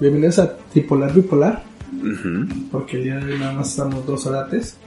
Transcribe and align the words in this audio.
Bienvenidos 0.00 0.38
a 0.38 0.56
Tripolar 0.56 1.12
Bipolar, 1.12 1.62
porque 2.72 2.96
el 2.96 3.04
día 3.04 3.16
de 3.18 3.34
hoy 3.34 3.38
nada 3.38 3.52
más 3.52 3.68
estamos 3.68 4.06
dos 4.06 4.24
horates. 4.24 4.78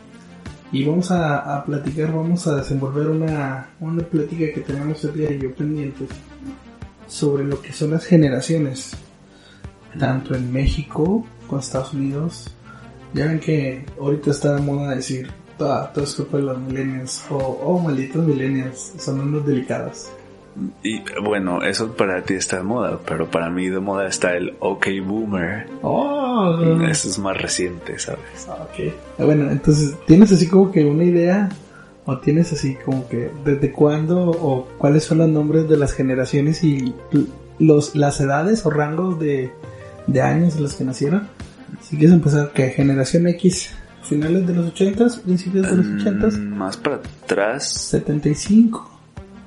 Y 0.72 0.84
vamos 0.86 1.12
a, 1.12 1.56
a 1.56 1.64
platicar, 1.64 2.12
vamos 2.12 2.48
a 2.48 2.56
desenvolver 2.56 3.06
una, 3.10 3.70
una 3.80 4.02
plática 4.02 4.52
que 4.52 4.62
tenemos 4.62 5.04
el 5.04 5.14
día 5.14 5.30
de 5.30 5.38
yo 5.38 5.54
pendientes 5.54 6.10
sobre 7.06 7.44
lo 7.44 7.62
que 7.62 7.72
son 7.72 7.92
las 7.92 8.06
generaciones, 8.06 8.94
tanto 10.00 10.34
en 10.34 10.52
México 10.52 11.24
como 11.46 11.60
en 11.60 11.64
Estados 11.64 11.94
Unidos. 11.94 12.48
Ya 13.14 13.28
ven 13.28 13.40
que 13.40 13.86
ahorita 14.00 14.32
está 14.32 14.56
de 14.56 14.62
moda 14.62 14.96
decir, 14.96 15.30
"Ah, 15.60 15.92
todo 15.94 16.06
es 16.06 16.16
culpa 16.16 16.38
de 16.38 16.44
los 16.44 16.58
millennials, 16.60 17.24
o 17.30 17.38
oh, 17.38 17.80
malditos 17.80 18.26
millennials, 18.26 18.94
son 18.98 19.20
unos 19.20 19.46
delicados. 19.46 20.10
Y 20.84 21.02
bueno, 21.24 21.64
eso 21.64 21.94
para 21.96 22.22
ti 22.24 22.36
está 22.36 22.58
de 22.58 22.64
moda, 22.64 23.00
pero 23.08 23.30
para 23.32 23.50
mí 23.50 23.70
de 23.70 23.80
moda 23.80 24.08
está 24.08 24.36
el 24.36 24.56
OK 24.60 24.88
Boomer. 25.06 25.68
Oh, 25.82 26.60
Eso 26.88 27.08
es 27.10 27.18
más 27.20 27.42
reciente, 27.42 27.98
¿sabes? 28.00 28.48
Ah, 28.48 28.58
Ok. 28.64 28.94
Ah, 29.20 29.26
Bueno, 29.26 29.50
entonces, 29.50 29.96
¿tienes 30.06 30.32
así 30.32 30.48
como 30.48 30.72
que 30.72 30.86
una 30.86 31.04
idea? 31.04 31.50
¿O 32.06 32.18
tienes 32.20 32.52
así 32.52 32.76
como 32.84 33.08
que 33.08 33.32
desde 33.46 33.72
cuándo 33.72 34.30
o 34.30 34.68
cuáles 34.78 35.06
son 35.06 35.20
los 35.20 35.30
nombres 35.30 35.70
de 35.70 35.78
las 35.78 35.94
generaciones 35.94 36.64
y 36.64 36.94
los, 37.60 37.96
las 37.96 38.20
edades 38.20 38.66
o 38.66 38.70
rangos 38.70 39.20
de, 39.20 39.52
de 40.08 40.22
años 40.22 40.58
en 40.58 40.64
los 40.64 40.74
que 40.76 40.84
nacieron? 40.84 41.30
Si 41.82 41.96
quieres 41.98 42.14
empezar, 42.14 42.52
¿qué? 42.54 42.70
¿Generación 42.72 43.26
X? 43.28 43.72
¿Finales 44.04 44.46
de 44.46 44.54
los 44.54 44.74
80s? 44.74 45.22
¿Principios 45.22 45.70
de 45.70 45.78
los 45.78 45.86
80s? 45.86 46.38
Mm, 46.38 46.56
más 46.58 46.76
para 46.76 46.98
atrás. 46.98 47.70
75. 47.72 48.93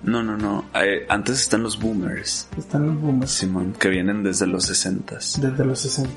No, 0.02 0.22
no, 0.22 0.36
no. 0.36 0.66
Eh, 0.74 1.04
antes 1.08 1.40
están 1.40 1.62
los 1.62 1.80
boomers, 1.80 2.48
Están 2.56 2.86
los 2.86 3.00
boomers. 3.00 3.30
Simón, 3.30 3.74
que 3.78 3.88
vienen 3.88 4.22
desde 4.22 4.46
los 4.46 4.70
60s. 4.70 5.38
Desde 5.40 5.64
los 5.64 5.80
60. 5.80 6.10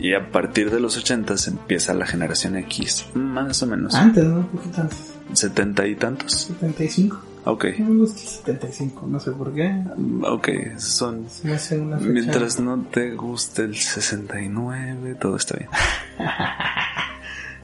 Y 0.00 0.14
a 0.14 0.30
partir 0.30 0.70
de 0.70 0.80
los 0.80 0.98
80s 1.02 1.48
empieza 1.48 1.92
la 1.94 2.06
generación 2.06 2.56
X. 2.56 3.06
Más 3.14 3.62
o 3.62 3.66
menos. 3.66 3.94
Antes, 3.94 4.24
¿no? 4.24 4.38
Un 4.38 4.46
poquito 4.46 4.80
antes. 4.80 5.14
70 5.34 5.86
y 5.86 5.94
tantos. 5.96 6.32
75. 6.32 7.20
Ok. 7.44 7.64
Me 7.78 7.96
gusta 7.96 8.20
el 8.20 8.28
75, 8.28 9.06
no 9.06 9.20
sé 9.20 9.30
por 9.32 9.54
qué. 9.54 9.82
Ok, 10.22 10.48
son... 10.78 11.26
Me 11.44 11.54
hace 11.54 11.78
una 11.78 11.98
fecha. 11.98 12.10
Mientras 12.10 12.60
no 12.60 12.82
te 12.90 13.14
guste 13.14 13.62
el 13.62 13.76
69, 13.76 15.14
todo 15.14 15.36
está 15.36 15.56
bien. 15.56 15.70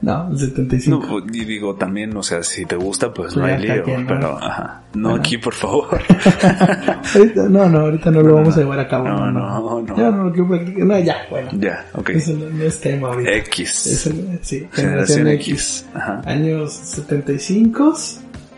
No, 0.01 0.29
el 0.29 0.37
75. 0.37 1.05
No, 1.07 1.19
y 1.33 1.45
digo 1.45 1.75
también, 1.75 2.15
o 2.15 2.21
sea, 2.21 2.43
si 2.43 2.65
te 2.65 2.75
gusta, 2.75 3.13
pues 3.13 3.35
no 3.35 3.43
Pues 3.43 3.53
hay 3.55 3.61
lío, 3.63 3.97
¿no? 3.99 4.07
pero 4.07 4.37
ajá. 4.37 4.81
No 4.93 5.09
Ajá. 5.09 5.17
aquí, 5.19 5.37
por 5.37 5.53
favor. 5.53 5.99
No, 7.49 7.69
no, 7.69 7.79
ahorita 7.79 8.11
no 8.11 8.21
lo 8.21 8.35
vamos 8.35 8.55
a 8.57 8.59
llevar 8.59 8.79
a 8.79 8.87
cabo. 8.87 9.07
No, 9.07 9.31
no, 9.31 9.81
no. 9.83 9.95
Ya 9.95 10.11
no. 10.11 10.29
No, 10.29 10.99
ya, 10.99 11.17
bueno. 11.29 11.49
ya, 11.53 11.85
ok. 11.93 12.09
Eso 12.09 12.33
no, 12.33 12.49
no 12.49 12.63
es 12.63 12.79
tema 12.81 13.09
ahorita. 13.09 13.31
X. 13.35 13.87
Eso 13.87 14.09
no- 14.13 14.37
sí, 14.41 14.67
Generación 14.71 15.27
X. 15.29 15.85
Ajá. 15.93 16.21
Años 16.25 16.73
75. 16.73 17.93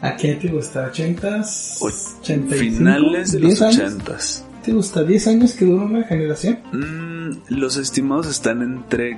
¿A 0.02 0.16
qué 0.16 0.36
te 0.36 0.48
gusta? 0.48 0.92
¿80s? 0.92 1.78
O- 1.82 1.86
85? 2.22 2.56
Finales 2.56 3.32
de 3.32 3.40
10 3.40 3.60
los 3.60 3.62
años? 3.62 3.98
80s. 3.98 4.44
¿Te 4.64 4.72
gusta 4.74 5.04
10 5.04 5.28
años 5.28 5.54
que 5.54 5.66
dura 5.66 5.86
una 5.86 6.04
generación? 6.04 6.60
Mm, 6.72 7.56
los 7.56 7.78
estimados 7.78 8.28
están 8.28 8.62
entre 8.62 9.18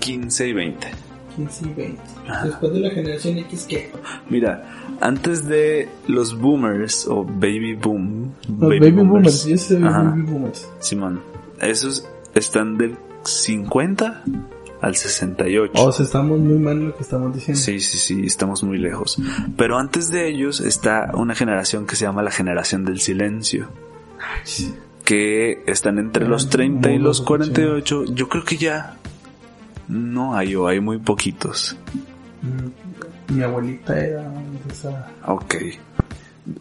15 0.00 0.48
y 0.48 0.52
20. 0.52 0.86
15 1.36 1.64
y 1.66 1.72
20. 1.72 2.02
Ajá. 2.28 2.46
Después 2.46 2.72
de 2.72 2.80
la 2.80 2.90
generación 2.90 3.38
X, 3.38 3.66
¿qué? 3.68 3.90
Mira, 4.28 4.64
antes 5.00 5.46
de 5.46 5.88
los 6.06 6.38
boomers 6.38 7.06
o 7.06 7.24
baby 7.24 7.74
boom, 7.74 8.32
Los 8.48 8.70
baby, 8.70 8.90
boomers. 8.90 9.46
Yo 9.46 9.58
sé 9.58 9.78
baby 9.78 10.22
boomers. 10.22 10.68
Simón, 10.80 11.20
esos 11.60 12.06
están 12.34 12.76
del 12.76 12.96
50 13.24 14.24
al 14.80 14.96
68. 14.96 15.72
O 15.74 15.92
sea, 15.92 16.04
estamos 16.04 16.38
muy 16.38 16.58
mal 16.58 16.76
en 16.76 16.88
lo 16.88 16.96
que 16.96 17.02
estamos 17.02 17.34
diciendo. 17.34 17.60
Sí, 17.60 17.80
sí, 17.80 17.98
sí, 17.98 18.26
estamos 18.26 18.62
muy 18.62 18.78
lejos. 18.78 19.18
Pero 19.56 19.78
antes 19.78 20.10
de 20.10 20.28
ellos 20.28 20.60
está 20.60 21.10
una 21.14 21.34
generación 21.34 21.86
que 21.86 21.96
se 21.96 22.04
llama 22.04 22.22
la 22.22 22.30
generación 22.30 22.84
del 22.84 23.00
silencio, 23.00 23.68
que 25.04 25.62
están 25.66 25.98
entre 25.98 26.26
los 26.28 26.50
30 26.50 26.92
y 26.92 26.98
los 26.98 27.22
48. 27.22 28.04
Yo 28.06 28.28
creo 28.28 28.44
que 28.44 28.56
ya 28.56 28.98
no 29.88 30.36
hay 30.36 30.54
o 30.56 30.66
hay 30.68 30.80
muy 30.80 30.98
poquitos. 30.98 31.76
Mm, 32.42 33.34
Mi 33.36 33.42
abuelita 33.42 33.98
era 33.98 34.22
de 34.22 34.72
esa... 34.72 35.08
Ok. 35.26 35.54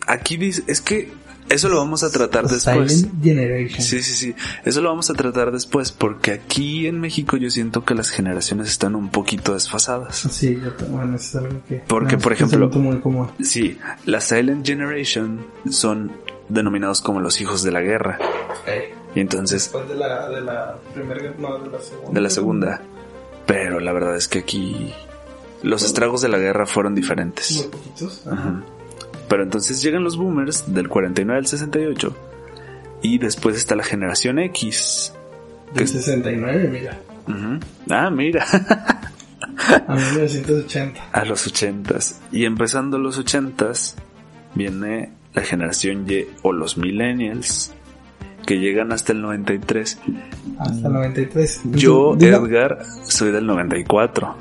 Aquí 0.07 0.38
dice, 0.38 0.63
es 0.67 0.79
que 0.81 1.11
eso 1.50 1.67
lo 1.67 1.78
vamos 1.78 2.03
a 2.03 2.09
tratar 2.09 2.47
después. 2.47 3.00
Silent 3.01 3.22
Generation. 3.23 3.81
Sí, 3.81 4.01
sí, 4.01 4.13
sí. 4.16 4.35
Eso 4.63 4.79
lo 4.81 4.89
vamos 4.89 5.09
a 5.09 5.13
tratar 5.13 5.51
después 5.51 5.91
porque 5.91 6.31
aquí 6.31 6.88
en 6.88 7.01
México 7.01 7.35
yo 7.35 7.50
siento 7.50 7.84
que 7.84 7.94
las 7.95 8.09
generaciones 8.09 8.69
están 8.69 8.95
un 8.95 9.09
poquito 9.09 9.53
desfasadas. 9.53 10.16
Sí, 10.31 10.57
yo 10.63 10.72
bueno, 10.88 11.17
eso 11.17 11.40
es 11.40 11.45
algo 11.45 11.61
que... 11.67 11.75
Porque, 11.85 12.16
no, 12.16 12.22
por 12.22 12.34
es 12.34 12.41
un 12.41 12.47
ejemplo- 12.47 12.69
muy 12.79 13.00
común. 13.00 13.28
Sí, 13.41 13.78
la 14.05 14.22
Silent 14.22 14.66
Generation 14.66 15.45
son 15.69 16.13
denominados 16.47 17.01
como 17.01 17.19
los 17.19 17.41
hijos 17.41 17.61
de 17.61 17.72
la 17.73 17.81
guerra. 17.81 18.19
Y 19.16 19.19
entonces, 19.19 19.63
Después 19.63 19.88
de 19.90 19.95
la, 19.95 20.29
de 20.29 20.41
la 20.41 20.75
primera 20.94 21.19
guerra, 21.22 21.35
no, 21.40 21.59
de 21.59 21.69
la 21.69 21.79
segunda. 21.81 22.11
de 22.13 22.22
la 22.22 22.29
segunda. 22.29 22.81
Pero 23.46 23.80
la 23.80 23.92
verdad 23.94 24.16
es 24.16 24.28
que 24.28 24.40
aquí 24.40 24.94
los 25.62 25.84
estragos 25.84 26.22
de 26.22 26.30
la 26.30 26.38
guerra 26.38 26.66
fueron 26.66 26.94
Muy 26.94 27.02
diferentes. 27.02 27.64
poquitos. 27.72 28.26
Ajá. 28.28 28.62
Pero 29.30 29.44
entonces 29.44 29.81
llegan 29.81 30.04
los 30.04 30.18
boomers 30.18 30.74
del 30.74 30.90
49 30.90 31.40
al 31.40 31.48
68 31.48 32.16
y 33.02 33.18
después 33.18 33.56
está 33.58 33.76
la 33.76 33.84
generación 33.84 34.40
X. 34.40 35.14
Del 35.74 35.88
69, 35.88 36.70
mira. 36.72 37.00
Ujú. 37.28 37.59
Ah, 37.90 38.09
mira, 38.09 38.46
A 39.88 39.96
1980. 39.96 41.09
a 41.12 41.26
los 41.26 41.48
80s. 41.52 42.16
Y 42.32 42.46
empezando 42.46 42.98
los 42.98 43.20
80s 43.20 43.96
viene 44.56 45.12
la 45.34 45.42
generación 45.42 46.06
Y 46.09 46.26
o 46.44 46.52
los 46.52 46.78
millennials 46.78 47.72
que 48.46 48.59
llegan 48.59 48.92
hasta 48.92 49.14
el 49.14 49.22
93. 49.22 50.00
Hasta 50.59 50.88
el 50.88 50.94
93. 50.94 51.62
Yo, 51.72 52.16
Edgar, 52.20 52.80
soy 53.04 53.31
del 53.31 53.46
94. 53.46 54.36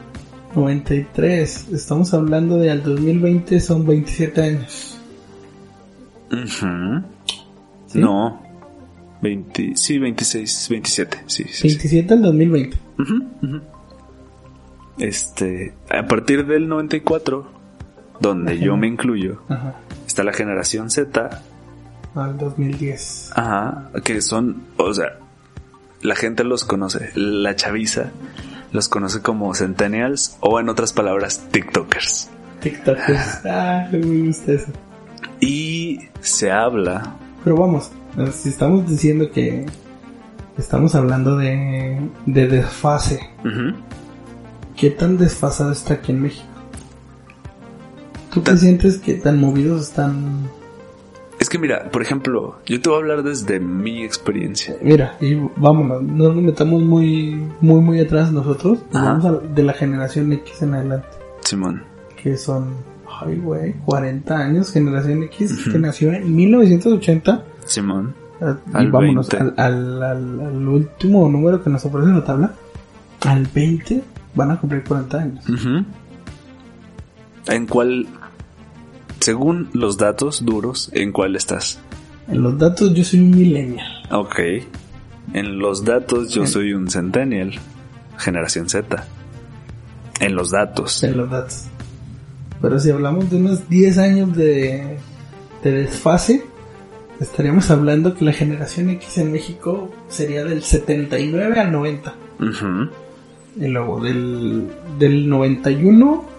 93. 0.54 1.68
Estamos 1.72 2.12
hablando 2.14 2.58
de 2.58 2.70
al 2.70 2.82
2020 2.82 3.60
son 3.60 3.86
27 3.86 4.42
años. 4.42 4.98
No. 7.94 8.42
20, 9.22 9.76
sí, 9.76 9.98
26, 9.98 10.66
27. 10.70 11.18
Sí, 11.26 11.44
sí, 11.44 11.52
sí. 11.52 11.68
27 11.68 12.14
al 12.14 12.22
2020. 12.22 12.76
Ujú, 12.98 13.14
ujú. 13.42 13.60
Este, 14.98 15.74
a 15.90 16.06
partir 16.06 16.46
del 16.46 16.68
94, 16.68 17.48
donde 18.20 18.54
Ajá. 18.54 18.62
yo 18.64 18.76
me 18.76 18.88
incluyo, 18.88 19.42
Ajá. 19.48 19.76
está 20.06 20.22
la 20.24 20.32
generación 20.32 20.90
Z, 20.90 21.42
Al 22.14 22.36
2010. 22.36 23.30
ajá, 23.34 23.90
que 24.04 24.20
son, 24.20 24.62
o 24.76 24.92
sea, 24.92 25.18
la 26.02 26.14
gente 26.14 26.44
los 26.44 26.64
conoce, 26.64 27.10
la 27.14 27.56
chaviza 27.56 28.10
los 28.72 28.88
conoce 28.88 29.20
como 29.20 29.54
centennials 29.54 30.36
o 30.40 30.58
en 30.58 30.68
otras 30.68 30.92
palabras, 30.92 31.46
TikTokers. 31.50 32.30
TikTok. 32.60 32.98
ah, 33.44 33.86
me 33.92 34.26
gusta 34.26 34.52
eso. 34.52 34.72
Y 35.40 35.98
se 36.20 36.50
habla, 36.50 37.16
Pero 37.44 37.56
vamos, 37.56 37.90
si 38.32 38.48
estamos 38.48 38.88
diciendo 38.88 39.30
que 39.30 39.66
estamos 40.56 40.94
hablando 40.94 41.36
de, 41.36 42.00
de 42.26 42.46
desfase, 42.48 43.20
ujú, 43.44 43.74
¿qué 44.76 44.90
tan 44.90 45.18
desfasado 45.18 45.72
está 45.72 45.94
aquí 45.94 46.12
en 46.12 46.22
México? 46.22 46.46
¿Tú 48.32 48.40
te 48.40 48.56
sientes 48.56 48.96
que 48.98 49.14
tan 49.14 49.38
movidos 49.40 49.88
están? 49.88 50.48
Es 51.42 51.48
que 51.48 51.58
mira, 51.58 51.90
por 51.90 52.02
ejemplo, 52.02 52.56
yo 52.66 52.80
te 52.80 52.88
voy 52.88 52.98
a 52.98 53.00
hablar 53.02 53.22
desde 53.22 53.58
mi 53.60 54.02
experiencia. 54.04 54.76
Mira, 54.82 55.16
y 55.20 55.34
vámonos, 55.56 56.02
no 56.02 56.28
nos 56.32 56.36
metamos 56.42 56.82
muy, 56.82 57.42
muy, 57.60 57.80
muy 57.80 58.00
atrás 58.00 58.32
nosotros. 58.32 58.78
Vamos 58.92 59.24
a, 59.24 59.32
de 59.32 59.62
la 59.62 59.72
generación 59.72 60.32
X 60.32 60.62
en 60.62 60.74
adelante, 60.74 61.08
Simón, 61.40 61.82
que 62.22 62.36
son, 62.36 62.68
ay 63.20 63.36
güey, 63.38 63.74
40 63.84 64.36
años, 64.38 64.72
generación 64.72 65.24
X, 65.24 65.68
que 65.70 65.78
nació 65.78 66.12
en 66.12 66.34
1980. 66.34 67.44
Simón, 67.64 68.14
Y 68.40 68.44
Al 68.76 68.90
vámonos 68.90 69.28
20. 69.28 69.60
al, 69.60 70.02
al, 70.02 70.40
al- 70.40 70.68
último 70.68 71.28
número 71.28 71.62
que 71.62 71.70
nos 71.70 71.84
ofrece 71.84 72.08
la 72.10 72.24
tabla. 72.24 72.52
Al 73.26 73.46
20 73.54 74.02
van 74.34 74.50
a 74.52 74.58
cumplir 74.60 74.82
40 74.84 75.18
años. 75.18 75.44
¿En 77.46 77.66
cuál, 77.66 78.06
según 79.22 79.70
los 79.72 79.98
datos 79.98 80.44
duros, 80.44 80.90
en 80.92 81.12
cuál 81.12 81.36
estás? 81.36 81.78
En 82.26 82.42
los 82.42 82.58
datos 82.58 82.92
yo 82.92 83.04
soy 83.04 83.20
un 83.20 83.30
millennial. 83.30 83.86
Ok. 84.10 84.40
En 85.32 85.58
los 85.58 85.84
datos 85.84 86.30
yo 86.34 86.44
soy 86.46 86.72
un 86.72 86.90
centennial, 86.90 87.52
generación 88.18 88.68
Z. 88.68 89.06
En 90.18 90.34
los 90.34 90.50
datos. 90.50 91.04
En 91.04 91.16
los 91.16 91.30
datos. 91.30 91.66
Pero 92.60 92.80
si 92.80 92.90
hablamos 92.90 93.30
de 93.30 93.36
unos 93.36 93.68
10 93.68 93.98
años 93.98 94.36
de, 94.36 94.98
de 95.62 95.70
desfase, 95.70 96.44
estaríamos 97.20 97.70
hablando 97.70 98.14
que 98.16 98.24
la 98.24 98.32
generación 98.32 98.90
X 98.90 99.18
en 99.18 99.30
México 99.30 99.88
sería 100.08 100.44
del 100.44 100.64
79 100.64 101.60
al 101.60 101.70
90. 101.70 102.14
Ujú. 102.40 102.90
Y 103.54 103.68
luego 103.68 104.00
del, 104.00 104.66
del 104.98 105.28
91 105.28 106.31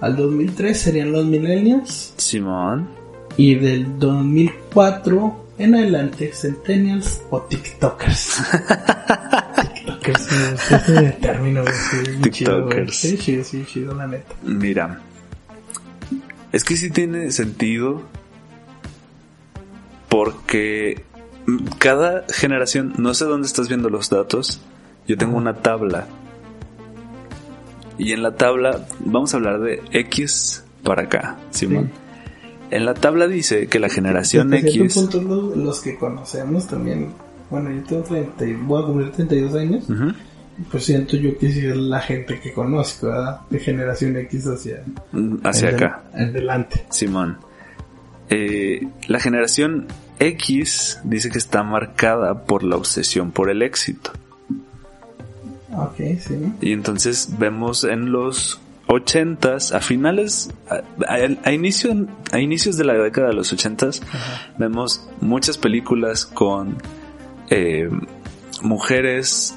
al 0.00 0.16
2003 0.16 0.80
serían 0.80 1.12
los 1.12 1.24
millennials. 1.24 2.14
Simón. 2.16 2.88
Y 3.36 3.54
del 3.54 3.98
2004 3.98 5.48
en 5.58 5.74
adelante, 5.74 6.30
centennials 6.32 7.20
o 7.30 7.42
tiktokers. 7.42 8.42
tiktokers, 9.74 10.32
ese 10.70 11.16
término, 11.20 11.62
güey. 11.62 12.20
Tiktokers. 12.20 12.96
Sí, 12.96 13.18
chido, 13.18 13.44
sí, 13.44 13.64
chido, 13.66 13.94
la 13.94 14.06
neta. 14.06 14.34
Mira. 14.42 15.00
Es 16.52 16.64
que 16.64 16.76
sí 16.76 16.90
tiene 16.90 17.32
sentido. 17.32 18.02
Porque 20.08 21.04
cada 21.78 22.24
generación, 22.30 22.94
no 22.96 23.12
sé 23.14 23.24
dónde 23.24 23.46
estás 23.46 23.68
viendo 23.68 23.90
los 23.90 24.10
datos. 24.10 24.60
Yo 25.08 25.16
tengo 25.18 25.36
una 25.36 25.54
tabla. 25.54 26.06
Y 27.98 28.12
en 28.12 28.22
la 28.22 28.36
tabla, 28.36 28.86
vamos 29.00 29.34
a 29.34 29.38
hablar 29.38 29.60
de 29.60 29.82
X 29.92 30.64
para 30.84 31.02
acá, 31.02 31.36
Simón. 31.50 31.90
En 32.70 32.84
la 32.84 32.94
tabla 32.94 33.26
dice 33.26 33.66
que 33.66 33.78
la 33.78 33.88
generación 33.88 34.52
X. 34.54 34.94
punto, 34.94 35.20
los, 35.22 35.56
los 35.56 35.80
que 35.80 35.96
conocemos 35.96 36.66
también. 36.68 37.12
Bueno, 37.50 37.70
yo 37.72 37.82
tengo 37.82 38.02
30, 38.02 38.44
y- 38.46 38.52
voy 38.54 38.82
a 38.82 38.86
cumplir 38.86 39.10
32 39.12 39.54
años. 39.54 39.88
Ujú. 39.90 40.12
Pues 40.70 40.84
siento 40.84 41.16
yo 41.16 41.36
que 41.38 41.50
sí 41.52 41.66
es 41.66 41.76
la 41.76 42.00
gente 42.00 42.38
que 42.40 42.52
conozco, 42.52 43.06
¿verdad? 43.06 43.40
De 43.48 43.58
generación 43.58 44.16
X 44.16 44.46
hacia, 44.46 44.82
Hacia 45.44 45.68
adel- 45.70 45.74
acá. 45.76 46.02
Adelante. 46.12 46.84
Simón. 46.90 47.38
Eh, 48.30 48.86
la 49.06 49.18
generación 49.20 49.86
X 50.18 51.00
dice 51.04 51.30
que 51.30 51.38
está 51.38 51.62
marcada 51.62 52.44
por 52.44 52.64
la 52.64 52.76
obsesión 52.76 53.30
por 53.30 53.50
el 53.50 53.62
éxito. 53.62 54.12
Sí. 56.20 56.52
Y 56.60 56.72
entonces 56.72 57.30
vemos 57.38 57.84
en 57.84 58.12
los 58.12 58.60
80s, 58.88 59.74
a 59.74 59.80
finales, 59.80 60.50
a, 60.70 60.76
a- 61.06 61.48
a 61.48 61.52
inicio, 61.52 62.06
a 62.32 62.38
inicios 62.40 62.76
de 62.76 62.84
la 62.84 62.94
década 62.94 63.28
de 63.28 63.34
los 63.34 63.52
80s, 63.52 64.00
vemos 64.56 65.08
muchas 65.20 65.58
películas 65.58 66.24
con 66.24 66.76
eh, 67.50 67.90
mujeres 68.62 69.54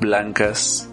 blancas 0.00 0.88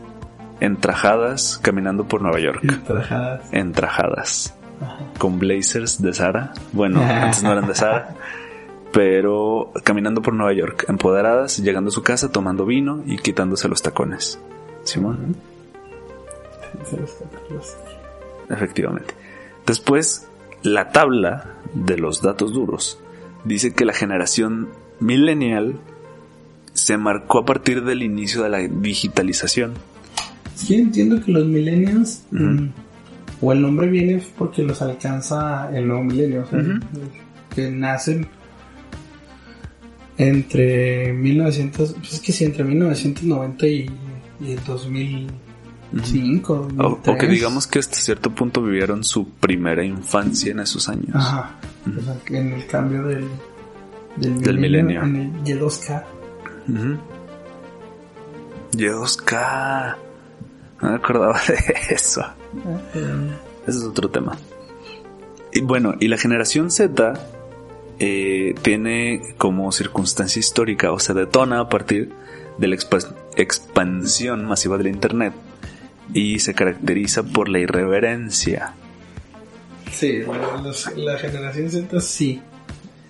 entrajadas 0.60 1.60
caminando 1.62 2.06
por 2.08 2.22
Nueva 2.22 2.40
York. 2.40 2.62
Trajadas. 2.86 3.42
Entrajadas. 3.52 4.56
Ajá. 4.84 4.98
con 5.20 5.38
blazers 5.38 6.02
de 6.02 6.12
Sara. 6.12 6.54
Bueno, 6.72 7.02
antes 7.08 7.44
no 7.44 7.52
eran 7.52 7.68
de 7.68 7.76
Sara. 7.76 8.16
Pero 8.92 9.72
caminando 9.84 10.22
por 10.22 10.34
Nueva 10.34 10.54
York, 10.54 10.86
empoderadas, 10.90 11.60
llegando 11.60 11.90
a 11.90 11.92
su 11.94 12.04
casa, 12.04 12.32
tomando 12.32 12.66
vino 12.66 13.04
y 13.06 13.18
quitándose 13.18 13.68
los 13.70 13.82
tacones. 13.82 14.40
Simón, 14.84 15.36
efectivamente. 18.50 19.14
Después, 19.66 20.28
la 20.64 20.92
tabla 20.92 21.56
de 21.74 21.98
los 21.98 22.22
datos 22.22 22.54
duros 22.54 23.00
dice 23.46 23.74
que 23.74 23.86
la 23.86 23.94
generación 23.94 24.70
millennial 25.00 25.76
se 26.74 26.98
marcó 26.98 27.40
a 27.40 27.46
partir 27.46 27.84
del 27.84 28.04
inicio 28.04 28.44
de 28.44 28.50
la 28.50 28.60
digitalización. 28.60 29.74
Sí, 30.56 30.76
entiendo 30.76 31.24
que 31.24 31.32
los 31.32 31.46
millennials, 31.46 32.24
mm, 32.32 32.68
o 33.42 33.52
el 33.52 33.62
nombre 33.62 33.88
viene 33.88 34.22
porque 34.38 34.64
los 34.64 34.82
alcanza 34.82 35.70
el 35.76 35.88
nuevo 35.88 36.04
milenio, 36.04 36.44
o 36.44 36.46
sea, 36.46 36.60
que 37.54 37.70
nacen 37.72 38.28
entre 40.22 41.14
1900, 41.14 41.94
pues 41.94 42.14
es 42.14 42.20
que 42.20 42.32
sí, 42.32 42.46
entre 42.46 42.64
1990 42.64 43.68
y, 43.68 43.90
y 44.42 44.52
el 44.52 44.64
2005, 44.64 46.54
O, 46.54 46.86
o 46.88 47.02
que 47.02 47.12
2003. 47.12 47.30
digamos 47.32 47.68
que 47.68 47.80
hasta 47.80 47.96
cierto 47.96 48.30
punto 48.34 48.62
vivieron 48.64 49.04
su 49.04 49.28
primera 49.30 49.84
infancia 49.84 50.52
en 50.52 50.60
esos 50.60 50.88
años. 50.90 51.10
Ajá, 51.16 51.60
o 51.86 52.02
sea, 52.04 52.16
que 52.26 52.38
en 52.38 52.54
el 52.54 52.66
cambio 52.68 53.04
del, 53.04 53.26
del, 54.18 54.42
Del 54.42 54.58
milenio. 54.60 55.02
en 55.04 55.16
el 55.16 55.32
Y2K. 55.44 56.04
Ujú. 56.70 56.98
Y2K. 58.74 59.96
No 60.82 60.90
me 60.90 60.96
acordaba 60.96 61.40
de 61.48 61.56
eso. 61.96 62.22
eh, 62.96 63.32
Ese 63.68 63.78
es 63.80 63.84
otro 63.84 64.10
tema. 64.10 64.38
Y 65.54 65.62
bueno, 65.62 65.96
y 66.00 66.08
la 66.08 66.18
generación 66.18 66.72
Z 66.72 67.14
eh, 68.04 68.56
tiene 68.64 69.22
como 69.38 69.72
circunstancia 69.72 70.40
histórica 70.40 70.92
o 70.92 70.98
se 71.00 71.14
detona 71.14 71.60
a 71.60 71.70
partir 71.70 72.12
de 72.58 72.68
la 72.68 72.76
expa- 72.76 73.14
expansión 73.36 74.44
masiva 74.46 74.78
del 74.80 74.88
Internet 74.88 75.34
y 76.12 76.40
se 76.40 76.56
caracteriza 76.56 77.22
por 77.22 77.48
la 77.48 77.60
irreverencia. 77.60 78.74
Sí, 79.92 80.24
la, 80.24 80.62
los- 80.64 80.98
la 80.98 81.18
generación 81.20 81.70
Z 81.70 82.02
sí. 82.02 82.42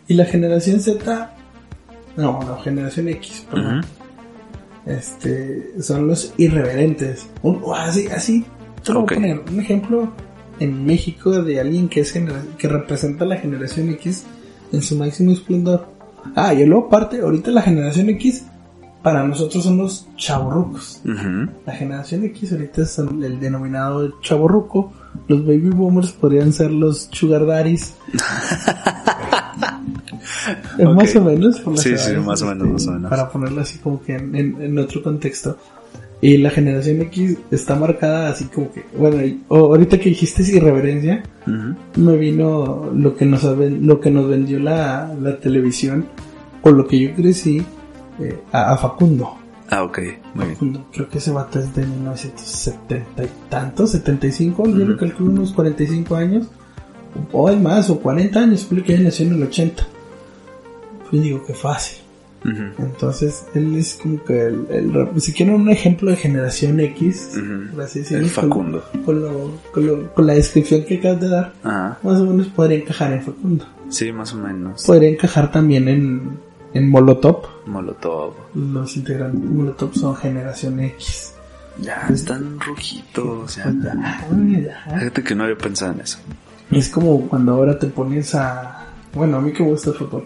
Y 0.09 0.13
la 0.15 0.25
generación 0.25 0.81
Z, 0.81 1.33
no, 2.17 2.41
no, 2.41 2.57
generación 2.59 3.07
X, 3.07 3.45
perdón. 3.49 3.85
Este, 4.85 5.81
son 5.81 6.07
los 6.07 6.33
irreverentes. 6.37 7.27
Un- 7.43 7.61
así, 7.75 8.07
así, 8.07 8.45
te 8.83 8.91
lo 8.93 9.01
Ok. 9.03 9.11
voy 9.15 9.29
a 9.29 9.35
poner 9.35 9.39
un 9.53 9.59
ejemplo 9.61 10.11
en 10.59 10.85
México 10.85 11.31
de 11.41 11.59
alguien 11.61 11.87
que 11.87 12.01
es 12.01 12.11
que 12.57 12.67
representa 12.67 13.25
la 13.25 13.37
generación 13.37 13.89
X 13.91 14.25
en 14.71 14.81
su 14.81 14.95
máximo 14.95 15.31
esplendor. 15.31 15.87
Ah, 16.35 16.53
y 16.53 16.65
luego 16.65 16.87
aparte, 16.87 17.21
ahorita 17.21 17.51
la 17.51 17.61
generación 17.61 18.09
X 18.09 18.45
para 19.01 19.23
nosotros 19.23 19.63
son 19.63 19.77
los 19.77 20.07
chavorrucos. 20.15 21.01
Ujú. 21.03 21.49
La 21.65 21.73
generación 21.73 22.23
X 22.25 22.51
ahorita 22.51 22.83
es 22.83 22.99
el 22.99 23.39
denominado 23.39 24.19
chavorruco. 24.21 24.93
Los 25.27 25.41
baby 25.45 25.69
boomers 25.69 26.11
podrían 26.11 26.53
ser 26.53 26.71
los 26.71 27.09
sugar 27.11 27.45
daddies. 27.45 27.95
Es 30.77 30.85
Ok. 30.87 30.95
más 30.95 31.15
o 31.15 31.21
menos. 31.21 31.59
por 31.59 31.77
Sí, 31.77 31.97
sí, 31.97 32.13
más 32.13 32.41
o 32.41 32.45
menos, 32.47 32.67
más 32.67 32.87
o 32.87 32.91
menos. 32.91 33.09
Para 33.09 33.29
ponerlo 33.29 33.61
así 33.61 33.79
como 33.79 34.01
que 34.01 34.15
en, 34.15 34.35
en- 34.35 34.61
en 34.61 34.79
otro 34.79 35.01
contexto. 35.03 35.57
Y 36.23 36.37
la 36.37 36.51
generación 36.51 37.01
X 37.01 37.37
está 37.49 37.75
marcada 37.75 38.29
así 38.29 38.45
como 38.45 38.71
que, 38.71 38.85
bueno, 38.95 39.17
ahorita 39.49 39.97
que 39.99 40.09
dijiste 40.09 40.43
irreverencia, 40.43 41.23
me 41.95 42.15
vino 42.17 42.91
lo 42.95 43.15
que 43.15 43.25
nos, 43.25 43.43
lo 43.43 43.99
que 43.99 44.11
nos 44.11 44.27
vendió 44.29 44.59
la, 44.59 45.11
la 45.19 45.39
televisión, 45.39 46.05
o 46.61 46.69
lo 46.69 46.85
que 46.87 46.99
yo 46.99 47.15
crecí, 47.15 47.63
eh, 48.19 48.37
a, 48.51 48.73
a 48.73 48.77
Facundo. 48.77 49.31
Ah, 49.67 49.83
ok, 49.83 49.99
muy 50.35 50.45
bien. 50.45 50.55
Facundo, 50.55 50.85
Creo 50.93 51.09
que 51.09 51.17
ese 51.17 51.31
vato 51.31 51.57
es 51.59 51.73
de 51.73 51.87
1970 51.87 53.23
y 53.23 53.27
tantos, 53.49 53.89
75, 53.91 54.65
yo 54.67 54.71
Ujú. 54.75 54.85
lo 54.85 54.97
calculo 54.97 55.31
unos 55.31 55.51
45 55.53 56.15
años, 56.15 56.47
o 57.31 57.47
hay 57.47 57.57
más, 57.57 57.89
o 57.89 57.99
40 57.99 58.39
años, 58.39 58.67
creo 58.69 58.83
que 58.83 58.95
ya 58.95 58.99
nació 59.01 59.25
en 59.25 59.33
el 59.33 59.43
80. 59.43 59.87
Pues 61.09 61.23
digo 61.23 61.43
que 61.43 61.55
fácil. 61.55 61.97
Entonces, 62.43 63.45
él 63.53 63.75
es 63.75 63.99
como 64.01 64.23
que 64.23 64.47
el, 64.47 64.65
el- 64.71 65.21
si 65.21 65.31
quieren 65.33 65.55
un 65.55 65.69
ejemplo 65.69 66.09
de 66.09 66.17
generación 66.17 66.79
X, 66.79 67.33
Ujú. 67.37 67.75
por 67.75 67.83
así 67.83 67.99
decirlo, 67.99 68.23
El 68.23 68.29
Facundo. 68.29 68.83
Con, 69.05 69.21
lo- 69.21 69.51
con 69.71 69.85
lo- 69.87 70.13
con 70.13 70.25
la 70.27 70.33
descripción 70.33 70.83
que 70.85 70.97
acabas 70.97 71.21
de 71.21 71.29
dar, 71.29 71.53
Ajá. 71.63 71.99
más 72.03 72.19
o 72.19 72.25
menos 72.25 72.47
podría 72.47 72.79
encajar 72.79 73.13
en 73.13 73.21
Facundo. 73.23 73.65
Sí, 73.89 74.11
más 74.11 74.33
o 74.33 74.37
menos. 74.37 74.85
Podría 74.85 75.09
encajar 75.09 75.51
también 75.51 75.87
en, 75.87 76.39
en 76.73 76.89
Molotov. 76.89 77.43
Molotov. 77.67 78.33
Los 78.55 78.95
integrantes 78.97 79.41
de 79.41 79.47
Molotov 79.49 79.93
son 79.93 80.15
generación 80.15 80.79
X. 80.79 81.33
Ya, 81.79 82.07
están 82.11 82.59
rojitos. 82.59 83.55
Ya. 83.55 83.71
Ya, 83.83 84.59
ya. 84.59 84.97
Fíjate 84.99 85.23
que 85.23 85.35
no 85.35 85.43
había 85.43 85.57
pensado 85.57 85.93
en 85.93 86.01
eso. 86.01 86.17
Es 86.71 86.89
como 86.89 87.27
cuando 87.27 87.53
ahora 87.53 87.77
te 87.77 87.87
pones 87.87 88.33
a... 88.35 88.87
Bueno, 89.13 89.37
a 89.37 89.41
mí 89.41 89.51
que 89.51 89.61
me 89.63 89.69
gusta 89.69 89.89
el 89.91 89.95
fútbol. 89.97 90.25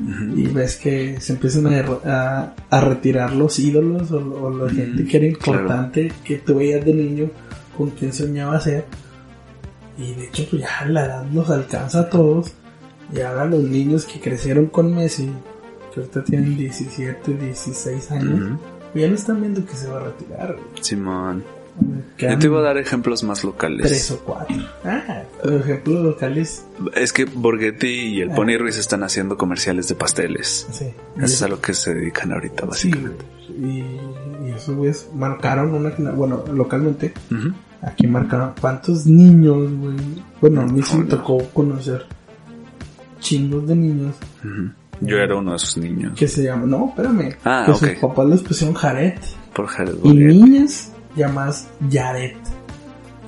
Ujú. 0.00 0.36
Y 0.38 0.46
ves 0.48 0.76
que 0.76 1.20
se 1.20 1.34
empiezan 1.34 1.66
a, 1.66 1.84
a, 2.04 2.54
a 2.70 2.80
retirar 2.80 3.34
los 3.34 3.58
ídolos 3.58 4.10
o, 4.10 4.18
o 4.18 4.50
la 4.50 4.70
gente 4.72 5.04
que 5.04 5.16
era 5.18 5.26
importante, 5.26 6.10
que 6.24 6.38
tú 6.38 6.56
veías 6.56 6.84
de 6.84 6.94
niño, 6.94 7.30
con 7.76 7.90
quien 7.90 8.12
soñaba 8.12 8.58
ser. 8.60 8.84
Y 9.98 10.14
de 10.14 10.24
hecho, 10.24 10.46
pues 10.50 10.62
ya 10.62 10.86
la 10.88 11.04
edad 11.06 11.24
nos 11.26 11.50
alcanza 11.50 12.00
a 12.00 12.10
todos. 12.10 12.52
Y 13.14 13.20
ahora 13.20 13.44
los 13.44 13.62
niños 13.62 14.06
que 14.06 14.18
crecieron 14.20 14.66
con 14.66 14.94
Messi, 14.94 15.28
que 15.92 16.00
ahorita 16.00 16.24
tienen 16.24 16.56
17, 16.56 17.34
16 17.34 18.10
años, 18.12 18.40
Ujú. 18.40 18.58
ya 18.98 19.08
no 19.08 19.14
están 19.14 19.40
viendo 19.40 19.64
que 19.66 19.74
se 19.74 19.88
va 19.88 20.00
a 20.00 20.04
retirar. 20.04 20.56
Simón. 20.80 21.44
Yo 22.18 22.38
te 22.38 22.46
iba 22.46 22.58
a 22.60 22.62
dar 22.62 22.78
ejemplos 22.78 23.22
más 23.24 23.38
tres 23.40 23.44
locales. 23.44 24.10
o 24.10 24.18
cuatro. 24.24 24.56
Ah, 24.84 25.22
por 25.42 25.52
ejemplo, 25.54 26.02
locales. 26.02 26.64
Es 26.94 27.12
que 27.12 27.24
Borghetti 27.24 27.86
y 27.88 28.20
el 28.20 28.30
Ah. 28.30 28.34
Pony 28.34 28.56
Ruiz 28.58 28.76
están 28.78 29.02
haciendo 29.02 29.36
comerciales 29.36 29.88
de 29.88 29.94
pasteles. 29.94 30.66
Sí. 30.70 30.86
Eso 31.16 31.24
es 31.24 31.42
a 31.42 31.48
lo 31.48 31.60
que 31.60 31.74
se 31.74 31.94
dedican 31.94 32.32
ahorita, 32.32 32.62
Sí, 32.74 32.90
básicamente. 32.90 33.24
y, 33.48 33.78
y 34.46 34.50
esos 34.56 34.74
güeyes 34.76 35.08
marcaron 35.14 35.74
una, 35.74 35.90
bueno, 36.12 36.44
localmente, 36.52 37.12
aquí 37.82 38.06
marcaron 38.06 38.52
cuántos 38.60 39.06
niños, 39.06 39.70
güey. 39.78 39.96
Bueno, 40.40 40.62
a 40.62 40.66
mí 40.66 40.82
sí 40.82 40.96
me 40.98 41.04
tocó 41.04 41.38
conocer 41.52 42.06
chingos 43.20 43.66
de 43.66 43.76
niños. 43.76 44.14
Yo 45.00 45.16
era 45.18 45.34
uno 45.36 45.50
de 45.52 45.56
esos 45.56 45.76
niños. 45.78 46.12
Que 46.16 46.28
se 46.28 46.44
llama, 46.44 46.64
no, 46.66 46.88
espérame. 46.90 47.34
Ah, 47.44 47.64
que 47.66 47.72
ok. 47.72 47.78
sus 47.78 47.88
papás 48.00 48.26
les 48.28 48.42
pusieron 48.42 48.74
Jared. 48.74 49.14
Por 49.52 49.66
Jared 49.66 49.94
Y 50.04 50.12
niñas 50.14 50.91
llamadas 51.16 51.68
Yaret. 51.88 52.36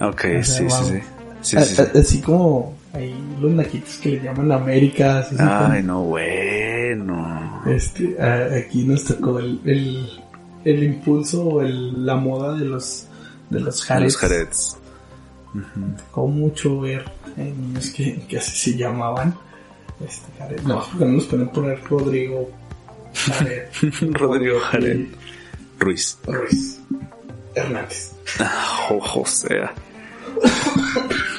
Ok, 0.00 0.24
O 0.40 0.42
sea, 0.42 0.44
sí, 0.44 0.52
sí, 0.54 0.62
wow. 0.64 0.84
sí. 0.88 0.98
Sí, 1.42 1.56
A- 1.56 1.60
sí, 1.62 1.74
sí. 1.76 1.82
a- 1.82 1.98
Así 2.00 2.20
como 2.20 2.74
hay 2.92 3.14
los 3.40 3.50
naquitos 3.52 3.96
que 3.96 4.10
le 4.10 4.20
llaman 4.22 4.50
América. 4.52 5.18
así 5.18 5.36
Ay, 5.38 5.82
no, 5.82 6.02
bueno. 6.04 7.62
Este, 7.66 8.16
a- 8.20 8.56
aquí 8.56 8.84
nos 8.84 9.04
tocó 9.04 9.38
el, 9.38 9.60
el, 9.64 10.08
el 10.64 10.82
impulso 10.84 11.44
o 11.44 11.62
el, 11.62 12.04
la 12.04 12.16
moda 12.16 12.54
de 12.56 12.64
los 12.64 13.06
de 13.50 13.60
los 13.60 13.82
Jareds. 13.84 14.04
Los 14.14 14.16
Jareds. 14.16 14.76
Ujú. 15.54 15.96
Tocó 15.98 16.26
mucho 16.26 16.80
ver 16.80 17.04
eh, 17.36 17.54
niños 17.56 17.90
que, 17.90 18.20
que 18.26 18.38
así 18.38 18.72
se 18.72 18.76
llamaban. 18.78 19.34
Este, 20.04 20.26
Jared. 20.38 20.60
No, 20.62 20.82
porque 20.90 21.04
no 21.04 21.12
nos 21.12 21.24
pueden 21.26 21.48
poner 21.50 21.80
Rodrigo 21.84 22.50
Jared. 23.14 23.64
Rodrigo 24.12 24.58
Jared 24.60 25.06
Ruiz. 25.78 26.18
Ruiz 26.26 26.80
Hernández. 27.54 28.12
Ah, 28.40 28.86
o 28.90 29.00
José. 29.00 29.62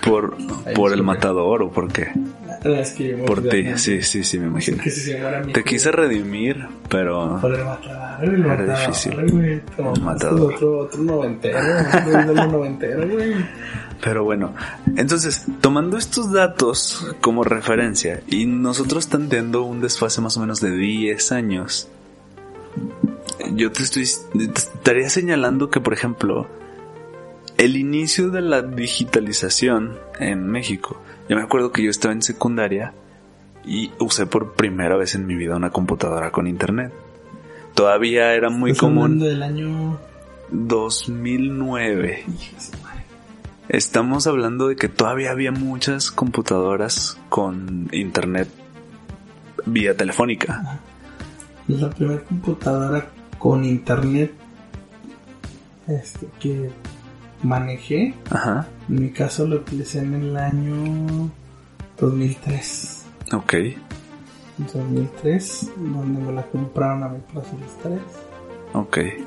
Por, 0.05 0.35
por 0.75 0.93
el 0.93 1.03
matador 1.03 1.63
o 1.63 1.71
por 1.71 1.91
qué? 1.91 2.07
Es 2.63 2.93
que 2.93 3.13
Por 3.15 3.41
ti, 3.47 3.77
sí, 3.77 4.01
sí, 4.01 4.23
sí, 4.23 4.39
me 4.39 4.47
imagino. 4.47 4.81
Que 4.81 4.89
se 4.89 5.13
llamara 5.17 5.41
mi 5.43 5.53
Te 5.53 5.63
quise 5.63 5.91
redimir, 5.91 6.65
pero 6.89 7.39
Por 7.41 7.53
el 7.53 7.63
matador, 7.65 8.23
el 8.23 8.39
Era 8.39 8.47
matador, 8.47 8.79
difícil. 8.79 9.31
güey. 9.31 9.61
El 9.95 10.01
matador. 10.01 10.53
Otro, 10.53 10.79
otro 10.79 11.03
noventero, 11.03 11.59
noventero, 12.47 13.07
güey. 13.07 13.33
Pero 14.01 14.23
bueno, 14.23 14.53
entonces, 14.97 15.45
tomando 15.61 15.97
estos 15.97 16.31
datos 16.31 17.05
como 17.21 17.43
referencia 17.43 18.21
y 18.27 18.45
nosotros 18.45 19.07
tanteando 19.07 19.63
un 19.63 19.81
desfase 19.81 20.21
más 20.21 20.37
o 20.37 20.39
menos 20.41 20.59
de 20.61 20.71
10 20.71 21.31
años, 21.31 21.87
yo 23.55 23.71
te 23.71 23.83
estoy 23.83 24.05
te 24.33 24.59
estaría 24.59 25.09
señalando 25.09 25.69
que, 25.69 25.79
por 25.79 25.93
ejemplo, 25.93 26.47
el 27.57 27.77
inicio 27.77 28.29
de 28.29 28.41
la 28.41 28.61
digitalización 28.61 29.97
en 30.19 30.47
México, 30.47 31.01
yo 31.29 31.35
me 31.35 31.43
acuerdo 31.43 31.71
que 31.71 31.83
yo 31.83 31.89
estaba 31.89 32.13
en 32.13 32.21
secundaria 32.21 32.93
y 33.65 33.91
usé 33.99 34.25
por 34.25 34.53
primera 34.53 34.95
vez 34.97 35.15
en 35.15 35.25
mi 35.25 35.35
vida 35.35 35.55
una 35.55 35.71
computadora 35.71 36.31
con 36.31 36.47
internet. 36.47 36.93
Todavía 37.73 38.33
era 38.33 38.49
muy 38.49 38.71
Estás 38.71 38.81
común 38.81 39.19
del 39.19 39.41
año. 39.41 39.99
2009. 40.51 42.23
Hijo 42.27 42.55
de 42.55 42.61
su 42.61 42.83
madre. 42.83 43.03
Estamos 43.69 44.27
hablando 44.27 44.67
de 44.67 44.75
que 44.75 44.87
todavía 44.89 45.31
había 45.31 45.51
muchas 45.51 46.11
computadoras 46.11 47.19
con 47.29 47.89
internet 47.91 48.47
vía 49.65 49.97
telefónica. 49.97 50.79
La 51.67 51.89
primera 51.89 52.23
computadora 52.23 53.09
con 53.39 53.63
internet 53.63 54.31
este, 55.87 56.27
que 56.39 56.69
manejé, 57.43 58.13
Ajá. 58.31 58.67
en 58.89 59.01
mi 59.01 59.09
caso 59.11 59.45
lo 59.45 59.57
utilicé 59.57 59.99
en 59.99 60.15
el 60.15 60.37
año 60.37 61.29
2003. 61.99 63.05
Ok. 63.33 63.53
En 63.53 64.67
2003, 64.73 65.71
donde 65.77 66.21
me 66.21 66.31
la 66.31 66.43
compraron 66.43 67.03
a 67.03 67.09
mi 67.09 67.19
plazo 67.19 67.49
los 67.59 67.77
tres. 67.83 68.01
Ok. 68.73 68.97
Este, 68.97 69.23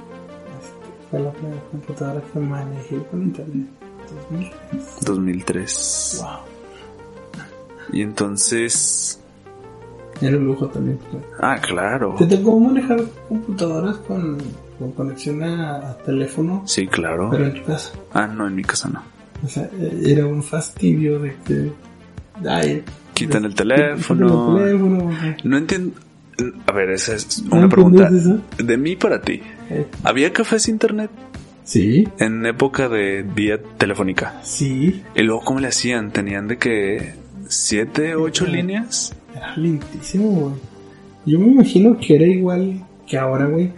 fue 1.11 1.21
la 1.21 1.31
primera 1.33 1.62
computadora 1.71 2.23
que 2.33 2.38
manejé 2.38 3.03
con 3.11 3.23
internet. 3.23 3.67
2003. 4.31 5.05
2003. 5.05 6.23
Wow. 6.23 6.29
Y 7.93 8.03
entonces... 8.03 9.21
Era 10.20 10.37
un 10.37 10.44
lujo 10.46 10.66
también. 10.68 10.98
Ah, 11.40 11.58
claro. 11.60 12.14
¿Te 12.18 12.26
tocó 12.26 12.58
manejar 12.60 13.00
computadoras 13.28 13.96
con, 13.98 14.38
con 14.78 14.92
conexión 14.92 15.42
a, 15.42 15.76
a 15.90 15.98
teléfono? 15.98 16.62
Sí, 16.66 16.87
claro. 16.87 17.28
Pero 17.30 17.46
en 17.46 17.54
tu 17.54 17.64
casa. 17.64 17.92
Ah, 18.12 18.26
no, 18.26 18.46
en 18.46 18.54
mi 18.54 18.62
casa 18.64 18.88
no. 18.88 19.02
O 19.44 19.48
sea, 19.48 19.64
eh, 19.78 20.02
era 20.06 20.26
un 20.26 20.42
fastidio 20.42 21.18
de 21.20 21.37
que. 21.46 21.72
Ay, 22.48 22.82
Quitan 23.14 23.44
el 23.44 23.52
quitan 23.52 23.68
teléfono. 23.68 24.56
el 24.58 24.64
teléfono, 24.64 25.04
güey. 25.04 25.37
No 25.44 25.56
entiendo... 25.58 25.92
A 26.66 26.72
ver, 26.72 26.90
esa 26.90 27.14
es 27.16 27.42
¿No 27.42 27.56
una 27.56 27.68
pregunta 27.68 28.06
entiendes 28.06 28.40
de 28.64 28.76
mí 28.76 28.94
para 28.94 29.20
ti. 29.20 29.40
Eh, 29.70 29.87
¿Había 30.04 30.32
cafés 30.32 30.68
internet 30.68 31.10
sí, 31.64 32.06
en 32.18 32.46
época 32.46 32.88
de 32.88 33.22
vía 33.25 33.60
telefónica? 33.76 34.40
sí. 34.44 35.02
Y 35.16 35.22
luego, 35.22 35.42
¿cómo 35.42 35.58
le 35.58 35.66
hacían? 35.66 36.12
¿Tenían 36.12 36.46
de 36.46 36.56
que 36.56 37.14
siete, 37.49 38.14
ocho 38.14 38.45
Ajá. 38.45 38.52
líneas? 38.52 39.14
Era 39.37 39.57
lentísimo, 39.57 40.31
güey. 40.31 40.55
Yo 41.26 41.38
me 41.40 41.49
imagino 41.49 41.99
que 41.99 42.14
era 42.17 42.26
igual 42.26 42.85
que 43.07 43.19
ahora, 43.19 43.47
güey. 43.47 43.73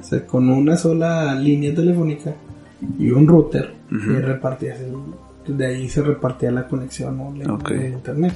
O 0.00 0.02
sea, 0.04 0.24
con 0.26 0.48
una 0.48 0.76
sola 0.76 1.34
línea 1.34 1.74
telefónica 1.74 2.34
y 2.98 3.10
un 3.10 3.26
router. 3.28 3.74
Y 3.90 4.18
repartías 4.20 4.78
el- 4.80 5.56
de 5.56 5.66
ahí 5.66 5.88
se 5.88 6.02
repartía 6.02 6.50
la 6.50 6.66
conexión 6.66 7.16
¿no? 7.18 7.32
de, 7.32 7.48
Ok. 7.48 7.68
de 7.70 7.88
internet. 7.90 8.32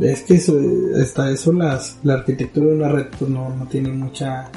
Es 0.00 0.22
que 0.22 0.34
eso, 0.34 0.56
hasta 1.02 1.30
eso 1.30 1.52
las, 1.52 1.98
la 2.04 2.14
arquitectura 2.14 2.66
de 2.66 2.74
una 2.76 2.88
red 2.88 3.06
pues 3.18 3.28
no, 3.28 3.52
no 3.56 3.66
tiene 3.66 3.88
mucha... 3.90 4.42
no 4.42 4.48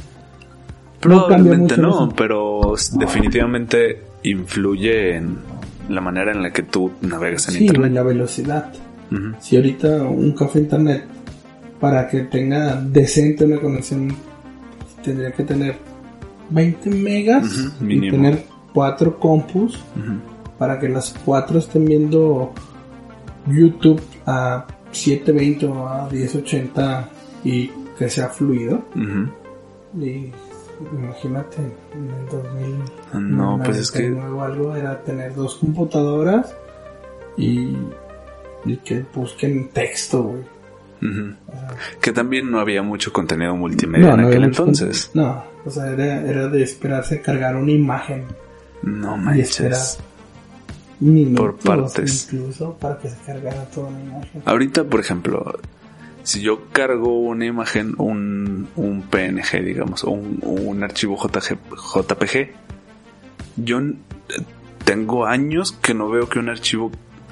Probablemente 1.00 1.78
no, 1.78 2.10
pero 2.16 2.76
definitivamente 2.98 4.02
influye 4.24 5.16
en 5.16 5.38
la 5.90 6.02
manera 6.02 6.32
en 6.32 6.44
la 6.44 6.52
que 6.52 6.62
tú 6.64 6.92
navegas 7.02 7.48
en 7.48 7.56
Sí, 7.56 7.66
internet. 7.66 7.92
la 7.94 8.04
velocidad. 8.04 8.72
Si 9.40 9.56
ahorita 9.56 10.04
un 10.04 10.32
café 10.34 10.60
internet, 10.60 11.06
para 11.80 12.08
que 12.08 12.22
tenga 12.24 12.76
decente 12.76 13.46
una 13.46 13.60
conexión, 13.60 14.14
tendría 15.04 15.32
que 15.32 15.44
tener 15.44 15.76
20 16.50 16.90
megas 16.92 17.72
y 17.82 18.10
tener 18.10 18.44
cuatro 18.74 19.20
compus 19.20 19.76
Ujú. 19.96 20.20
para 20.58 20.80
que 20.80 20.90
las 20.90 21.16
cuatro 21.26 21.60
estén 21.60 21.86
viendo 21.86 22.52
YouTube 23.48 24.02
a 24.26 24.66
720 24.92 25.66
o 25.68 25.88
a 25.88 26.10
1080 26.10 27.10
y 27.44 27.72
que 27.98 28.10
sea 28.10 28.28
fluido. 28.30 28.84
Y 30.00 30.32
imagínate, 30.94 31.58
en 31.94 32.10
el 32.10 32.26
2000 33.12 33.36
No, 33.38 33.60
pues 33.64 33.78
es 33.78 33.92
que 33.92 34.10
99 34.10 34.30
o 34.36 34.44
algo 34.44 34.76
era 34.76 35.02
tener 35.04 35.34
dos 35.36 35.56
computadoras 35.56 36.56
y, 37.38 37.76
y 38.70 38.78
que 38.78 39.04
busquen 39.14 39.70
texto, 39.70 40.24
güey. 40.24 40.42
O 41.02 41.52
sea, 41.52 41.70
que 42.02 42.12
también 42.12 42.52
no 42.52 42.60
había 42.60 42.84
mucho 42.84 43.14
contenido 43.14 43.56
multimedia 43.56 44.14
en 44.14 44.20
aquel 44.20 44.44
entonces. 44.44 45.12
No, 45.14 45.44
o 45.66 45.70
sea, 45.72 45.88
era, 45.92 46.22
era 46.28 46.48
de 46.50 46.62
esperarse 46.62 47.22
cargar 47.22 47.56
una 47.56 47.72
imagen 47.72 48.26
No 48.84 49.16
manches. 49.16 49.98
minutos 51.00 51.56
partes. 51.64 52.28
incluso 52.34 52.74
para 52.78 52.98
que 52.98 53.10
se 53.10 53.18
cargara 53.26 53.64
toda 53.70 53.92
la 53.92 54.00
imagen. 54.02 54.42
Ahorita, 54.46 54.84
por 54.84 55.00
ejemplo, 55.00 55.58
si 56.24 56.42
yo 56.42 56.66
cargo 56.74 57.18
una 57.18 57.46
imagen, 57.46 57.96
un, 57.98 58.68
un 58.76 59.02
PNG, 59.04 59.64
digamos, 59.64 60.04
o 60.04 60.12
un, 60.12 60.40
un 60.44 60.84
archivo 60.84 61.16
JG 61.18 61.58
JPG, 61.96 62.50
yo 63.56 63.78
n- 63.80 63.96
tengo 64.84 65.26
años 65.26 65.72
que 65.72 65.94
no 65.94 66.10
veo 66.10 66.28
que 66.28 66.40
un 66.40 66.50
archivo 66.50 66.92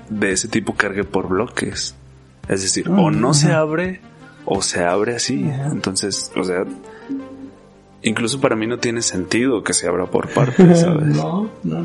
de 0.10 0.32
ese 0.32 0.48
tipo 0.48 0.74
cargue 0.76 1.04
por 1.04 1.28
bloques. 1.28 1.96
Es 2.48 2.62
decir, 2.62 2.90
o 2.90 3.12
no 3.12 3.34
se 3.34 3.52
abre 3.52 4.00
o 4.46 4.62
se 4.62 4.84
abre 4.84 5.16
así. 5.16 5.50
Entonces, 5.72 6.32
o 6.38 6.44
sea, 6.44 6.64
incluso 8.02 8.40
para 8.40 8.56
mí 8.56 8.68
no 8.68 8.80
tiene 8.80 9.02
sentido 9.02 9.64
que 9.64 9.74
se 9.74 9.88
abra 9.88 10.06
por 10.06 10.30
partes, 10.30 10.80
¿sabes? 10.82 11.16
no, 11.16 11.50
no, 11.64 11.82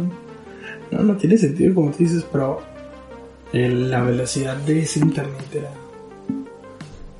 no, 0.90 1.02
no 1.02 1.16
tiene 1.16 1.36
sentido 1.38 1.74
como 1.74 1.90
tú 1.90 1.98
dices, 1.98 2.24
pero 2.30 2.60
el- 3.52 3.90
la 3.90 4.02
velocidad 4.02 4.56
de 4.58 4.82
ese 4.82 5.00
internet 5.00 5.46
era 5.52 5.70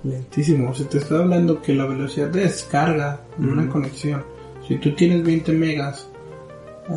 lentísimo. 0.04 0.70
O 0.70 0.74
sea, 0.74 0.88
te 0.88 0.98
estoy 0.98 1.20
hablando 1.20 1.60
que 1.62 1.74
la 1.74 1.86
velocidad 1.86 2.28
de 2.28 2.42
descarga 2.42 3.20
de 3.36 3.48
una 3.48 3.68
conexión, 3.68 4.22
si 4.66 4.76
tú 4.78 4.92
tienes 4.94 5.24
20 5.24 5.52
megas 5.52 6.08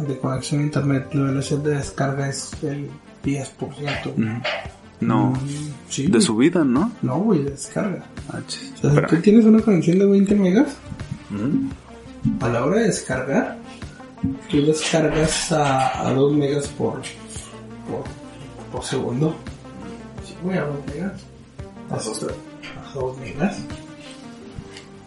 de 0.08 0.18
conexión 0.18 0.62
a 0.62 0.64
internet, 0.66 1.08
la 1.14 1.24
velocidad 1.24 1.60
de 1.60 1.76
descarga 1.78 2.28
es 2.30 2.52
el 2.64 2.90
10%. 3.26 4.10
Ujú. 4.12 4.24
No, 5.02 5.32
Mm, 5.32 5.36
sí, 5.90 6.08
de 6.08 6.22
subida, 6.22 6.64
¿no? 6.64 6.92
No, 7.02 7.18
güey, 7.20 7.44
de 7.44 7.52
descarga. 7.52 8.04
Ah, 8.30 8.40
chis, 8.48 8.74
O 8.84 8.92
sea, 8.94 9.08
si 9.10 9.16
tú 9.16 9.22
tienes 9.22 9.44
una 9.46 9.62
conexión 9.62 10.00
de 10.00 10.06
20 10.06 10.36
megas, 10.36 10.68
Ujú. 11.32 12.46
a 12.46 12.50
la 12.50 12.64
hora 12.64 12.78
de 12.80 12.86
descargar, 12.88 13.58
tú 14.50 14.66
descargas 14.66 15.52
a, 15.52 16.08
a 16.08 16.14
2 16.14 16.34
megas 16.34 16.68
por, 16.70 16.94
por, 17.90 18.04
por 18.72 18.84
segundo. 18.84 19.36
Sí, 20.26 20.34
güey, 20.42 20.58
a 20.58 20.62
2 20.66 20.78
megas. 20.94 21.22
A 21.92 22.94
2 22.98 23.18
megas. 23.20 23.58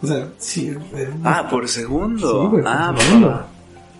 O 0.01 0.07
sea, 0.07 0.27
sí. 0.37 0.71
Ah, 1.23 1.47
por 1.49 1.67
sí, 1.67 1.81
segundo. 1.81 2.49
güey, 2.49 2.63
por 2.63 2.71
ah, 2.71 2.95
segundo. 2.97 3.45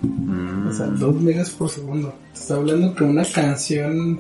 Mm. 0.02 0.68
O 0.68 0.74
sea, 0.74 0.88
2 0.88 1.22
megas 1.22 1.50
por 1.52 1.70
segundo. 1.70 2.14
Te 2.34 2.40
está 2.40 2.56
hablando 2.56 2.94
que 2.96 3.04
una 3.04 3.24
canción, 3.26 4.20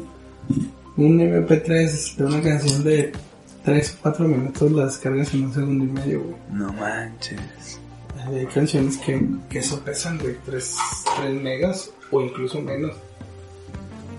un 0.97 1.19
MP3 1.19 2.15
de 2.15 2.25
una 2.25 2.41
canción 2.41 2.83
de 2.83 3.11
3 3.63 3.97
o 3.97 4.01
4 4.03 4.27
minutos 4.27 4.71
las 4.71 4.93
descargas 4.93 5.33
en 5.33 5.45
un 5.45 5.53
segundo 5.53 5.85
y 5.85 5.87
medio, 5.87 6.23
güey. 6.23 6.35
No 6.51 6.73
manches. 6.73 7.79
Hay 8.25 8.45
canciones 8.47 8.97
que, 8.97 9.25
que 9.49 9.59
eso 9.59 9.79
pesan, 9.79 10.17
güey, 10.19 10.35
3, 10.45 10.75
3 11.21 11.41
megas 11.41 11.91
o 12.11 12.21
incluso 12.21 12.61
menos. 12.61 12.91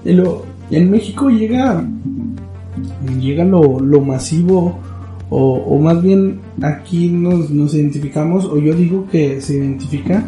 Y 0.04 0.12
lo, 0.12 0.46
en 0.70 0.90
México 0.90 1.28
llega, 1.28 1.84
llega 3.18 3.44
lo, 3.44 3.78
lo 3.80 4.00
masivo, 4.00 4.78
o, 5.28 5.54
o 5.54 5.78
más 5.78 6.02
bien 6.02 6.40
aquí 6.62 7.08
nos, 7.08 7.50
nos 7.50 7.74
identificamos, 7.74 8.46
o 8.46 8.58
yo 8.58 8.74
digo 8.74 9.06
que 9.10 9.42
se 9.42 9.56
identifica 9.56 10.24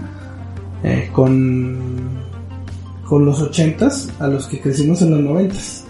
eh, 0.82 1.10
con, 1.12 1.78
con 3.04 3.24
los 3.24 3.40
ochentas 3.40 4.10
a 4.18 4.26
los 4.26 4.46
que 4.46 4.60
crecimos 4.60 5.02
en 5.02 5.10
los 5.12 5.20
noventas. 5.20 5.84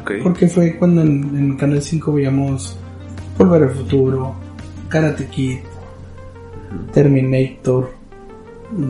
Ok. 0.00 0.12
Porque 0.22 0.48
fue 0.48 0.76
cuando 0.76 1.02
en, 1.02 1.36
en 1.36 1.56
Canal 1.56 1.82
5 1.82 2.12
veíamos 2.12 2.76
Volver 3.38 3.64
al 3.64 3.70
Futuro, 3.70 4.34
Karate 4.88 5.26
Kid, 5.26 5.58
Terminator, 6.92 7.92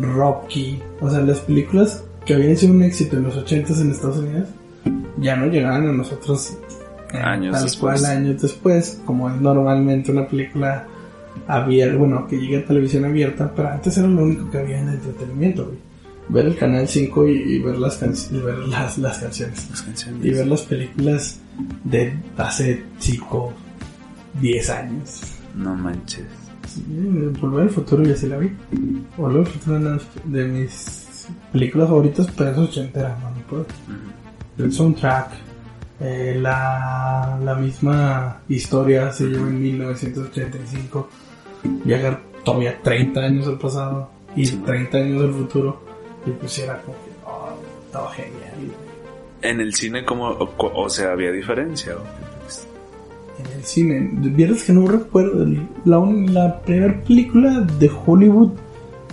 Rocky, 0.00 0.80
o 1.00 1.10
sea, 1.10 1.20
las 1.20 1.40
películas 1.40 2.04
que 2.24 2.34
habían 2.34 2.56
sido 2.56 2.72
un 2.72 2.82
éxito 2.82 3.16
en 3.16 3.24
los 3.24 3.36
80 3.36 3.74
en 3.80 3.90
Estados 3.90 4.18
Unidos 4.18 4.48
ya 5.18 5.36
no 5.36 5.46
llegaban 5.46 5.88
a 5.88 5.92
nosotros 5.92 6.56
eh, 7.12 7.18
Años 7.18 7.54
tal 7.54 7.64
después. 7.64 8.00
cual 8.00 8.16
años 8.16 8.42
después, 8.42 9.00
como 9.04 9.30
es 9.30 9.40
normalmente 9.40 10.10
una 10.10 10.26
película 10.26 10.86
abierta, 11.46 11.96
bueno, 11.96 12.26
que 12.26 12.36
llega 12.36 12.60
a 12.60 12.64
televisión 12.64 13.04
abierta, 13.04 13.52
pero 13.54 13.68
antes 13.70 13.96
era 13.98 14.08
lo 14.08 14.22
único 14.24 14.50
que 14.50 14.58
había 14.58 14.80
en 14.80 14.88
el 14.88 14.94
entretenimiento, 14.96 15.64
güey. 15.66 15.78
Ver 16.28 16.46
el 16.46 16.56
canal 16.56 16.88
5 16.88 17.28
y, 17.28 17.32
y 17.32 17.58
ver 17.60 17.78
las 17.78 17.96
can- 17.98 18.12
y 18.32 18.38
ver 18.40 18.58
las, 18.58 18.98
las 18.98 19.18
canciones 19.18 19.70
Las 19.70 19.82
canciones. 19.82 20.24
y 20.24 20.30
ver 20.30 20.46
las 20.48 20.62
películas 20.62 21.40
de 21.84 22.14
hace 22.36 22.82
5, 22.98 23.52
10 24.40 24.70
años. 24.70 25.20
No 25.54 25.74
manches. 25.76 26.24
Sí, 26.66 26.82
Volver 27.40 27.62
al 27.62 27.70
futuro 27.70 28.02
ya 28.02 28.16
se 28.16 28.26
la 28.28 28.38
vi. 28.38 28.50
Volver 29.16 29.40
al 29.42 29.46
futuro 29.46 29.76
una 29.76 29.98
de 30.24 30.44
mis 30.48 31.28
películas 31.52 31.88
favoritas, 31.88 32.26
pero 32.36 32.50
es 32.50 32.58
ochentera, 32.58 33.16
no, 33.22 33.30
puedo. 33.48 33.62
Ujú. 33.62 34.64
El 34.64 34.72
soundtrack, 34.72 35.28
eh, 36.00 36.38
la, 36.42 37.38
la 37.42 37.54
misma 37.54 38.40
historia 38.48 39.12
se 39.12 39.26
lleva 39.26 39.46
en 39.48 39.62
1985. 39.62 41.08
Viajar 41.84 42.20
todavía 42.44 42.80
30 42.82 43.20
años 43.20 43.46
al 43.46 43.58
pasado 43.58 44.08
y 44.34 44.46
Sí. 44.46 44.56
30 44.64 44.98
años 44.98 45.22
al 45.22 45.32
futuro. 45.32 45.80
Y 46.26 46.30
pues 46.30 46.58
era 46.58 46.80
como 46.82 46.96
que, 46.98 47.10
oh, 47.26 47.48
estaba 47.86 48.10
genial. 48.12 48.72
En 49.42 49.60
el 49.60 49.74
cine, 49.74 50.04
como, 50.04 50.28
o, 50.28 50.50
o 50.58 50.88
sea, 50.90 51.12
había 51.12 51.30
diferencia. 51.30 51.94
¿o? 51.96 52.00
En 53.38 53.58
el 53.58 53.64
cine, 53.64 54.10
vieras 54.12 54.64
que 54.64 54.72
no 54.72 54.86
recuerdo. 54.88 55.46
La, 55.84 55.98
un- 55.98 56.32
la 56.32 56.60
primera 56.62 57.00
película 57.02 57.60
de 57.60 57.90
Hollywood 58.06 58.52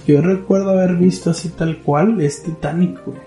que 0.06 0.14
yo 0.14 0.22
recuerdo 0.22 0.72
haber 0.72 0.96
visto 0.96 1.30
así 1.30 1.50
tal 1.50 1.78
cual 1.80 2.20
es 2.22 2.44
Titanic, 2.44 3.00
güey. 3.06 3.18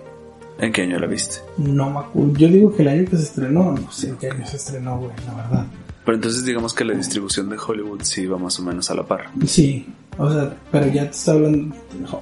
¿En 0.58 0.72
qué 0.72 0.82
año 0.82 0.98
la 0.98 1.06
viste? 1.06 1.36
No 1.58 1.90
me 1.90 1.98
acuerdo. 2.00 2.32
Yo 2.34 2.48
digo 2.48 2.74
que 2.74 2.80
el 2.82 2.88
año 2.88 3.04
que 3.10 3.16
se 3.18 3.24
estrenó, 3.24 3.72
no 3.72 3.90
sé 3.92 4.08
en 4.08 4.16
qué 4.16 4.30
año 4.30 4.46
se 4.46 4.56
estrenó, 4.56 4.98
güey, 4.98 5.10
la 5.26 5.34
verdad. 5.34 5.66
Pero 6.06 6.16
entonces 6.16 6.44
digamos 6.44 6.72
que 6.72 6.84
la 6.84 6.94
distribución 6.94 7.50
de 7.50 7.58
Hollywood 7.58 8.00
sí 8.04 8.22
iba 8.22 8.38
más 8.38 8.58
o 8.58 8.62
menos 8.62 8.90
a 8.90 8.94
la 8.94 9.02
par. 9.02 9.26
Sí, 9.44 9.86
o 10.16 10.32
sea, 10.32 10.56
pero 10.72 10.86
ya 10.86 11.02
te 11.04 11.10
está 11.10 11.32
hablando, 11.32 11.76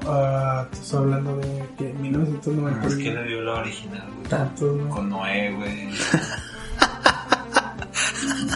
ah, 0.06 0.66
te 0.72 0.78
está 0.78 0.98
hablando 0.98 1.36
de 1.36 1.64
que 1.78 1.92
1990 1.92 2.86
Es 2.88 2.94
que 2.96 3.12
le 3.14 3.24
dio 3.28 3.42
la 3.42 3.54
original, 3.60 4.08
güey. 4.16 4.28
tantos, 4.30 4.76
¿no? 4.76 4.88
Con 4.88 5.10
Noé, 5.10 5.54
güey. 5.54 5.88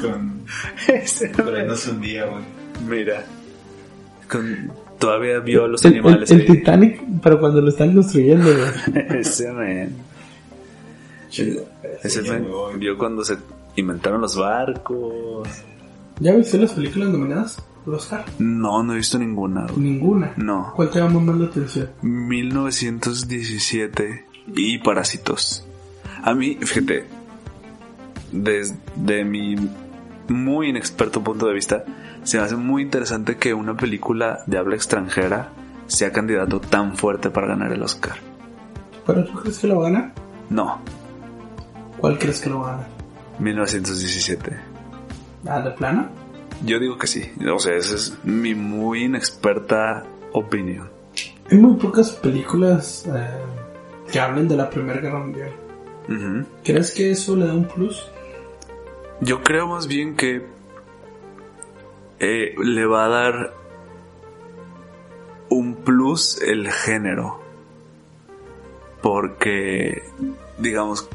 con. 0.00 0.38
Ahí 0.88 1.66
no 1.66 1.76
se 1.76 1.90
hundía, 1.90 2.24
güey. 2.26 2.42
Mira. 2.88 3.24
Con, 4.30 4.72
todavía 4.98 5.38
vio 5.40 5.64
a 5.64 5.68
los 5.68 5.84
El, 5.84 5.92
el- 5.92 5.98
animales 6.00 6.30
el 6.30 6.40
ahí. 6.40 6.46
Titanic, 6.46 7.02
pero 7.22 7.38
cuando 7.38 7.60
lo 7.60 7.68
están 7.68 7.92
construyendo, 7.94 8.50
güey. 8.50 9.06
Ese 9.20 9.52
man. 9.52 9.90
Ese 12.02 12.22
man 12.22 12.46
vio 12.78 12.96
cuando 12.96 13.22
se 13.24 13.36
inventaron 13.80 14.20
los 14.20 14.36
barcos. 14.36 15.48
¿Ya 16.20 16.34
viste 16.34 16.58
las 16.58 16.72
películas 16.72 17.08
nominadas 17.10 17.62
Oscar? 17.86 18.24
No, 18.38 18.82
no 18.82 18.92
he 18.92 18.96
visto 18.96 19.18
ninguna. 19.18 19.66
güey. 19.66 19.78
Ninguna. 19.78 20.34
No. 20.36 20.72
¿Cuál 20.76 20.90
te 20.90 20.98
llama 20.98 21.20
más 21.20 21.36
la 21.36 21.46
atención? 21.46 21.88
1917 22.02 24.26
y 24.54 24.78
Parásitos. 24.78 25.66
A 26.22 26.34
mí, 26.34 26.58
fíjate, 26.60 27.06
desde 28.32 29.24
mi 29.24 29.56
muy 30.28 30.68
inexperto 30.68 31.22
punto 31.24 31.46
de 31.46 31.54
vista, 31.54 31.84
se 32.24 32.36
me 32.38 32.44
hace 32.44 32.56
muy 32.56 32.82
interesante 32.82 33.36
que 33.36 33.54
una 33.54 33.76
película 33.76 34.40
de 34.46 34.58
habla 34.58 34.74
extranjera 34.74 35.50
sea 35.86 36.12
candidato 36.12 36.60
tan 36.60 36.96
fuerte 36.96 37.30
para 37.30 37.46
ganar 37.46 37.72
el 37.72 37.82
Oscar. 37.82 38.16
¿Pero 39.06 39.24
tú 39.24 39.32
crees 39.40 39.58
que 39.58 39.66
lo 39.68 39.80
va 39.80 39.88
a 39.88 39.90
ganar? 39.90 40.12
No, 40.50 40.80
¿Cuál 41.98 42.18
crees 42.18 42.40
que 42.40 42.50
lo 42.50 42.60
va 42.60 42.68
a 42.68 42.72
ganar? 42.76 42.97
1917. 43.38 44.56
¿Ah, 45.46 45.60
de 45.60 45.70
plano? 45.70 46.08
Yo 46.64 46.78
digo 46.78 46.98
que 46.98 47.06
sí. 47.06 47.30
O 47.52 47.58
sea, 47.58 47.76
esa 47.76 47.94
es 47.94 48.18
mi 48.24 48.54
muy 48.54 49.04
inexperta 49.04 50.04
opinión. 50.32 50.90
Hay 51.50 51.58
muy 51.58 51.76
pocas 51.76 52.10
películas 52.10 53.06
eh, 53.06 54.10
que 54.10 54.20
hablen 54.20 54.48
de 54.48 54.56
la 54.56 54.68
Primera 54.68 55.00
Guerra 55.00 55.20
Mundial. 55.20 55.52
¿Crees 56.64 56.94
que 56.94 57.10
eso 57.10 57.36
le 57.36 57.46
da 57.46 57.54
un 57.54 57.66
plus? 57.66 58.08
Yo 59.20 59.42
creo 59.42 59.66
más 59.66 59.86
bien 59.86 60.16
que 60.16 60.46
eh, 62.18 62.54
le 62.62 62.86
va 62.86 63.04
a 63.04 63.08
dar 63.08 63.54
un 65.50 65.74
plus 65.76 66.40
el 66.42 66.70
género. 66.70 67.40
Porque, 69.02 70.02
digamos, 70.58 71.08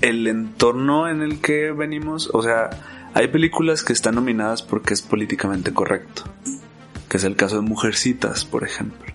el 0.00 0.26
entorno 0.26 1.08
en 1.08 1.22
el 1.22 1.40
que 1.40 1.72
venimos, 1.72 2.30
o 2.32 2.42
sea, 2.42 2.70
hay 3.14 3.28
películas 3.28 3.82
que 3.82 3.92
están 3.92 4.16
nominadas 4.16 4.62
porque 4.62 4.94
es 4.94 5.02
políticamente 5.02 5.72
correcto. 5.72 6.24
Que 7.08 7.16
es 7.16 7.24
el 7.24 7.36
caso 7.36 7.56
de 7.56 7.62
Mujercitas, 7.62 8.44
por 8.44 8.64
ejemplo. 8.64 9.12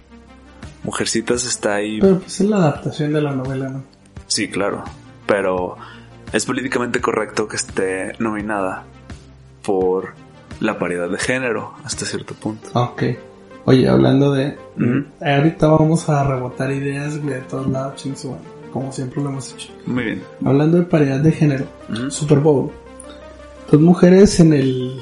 Mujercitas 0.84 1.46
está 1.46 1.76
ahí 1.76 2.00
Pero 2.02 2.20
pues 2.20 2.42
es 2.42 2.50
la 2.50 2.58
adaptación 2.58 3.14
de 3.14 3.22
la 3.22 3.32
novela, 3.34 3.70
¿no? 3.70 3.84
Sí, 4.28 4.50
claro. 4.50 4.84
Pero 5.28 5.78
es 6.34 6.46
políticamente 6.46 7.02
correcto 7.02 7.48
que 7.48 7.58
esté 7.58 8.14
nominada 8.20 8.86
por 9.62 10.14
la 10.60 10.80
paridad 10.80 11.10
de 11.10 11.18
género 11.20 11.74
hasta 11.84 12.06
cierto 12.06 12.34
punto. 12.34 12.70
Ok. 12.74 13.04
Oye, 13.66 13.88
hablando 13.88 14.32
de... 14.32 14.58
Ahorita 15.22 15.68
vamos 15.68 16.10
a 16.10 16.24
rebotar 16.24 16.72
ideas 16.72 17.20
güey, 17.20 17.36
de 17.36 17.42
todos 17.42 17.68
lados, 17.68 18.02
chingos, 18.02 18.26
bueno, 18.26 18.44
como 18.72 18.92
siempre 18.92 19.22
lo 19.22 19.30
hemos 19.30 19.54
hecho. 19.54 19.70
Muy 19.86 20.04
bien. 20.04 20.22
Hablando 20.44 20.78
de 20.78 20.84
paridad 20.84 21.20
de 21.20 21.32
género, 21.32 21.66
Ujú. 21.92 22.10
Super 22.12 22.40
Bowl. 22.40 22.72
Dos 23.72 23.82
mujeres 23.82 24.40
en 24.40 24.54
el... 24.54 24.94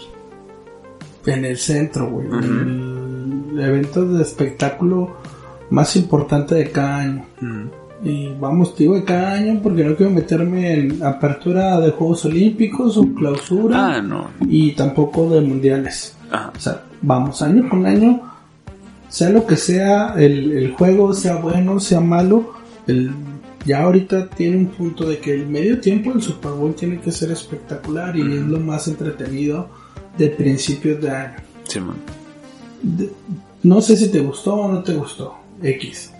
En 1.25 1.45
el 1.45 1.57
centro, 1.57 2.09
güey. 2.09 2.27
Ujú. 2.27 2.37
El 3.53 3.59
evento 3.59 4.05
de 4.05 4.21
espectáculo 4.23 5.15
más 5.69 5.95
importante 5.95 6.55
de 6.55 6.71
cada 6.71 6.97
año. 6.97 7.25
Y 8.03 8.29
vamos, 8.39 8.75
digo 8.77 8.95
de 8.95 9.03
cada 9.03 9.33
año 9.33 9.59
porque 9.61 9.83
no 9.83 9.95
quiero 9.95 10.11
meterme 10.11 10.73
en 10.73 11.03
apertura 11.03 11.79
de 11.81 11.91
Juegos 11.91 12.23
Olímpicos 12.25 12.97
o 12.97 13.05
clausura 13.13 13.97
Ah, 13.97 14.01
no. 14.01 14.27
y 14.47 14.71
tampoco 14.71 15.29
de 15.29 15.41
mundiales. 15.41 16.15
Ah, 16.31 16.51
O 16.55 16.59
sea, 16.59 16.83
vamos 17.01 17.41
año 17.41 17.67
con 17.67 17.85
año, 17.85 18.21
sea 19.09 19.29
lo 19.31 19.45
que 19.45 19.57
sea, 19.57 20.13
el, 20.17 20.51
el 20.53 20.71
juego, 20.71 21.13
sea 21.13 21.35
bueno, 21.35 21.79
sea 21.81 21.99
malo, 21.99 22.53
el, 22.87 23.11
ya 23.65 23.83
ahorita 23.83 24.29
tiene 24.29 24.57
un 24.57 24.67
punto 24.67 25.07
de 25.07 25.19
que 25.19 25.33
el 25.33 25.47
medio 25.47 25.79
tiempo 25.79 26.11
del 26.11 26.21
Super 26.21 26.51
Bowl 26.51 26.73
tiene 26.75 26.99
que 26.99 27.11
ser 27.11 27.31
espectacular 27.31 28.15
y 28.15 28.21
es 28.21 28.41
lo 28.41 28.59
más 28.59 28.87
entretenido 28.87 29.69
de 30.17 30.29
principios 30.29 31.01
de 31.01 31.09
año. 31.11 31.35
Simón. 31.67 31.95
De- 32.81 33.11
no 33.63 33.81
sé 33.81 33.97
si 33.97 34.09
te 34.09 34.19
gustó 34.21 34.55
o 34.55 34.71
no 34.71 34.81
te 34.83 34.93
gustó, 34.93 35.35
X. 35.61 36.11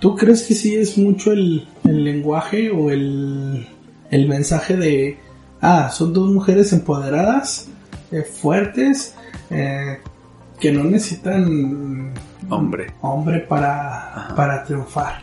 ¿Tú 0.00 0.16
crees 0.16 0.42
que 0.42 0.54
sí 0.54 0.74
es 0.74 0.98
mucho 0.98 1.32
el, 1.32 1.66
el 1.84 2.04
lenguaje 2.04 2.70
o 2.70 2.90
el, 2.90 3.66
el 4.10 4.28
mensaje 4.28 4.76
de, 4.76 5.18
ah, 5.60 5.88
son 5.90 6.12
dos 6.12 6.30
mujeres 6.30 6.72
empoderadas, 6.72 7.68
eh, 8.10 8.22
fuertes, 8.22 9.14
eh, 9.50 9.98
que 10.60 10.72
no 10.72 10.84
necesitan 10.84 12.12
Hombre. 12.50 12.92
hombre 13.00 13.40
para, 13.40 14.14
Ajá. 14.16 14.34
para 14.34 14.64
triunfar? 14.64 15.22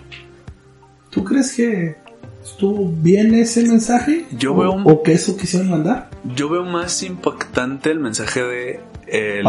¿Tú 1.11 1.23
crees 1.23 1.53
que 1.55 1.95
estuvo 2.43 2.89
bien 2.89 3.35
ese 3.35 3.63
mensaje? 3.67 4.25
Yo 4.31 4.53
¿O- 4.53 4.57
veo 4.57 4.71
un- 4.71 4.83
¿O 4.89 5.03
que 5.03 5.11
eso 5.13 5.37
quisieron 5.37 5.69
mandar? 5.69 6.09
Yo 6.35 6.49
veo 6.49 6.63
más 6.65 7.03
impactante 7.03 7.91
el 7.91 7.99
mensaje 7.99 8.41
de 8.43 8.79
el. 9.07 9.43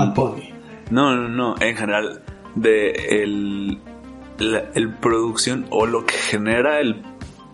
No, 0.90 1.16
no, 1.16 1.28
no, 1.28 1.54
en 1.60 1.76
general, 1.76 2.20
de 2.54 2.90
el, 3.22 3.78
la 4.38 4.64
el 4.74 4.90
producción 4.96 5.66
o 5.70 5.86
lo 5.86 6.04
que 6.04 6.14
genera 6.14 6.80
el 6.80 7.02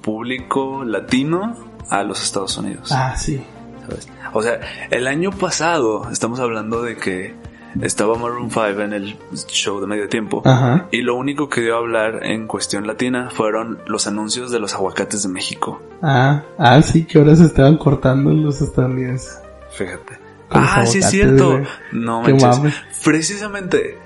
público 0.02 0.84
latino 0.84 1.56
a 1.90 2.02
los 2.02 2.22
Estados 2.22 2.56
Unidos. 2.56 2.90
Ah, 2.92 3.14
sí. 3.16 3.40
¿sabes? 3.86 4.08
O 4.32 4.42
sea, 4.42 4.60
el 4.90 5.06
año 5.06 5.30
pasado 5.30 6.10
estamos 6.10 6.40
hablando 6.40 6.82
de 6.82 6.96
que 6.96 7.34
estaba 7.82 8.16
Maroon 8.16 8.50
5 8.50 8.80
en 8.80 8.92
el 8.92 9.16
show 9.48 9.80
de 9.80 9.86
medio 9.86 10.08
tiempo 10.08 10.42
Ajá. 10.44 10.86
y 10.90 11.02
lo 11.02 11.14
único 11.16 11.48
que 11.48 11.60
dio 11.60 11.74
a 11.76 11.78
hablar 11.78 12.24
en 12.24 12.46
cuestión 12.46 12.86
latina 12.86 13.28
fueron 13.32 13.78
los 13.86 14.06
anuncios 14.06 14.50
de 14.50 14.58
los 14.60 14.74
aguacates 14.74 15.22
de 15.22 15.28
México. 15.28 15.80
Ah, 16.02 16.42
ah, 16.58 16.80
sí, 16.82 17.04
que 17.04 17.18
ahora 17.18 17.36
se 17.36 17.44
estaban 17.44 17.76
cortando 17.76 18.30
los 18.30 18.60
estadounidenses. 18.60 19.40
Fíjate. 19.72 20.18
Ah, 20.50 20.84
sí 20.86 20.98
es 20.98 21.10
cierto. 21.10 21.50
güey. 21.52 21.64
No 21.92 22.22
manches. 22.22 22.74
Precisamente 23.04 23.98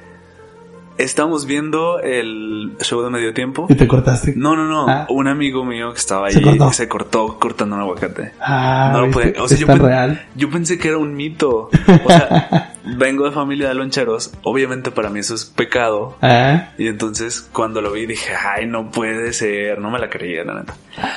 estamos 0.98 1.46
viendo 1.46 1.98
el 2.00 2.76
show 2.80 3.02
de 3.02 3.10
medio 3.10 3.32
tiempo. 3.32 3.66
¿Y 3.68 3.74
te 3.74 3.88
cortaste? 3.88 4.34
No, 4.36 4.54
no, 4.56 4.66
no. 4.66 4.86
Ah. 4.88 5.06
Un 5.08 5.28
amigo 5.28 5.64
mío 5.64 5.92
que 5.92 5.98
estaba 5.98 6.26
ahí 6.26 6.34
Se 6.34 6.42
cortó. 6.42 6.72
se 6.72 6.88
cortó 6.88 7.38
cortando 7.38 7.76
un 7.76 7.82
aguacate. 7.82 8.32
Ah, 8.40 8.90
No 8.92 9.06
lo 9.06 9.10
puede. 9.12 9.38
O 9.40 9.48
sea, 9.48 9.56
yo, 9.58 9.66
pen- 9.66 9.78
real. 9.80 10.26
yo 10.34 10.50
pensé 10.50 10.78
que 10.78 10.88
era 10.88 10.98
un 10.98 11.14
mito. 11.14 11.70
O 12.04 12.08
sea, 12.08 12.71
vengo 12.84 13.24
de 13.24 13.32
familia 13.32 13.68
de 13.68 13.74
loncheros. 13.74 14.32
Obviamente 14.42 14.90
para 14.90 15.08
mí 15.10 15.20
eso 15.20 15.34
es 15.34 15.44
pecado. 15.44 16.16
Ah, 16.22 16.70
Y 16.78 16.88
entonces 16.88 17.40
cuando 17.52 17.80
lo 17.80 17.92
vi 17.92 18.06
dije, 18.06 18.32
ay, 18.34 18.66
no 18.66 18.90
puede 18.90 19.32
ser. 19.32 19.78
No 19.80 19.90
me 19.90 19.98
la 19.98 20.08
creía, 20.10 20.44
la 20.44 20.54
neta. 20.60 20.74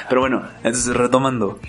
Pero 0.10 0.21
bueno, 0.21 0.43
entonces 0.63 0.95
retomando. 0.95 1.60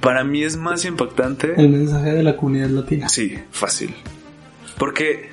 Para 0.00 0.24
mí 0.24 0.42
es 0.42 0.56
más 0.56 0.84
impactante. 0.84 1.54
el 1.56 1.68
mensaje 1.68 2.12
de 2.12 2.22
la 2.22 2.36
comunidad 2.36 2.68
latina. 2.70 3.08
Sí, 3.08 3.38
fácil. 3.50 3.94
Porque 4.78 5.30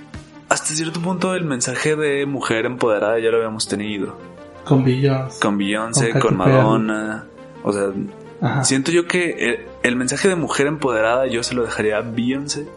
hasta 0.49 0.73
cierto 0.73 1.01
punto 1.01 1.33
el 1.35 1.45
mensaje 1.45 1.95
de 1.95 2.25
mujer 2.25 2.65
empoderada 2.65 3.17
ya 3.19 3.29
lo 3.29 3.37
habíamos 3.37 3.67
tenido. 3.67 4.17
Con 4.65 4.83
Billions. 4.83 5.39
Con 5.39 5.57
Beyoncé, 5.57 6.11
Con 6.11 6.21
con 6.21 6.37
Madonna. 6.37 7.23
O 7.63 7.71
sea, 7.73 7.85
Ajá. 8.41 8.63
siento 8.63 8.91
yo 8.91 9.07
que 9.07 9.31
el, 9.39 9.59
el 9.83 9.95
mensaje 9.95 10.27
de 10.27 10.35
mujer 10.35 10.67
empoderada 10.67 11.27
yo 11.27 11.41
se 11.43 11.55
lo 11.55 11.63
dejaría 11.63 11.97
a 11.97 12.01
Beyoncé. 12.01 12.67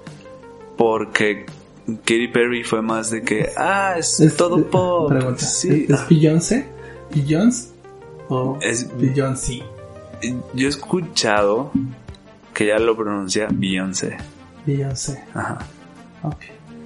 Porque 0.76 1.46
Katy 1.86 2.28
Perry 2.28 2.64
fue 2.64 2.82
más 2.82 3.10
de 3.10 3.22
que, 3.22 3.50
ah, 3.56 3.94
es, 3.98 4.20
Es- 4.20 4.36
todo 4.36 4.64
pop. 4.66 5.10
Pregunta. 5.10 5.44
Sí. 5.44 5.86
¿Es, 5.88 6.08
Beyoncé? 6.08 6.66
¿Beyoncé? 7.14 7.68
¿O 8.28 8.58
Es- 8.60 8.88
Beyoncé? 8.98 9.62
Yo 10.54 10.66
he 10.66 10.70
escuchado 10.70 11.70
que 12.54 12.68
ya 12.68 12.78
lo 12.78 12.96
pronuncia 12.96 13.48
Beyoncé. 13.50 14.16
Beyoncé. 14.64 15.22
Ajá, 15.34 15.58
Ok. 16.22 16.36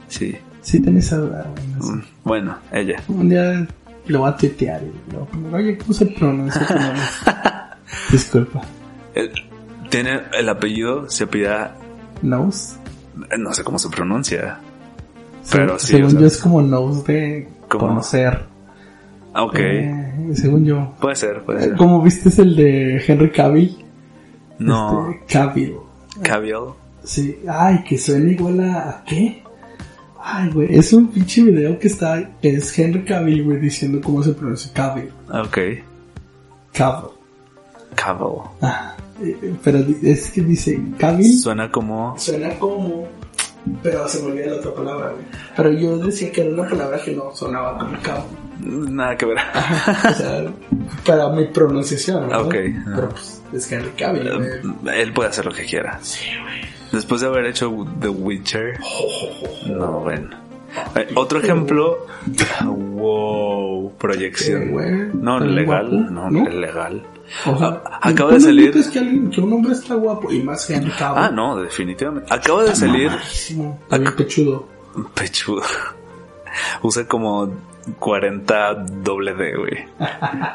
sí. 0.09 0.37
Sí, 0.61 0.81
tenés 0.81 1.07
esa 1.07 1.17
duda. 1.19 1.47
Mm, 1.81 2.01
Bueno, 2.25 2.59
ella. 2.73 3.01
Un 3.09 3.29
día 3.31 3.67
lo 4.07 4.19
voy 4.19 4.29
a 4.31 4.37
tuitear 4.37 4.83
y 4.83 5.15
a 5.17 5.21
poner, 5.21 5.55
oye, 5.55 5.79
¿cómo 5.79 5.93
se 5.95 6.07
pronuncia? 6.07 6.67
Disculpa. 8.11 8.61
Tiene 9.89 10.21
el 10.35 10.49
apellido, 10.49 11.09
se 11.09 11.25
apellida, 11.25 11.75
¿Nose? 12.21 12.75
No 13.39 13.53
sé 13.53 13.65
cómo 13.65 13.79
se 13.79 13.89
pronuncia. 13.89 14.59
Pero 15.51 15.79
sí, 15.79 15.89
según 15.89 16.19
yo 16.19 16.27
es 16.27 16.39
como 16.39 16.61
nose 16.63 17.13
de 17.13 17.49
¿Cómo? 17.69 17.89
conocer. 17.89 18.45
Ah, 19.33 19.45
Ok, 19.45 19.55
Eh, 19.59 20.31
según 20.35 20.65
yo. 20.65 20.95
puede 21.01 21.17
ser, 21.17 21.43
puede 21.45 21.59
Eh, 21.61 21.63
ser. 21.69 21.77
Como 21.77 22.03
viste 22.03 22.29
es 22.29 22.39
el 22.39 22.57
de 22.57 23.03
Henry 23.07 23.31
Cavill. 23.31 23.85
No, 24.59 25.11
Este, 25.11 25.25
Cavill. 25.33 25.75
Cavill. 26.23 26.55
Sí. 27.05 27.39
Ay, 27.49 27.85
que 27.85 27.97
suena 27.97 28.31
igual 28.33 28.61
a, 28.61 28.91
¿a 28.91 29.05
qué? 29.05 29.43
Ay, 30.21 30.51
güey. 30.51 30.75
Es 30.77 30.93
un 30.93 31.07
pinche 31.09 31.43
video 31.45 31.79
que 31.79 31.87
está. 31.87 32.29
que 32.43 32.57
es 32.57 32.77
Henry 32.79 33.05
Cavill, 33.05 33.45
güey, 33.45 33.59
diciendo 33.61 34.01
cómo 34.03 34.23
se 34.23 34.33
pronuncia 34.33 34.71
Cavill. 34.75 35.11
Ok, 35.33 35.59
Cavill. 36.73 37.11
Cavill. 37.95 38.43
Ah, 38.61 38.95
pero 39.65 39.79
di- 39.83 39.99
es 40.11 40.31
que 40.31 40.41
dice 40.43 40.81
Cavill. 40.99 41.39
Suena 41.39 41.71
como... 41.71 42.15
Suena 42.19 42.51
como. 42.59 43.07
Pero 43.83 44.09
se 44.09 44.23
me 44.23 44.31
olvida 44.33 44.47
la 44.47 44.57
otra 44.57 44.73
palabra, 44.75 45.11
güey. 45.11 45.25
Pero 45.57 45.73
yo 45.73 45.99
decía 45.99 46.33
que 46.33 46.41
era 46.43 46.51
una 46.55 46.69
palabra 46.69 46.99
que 47.03 47.13
no 47.13 47.35
sonaba 47.35 47.79
como 47.79 47.93
Cavill. 48.03 48.95
Nada 48.97 49.17
que 49.17 49.27
ver. 49.27 49.37
O 49.39 50.15
sea, 50.15 50.45
para 51.07 51.29
mi 51.31 51.45
pronunciación, 51.47 52.29
¿no? 52.29 52.41
Ok. 52.43 52.55
Pero 52.95 53.09
pues 53.11 53.43
es 53.53 53.71
Henry 53.73 53.91
Cavill, 53.91 54.31
güey. 54.37 55.01
Él 55.01 55.13
puede 55.13 55.29
hacer 55.29 55.45
lo 55.47 55.53
que 55.53 55.65
quiera. 55.65 55.99
Sí, 56.03 56.27
güey. 56.43 56.61
Después 56.93 57.21
de 57.21 57.27
haber 57.27 57.45
hecho 57.47 57.71
The 58.01 58.09
Witcher. 58.09 58.79
No, 59.69 60.01
bueno. 60.01 60.31
Eh, 60.97 61.09
Otro 61.15 61.39
ejemplo. 61.41 62.07
Wow, 62.65 63.93
proyección. 63.99 64.73
No, 65.23 65.39
legal. 65.41 65.89
guapo, 65.89 66.11
No, 66.11 66.31
¿no? 66.31 66.49
legal. 66.49 67.03
O 67.47 67.59
sea, 67.59 67.83
acaba 68.01 68.31
¿tú 68.31 68.35
de 68.37 68.41
salir- 68.41 68.91
que, 68.91 68.99
alguien- 68.99 69.31
que 69.31 69.41
un 69.41 69.53
hombre 69.53 69.73
está 69.73 69.95
guapo 69.95 70.33
y 70.33 70.43
más 70.43 70.67
Cavill. 70.67 70.93
Ah, 70.99 71.31
no, 71.33 71.61
definitivamente. 71.61 72.33
Acaba 72.33 72.65
de 72.65 72.75
salir 72.75 73.11
pechudo. 74.17 74.69
pechudo. 75.15 75.63
Usa 76.83 77.07
como 77.07 77.53
40 77.99 78.75
doble 79.03 79.35
D, 79.35 79.57
güey. 79.57 79.85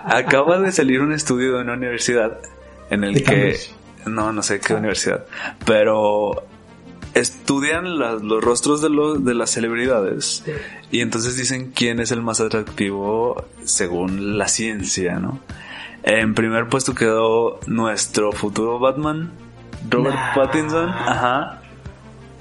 Acaba 0.06 0.60
de 0.60 0.72
salir 0.72 1.02
un 1.02 1.14
estudio 1.14 1.56
de 1.58 1.62
una 1.64 1.74
universidad 1.74 2.40
en 2.90 3.04
el 3.04 3.24
que... 3.24 3.58
No, 4.06 4.34
no 4.34 4.44
sé 4.44 4.60
qué 4.60 4.74
universidad. 4.74 5.26
Pero 5.66 6.44
estudian 7.14 7.98
los 8.00 8.44
rostros 8.44 8.82
de, 8.82 8.90
los, 8.90 9.24
de 9.24 9.34
las 9.34 9.52
celebridades. 9.52 10.44
Y 10.92 11.02
entonces 11.02 11.38
dicen 11.38 11.72
quién 11.74 12.00
es 12.00 12.12
el 12.12 12.22
más 12.22 12.42
atractivo 12.42 13.46
según 13.64 14.38
la 14.38 14.48
ciencia, 14.48 15.20
¿no? 15.20 15.40
En 16.04 16.34
primer 16.36 16.68
puesto 16.68 16.94
quedó 16.94 17.60
nuestro 17.68 18.32
futuro 18.34 18.78
Batman, 18.80 19.32
Robert 19.90 20.16
Nah. 20.16 20.36
Pattinson. 20.36 20.90
Ajá. 20.90 21.62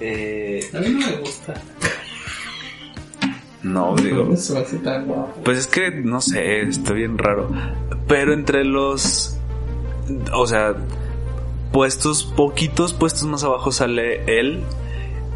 Eh, 0.00 0.68
A 0.74 0.78
mí 0.80 0.88
no 0.90 1.06
me 1.06 1.16
gusta. 1.18 1.54
no, 3.62 3.94
No 3.94 3.96
digo. 3.96 4.28
Pues 5.44 5.58
es 5.58 5.66
que 5.68 5.90
no 5.92 6.20
sé, 6.20 6.62
está 6.62 6.92
bien 6.92 7.18
raro. 7.18 7.48
Pero 8.08 8.32
entre 8.32 8.64
los. 8.64 9.38
O 10.32 10.46
sea, 10.48 10.74
puestos, 11.72 12.24
poquitos 12.24 12.92
puestos 12.92 13.24
más 13.24 13.44
abajo 13.44 13.70
sale 13.70 14.24
él. 14.40 14.64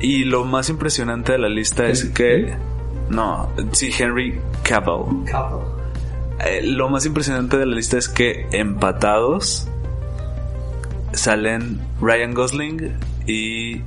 Y 0.00 0.24
lo 0.24 0.44
más 0.44 0.68
impresionante 0.68 1.32
de 1.32 1.38
la 1.38 1.48
lista 1.48 1.86
es 1.86 2.02
¿El- 2.04 2.12
que. 2.12 2.56
No, 3.08 3.50
sí, 3.70 3.90
Henry 3.96 4.40
Cavill. 4.64 5.24
Cavill. 5.30 5.75
Eh, 6.44 6.60
lo 6.62 6.88
más 6.88 7.06
impresionante 7.06 7.56
de 7.56 7.66
la 7.66 7.74
lista 7.76 7.96
es 7.98 8.08
que 8.08 8.46
empatados 8.52 9.68
salen 11.12 11.80
Ryan 12.00 12.34
Gosling 12.34 12.92
y 13.26 13.80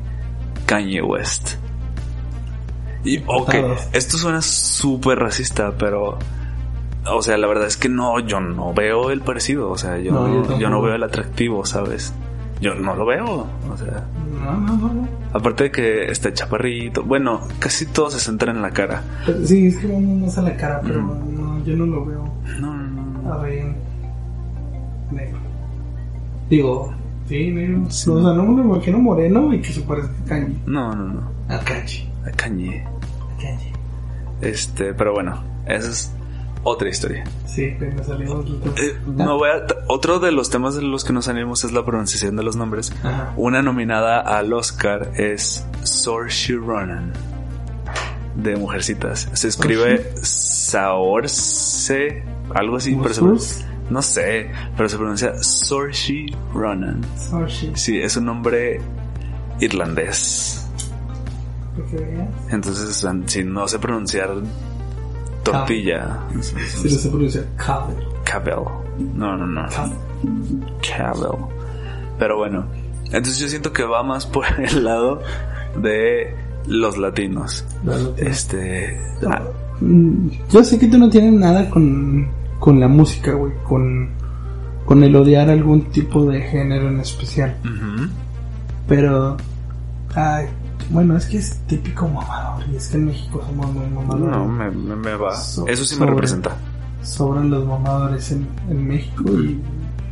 Kanye 0.66 1.02
West. 1.02 1.56
Y 3.04 3.24
ok, 3.28 3.54
esto 3.94 4.18
suena 4.18 4.42
súper 4.42 5.20
racista, 5.20 5.74
pero 5.78 6.18
o 7.06 7.22
sea, 7.22 7.38
la 7.38 7.48
verdad 7.48 7.68
es 7.68 7.78
que 7.78 7.88
no, 7.88 8.20
yo 8.20 8.40
no 8.42 8.74
veo 8.74 9.10
el 9.12 9.22
parecido, 9.22 9.70
o 9.70 9.78
sea, 9.78 9.98
yo, 10.00 10.12
No, 10.12 10.60
yo 10.60 10.70
no 10.70 10.82
veo 10.82 10.96
el 10.96 11.04
atractivo, 11.04 11.66
¿sabes? 11.66 12.14
Yo 12.62 12.76
no 12.76 12.94
lo 12.96 13.06
veo, 13.06 13.48
o 13.72 13.78
sea, 13.78 14.06
No, 14.44 14.52
no, 14.58 14.76
no, 14.78 14.94
no. 14.94 15.08
aparte 15.34 15.66
de 15.66 15.72
que 15.72 16.12
está 16.12 16.34
chaparrito, 16.34 17.04
bueno, 17.04 17.40
casi 17.60 17.86
todo 17.86 18.12
se 18.12 18.20
centra 18.20 18.52
en 18.52 18.62
la 18.62 18.72
cara. 18.72 19.02
Sí, 19.46 19.68
es 19.68 19.78
que 19.78 19.88
vamos 19.88 20.26
más 20.28 20.38
a 20.38 20.42
la 20.42 20.58
cara, 20.58 20.82
pero 20.84 21.02
Mm. 21.02 21.39
Yo 21.70 21.78
no 21.78 21.86
lo 21.86 22.06
veo. 22.06 22.24
No, 22.60 22.74
no, 22.76 23.22
no. 23.22 23.34
A 23.34 23.38
ver. 23.38 23.74
Negro. 25.12 25.38
Digo, 26.50 26.94
sí, 27.28 27.52
negro. 27.52 27.86
Sí. 27.90 28.10
O 28.10 28.22
sea, 28.22 28.34
no 28.34 28.44
me 28.44 28.64
lo 28.64 28.76
imagino 28.76 29.00
moreno 29.00 29.54
y 29.54 29.62
que 29.62 29.72
se 29.72 29.82
parezca 29.82 30.12
a 30.22 30.26
Kanye. 30.26 30.56
No, 30.66 30.96
no, 30.96 31.06
no. 31.06 31.22
A 31.48 31.60
Kanye. 31.60 32.10
A 32.28 32.32
Kanye. 32.32 32.84
A 32.86 33.42
Kanye. 33.42 33.74
Este, 34.42 34.94
pero 34.94 35.14
bueno, 35.14 35.42
esa 35.66 35.90
es 35.90 36.12
otra 36.64 36.90
historia. 36.90 37.24
Sí, 37.46 37.74
pero 37.80 37.96
me 37.96 38.04
salimos. 38.04 38.46
Eh, 38.78 38.98
no 39.08 39.38
voy 39.38 39.50
a- 39.50 39.66
otro 39.88 40.20
de 40.20 40.32
los 40.32 40.50
temas 40.50 40.76
de 40.76 40.82
los 40.82 41.04
que 41.04 41.14
nos 41.14 41.26
salimos 41.26 41.64
es 41.64 41.72
la 41.72 41.84
pronunciación 41.86 42.36
de 42.36 42.44
los 42.44 42.56
nombres. 42.56 42.94
Ajá. 43.04 43.34
Una 43.38 43.62
nominada 43.62 44.20
al 44.20 44.52
Oscar 44.54 45.12
es 45.16 45.66
Saoirse 45.84 46.54
Ronan 46.56 47.12
de 48.44 48.56
Mujercitas. 48.56 49.28
Se 49.34 49.48
escribe 49.48 50.12
Saoirse, 50.22 52.24
algo 52.54 52.78
así, 52.78 52.98
pero 53.02 53.38
se- 53.40 53.66
no 53.90 54.02
sé, 54.02 54.52
pero 54.78 54.90
se 54.90 54.98
pronuncia 54.98 55.34
Saoirse 55.42 56.26
Ronan. 56.54 57.02
Sorry. 57.18 57.72
Sí, 57.76 58.00
es 58.00 58.16
un 58.18 58.26
nombre 58.26 58.80
irlandés. 59.60 60.68
Entonces, 62.50 63.06
si 63.28 63.44
no 63.44 63.68
sé 63.68 63.80
pronunciar 63.80 64.32
tortilla, 65.44 66.20
Se 66.42 66.84
le 66.84 66.90
se 66.90 67.10
pronuncia 67.10 67.46
Cavill. 67.56 67.98
Cabell. 68.26 68.66
No, 69.16 69.38
no, 69.38 69.48
no. 69.48 69.66
Cavill. 69.70 69.96
Cabell. 70.82 71.46
Pero 72.20 72.38
bueno, 72.38 72.66
entonces 73.06 73.40
yo 73.40 73.48
siento 73.48 73.72
que 73.72 73.84
va 73.84 74.04
más 74.04 74.26
por 74.26 74.46
el 74.60 74.84
lado 74.84 75.22
de 75.82 76.36
los 76.68 76.98
latinos. 76.98 77.66
Este. 78.18 79.00
ah, 79.28 79.42
Mm, 79.82 80.28
Yo 80.52 80.62
sé 80.62 80.78
que 80.78 80.88
tú 80.88 80.98
no 80.98 81.10
tienes 81.10 81.32
nada 81.32 81.70
con, 81.70 82.28
con 82.60 82.82
la 82.82 82.90
música, 82.90 83.32
güey, 83.32 83.54
con, 83.64 84.10
con 84.86 85.02
el 85.06 85.16
odiar 85.16 85.50
algún 85.50 85.84
tipo 85.92 86.26
de 86.26 86.42
género 86.42 86.90
en 86.90 87.00
especial. 87.00 87.56
Pero, 88.88 89.38
ay, 90.16 90.48
bueno, 90.90 91.16
es 91.16 91.26
que 91.28 91.38
es 91.38 91.56
típico 91.68 92.08
mamador. 92.10 92.64
Y 92.72 92.76
es 92.76 92.90
que 92.90 92.98
en 92.98 93.06
México 93.06 93.42
somos 93.48 93.72
muy 93.74 93.86
mamadores. 93.88 94.36
No, 94.38 94.46
me, 94.48 94.70
me- 94.72 94.96
me 94.96 95.16
va. 95.16 95.36
So- 95.36 95.68
Eso 95.68 95.86
sí 95.86 95.96
me 95.96 96.00
sobre- 96.00 96.12
representa. 96.12 96.58
Sobran 97.04 97.50
los 97.50 97.66
mamadores 97.66 98.32
en, 98.34 98.46
en 98.70 98.86
México 98.86 99.24
y 99.42 99.62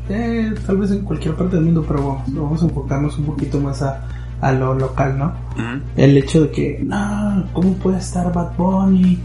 eh, 0.07 0.53
tal 0.65 0.77
vez 0.77 0.91
en 0.91 1.01
cualquier 1.01 1.35
parte 1.35 1.57
del 1.57 1.65
mundo, 1.65 1.83
pero 1.85 1.99
vamos, 2.07 2.23
vamos 2.33 2.61
a 2.63 2.65
enfocarnos 2.67 3.17
un 3.17 3.25
poquito 3.25 3.59
más 3.59 3.81
a, 3.81 4.07
a 4.41 4.51
lo 4.51 4.73
local, 4.73 5.17
¿no? 5.17 5.33
El 5.95 6.17
hecho 6.17 6.43
de 6.43 6.51
que, 6.51 6.79
no, 6.83 7.45
¿cómo 7.53 7.73
puede 7.73 7.97
estar 7.97 8.31
Bad 8.31 8.55
Bunny? 8.57 9.19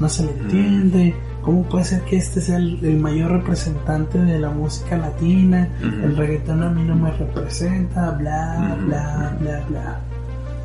No 0.00 0.08
se 0.08 0.24
le 0.24 0.32
entiende. 0.32 1.14
¿Cómo 1.42 1.62
puede 1.62 1.84
ser 1.84 2.02
que 2.02 2.16
este 2.16 2.40
sea 2.40 2.56
el, 2.56 2.78
el 2.84 2.98
mayor 2.98 3.30
representante 3.30 4.18
de 4.18 4.38
la 4.38 4.50
música 4.50 4.98
latina? 4.98 5.68
El 5.80 6.16
reggaetón 6.16 6.62
a 6.62 6.68
mí 6.68 6.82
no 6.82 6.94
me 6.94 7.10
representa, 7.12 8.10
bla, 8.10 8.76
bla, 8.84 9.36
bla, 9.40 9.64
bla. 9.68 10.00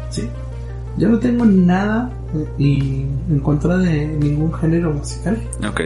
Sí. 0.10 0.28
Yo 0.98 1.10
no 1.10 1.20
tengo 1.20 1.46
nada 1.46 2.12
eh, 2.36 2.48
y 2.58 3.06
en 3.30 3.40
contra 3.40 3.78
de 3.78 4.08
ningún 4.08 4.54
género 4.54 4.94
musical. 4.94 5.38
Ok. 5.68 5.82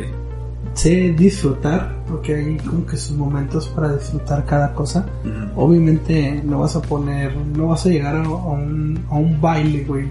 Sé 0.77 1.11
disfrutar, 1.17 2.03
porque 2.07 2.35
hay 2.35 2.57
como 2.57 2.85
que 2.85 2.95
sus 2.97 3.17
momentos 3.17 3.67
para 3.69 3.93
disfrutar 3.95 4.45
cada 4.45 4.73
cosa. 4.75 5.03
Obviamente 5.55 6.39
no 6.45 6.59
vas 6.59 6.75
a 6.75 6.81
poner, 6.83 7.35
no 7.35 7.69
vas 7.69 7.85
a 7.87 7.89
llegar 7.89 8.15
a, 8.15 8.23
a 8.23 8.25
un, 8.35 9.03
a 9.09 9.15
un 9.15 9.41
baile, 9.41 9.83
güey, 9.85 10.05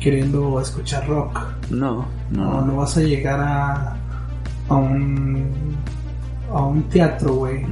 queriendo 0.00 0.58
escuchar 0.60 1.06
rock. 1.06 1.38
No, 1.70 2.06
No, 2.30 2.60
no. 2.60 2.66
no 2.66 2.76
vas 2.78 2.96
a 2.96 3.00
llegar 3.02 3.38
a, 3.40 3.96
a 4.70 4.74
un 4.74 5.44
a 6.50 6.64
un 6.66 6.82
teatro, 6.84 7.34
güey, 7.34 7.64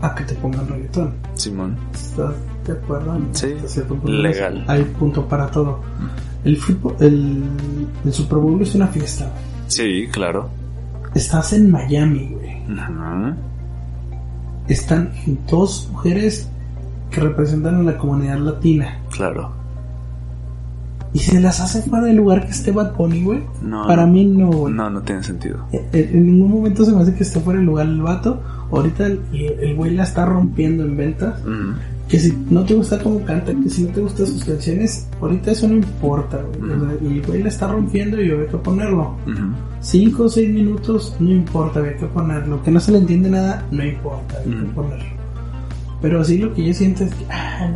a 0.00 0.14
que 0.14 0.24
te 0.24 0.34
pongan 0.36 0.66
reggaetón. 0.68 1.12
Simón. 1.34 1.76
¿Estás 1.92 2.34
de 2.66 2.72
acuerdo? 2.72 3.18
Sí, 3.32 3.54
legal. 4.04 4.64
Hay 4.66 4.82
punto 4.98 5.26
para 5.28 5.46
todo. 5.50 5.80
El 6.42 6.56
fútbol, 6.56 6.96
el, 7.00 7.42
el 8.04 8.12
Super 8.14 8.38
Bowl 8.38 8.60
es 8.62 8.74
una 8.74 8.86
fiesta. 8.88 9.30
Sí, 9.68 10.06
claro. 10.10 10.48
Estás 11.14 11.52
en 11.52 11.70
Miami, 11.70 12.28
güey. 12.32 12.56
Están 14.68 15.10
dos 15.48 15.88
mujeres 15.92 16.48
que 17.10 17.20
representan 17.20 17.76
a 17.76 17.82
la 17.82 17.96
comunidad 17.98 18.38
latina. 18.38 18.98
Claro. 19.10 19.52
Y 21.12 21.20
se 21.20 21.40
las 21.40 21.60
hace 21.60 21.82
fuera 21.82 22.04
del 22.04 22.16
lugar 22.16 22.44
que 22.44 22.50
esté 22.50 22.72
Bad 22.72 22.94
Bunny, 22.96 23.22
güey. 23.22 23.40
No, 23.62 23.86
Para 23.86 24.06
mí 24.06 24.24
no, 24.26 24.50
güey. 24.50 24.74
No, 24.74 24.90
no 24.90 25.00
tiene 25.02 25.22
sentido. 25.22 25.64
En, 25.72 25.86
en 25.92 26.26
ningún 26.26 26.50
momento 26.50 26.84
se 26.84 26.92
me 26.92 27.00
hace 27.00 27.14
que 27.14 27.22
esté 27.22 27.40
fuera 27.40 27.58
del 27.58 27.66
lugar 27.66 27.86
el 27.86 28.02
vato. 28.02 28.42
Ahorita 28.70 29.06
el, 29.06 29.20
el 29.32 29.76
güey 29.76 29.94
la 29.94 30.02
está 30.02 30.26
rompiendo 30.26 30.84
en 30.84 30.96
ventas. 30.96 31.40
Que 32.08 32.18
si 32.20 32.32
no 32.50 32.64
te 32.64 32.74
gusta 32.74 32.98
cómo 33.02 33.20
canta, 33.24 33.52
que 33.52 33.68
si 33.68 33.82
no 33.82 33.88
te 33.90 34.00
gustan 34.00 34.26
sus 34.28 34.44
canciones, 34.44 35.08
ahorita 35.20 35.50
eso 35.50 35.66
no 35.66 35.74
importa, 35.74 36.38
güey. 36.56 36.70
Sea, 36.78 36.90
el 37.10 37.22
güey 37.26 37.42
la 37.42 37.48
está 37.48 37.66
rompiendo 37.66 38.22
y 38.22 38.30
había 38.30 38.46
que 38.46 38.56
ponerlo. 38.58 39.16
Ujú. 39.26 39.42
Cinco 39.80 40.24
o 40.24 40.28
seis 40.28 40.48
minutos, 40.48 41.16
no 41.18 41.30
importa, 41.32 41.80
había 41.80 41.96
que 41.96 42.06
ponerlo. 42.06 42.62
Que 42.62 42.70
no 42.70 42.78
se 42.78 42.92
le 42.92 42.98
entiende 42.98 43.28
nada, 43.30 43.64
no 43.72 43.84
importa, 43.84 44.36
había 44.38 44.56
que 44.56 44.62
Mm. 44.66 44.74
ponerlo. 44.74 45.04
Pero 46.00 46.22
sí 46.22 46.38
lo 46.38 46.54
que 46.54 46.64
yo 46.66 46.72
siento 46.74 47.04
es 47.04 47.14
que, 47.14 47.24
ah, 47.30 47.68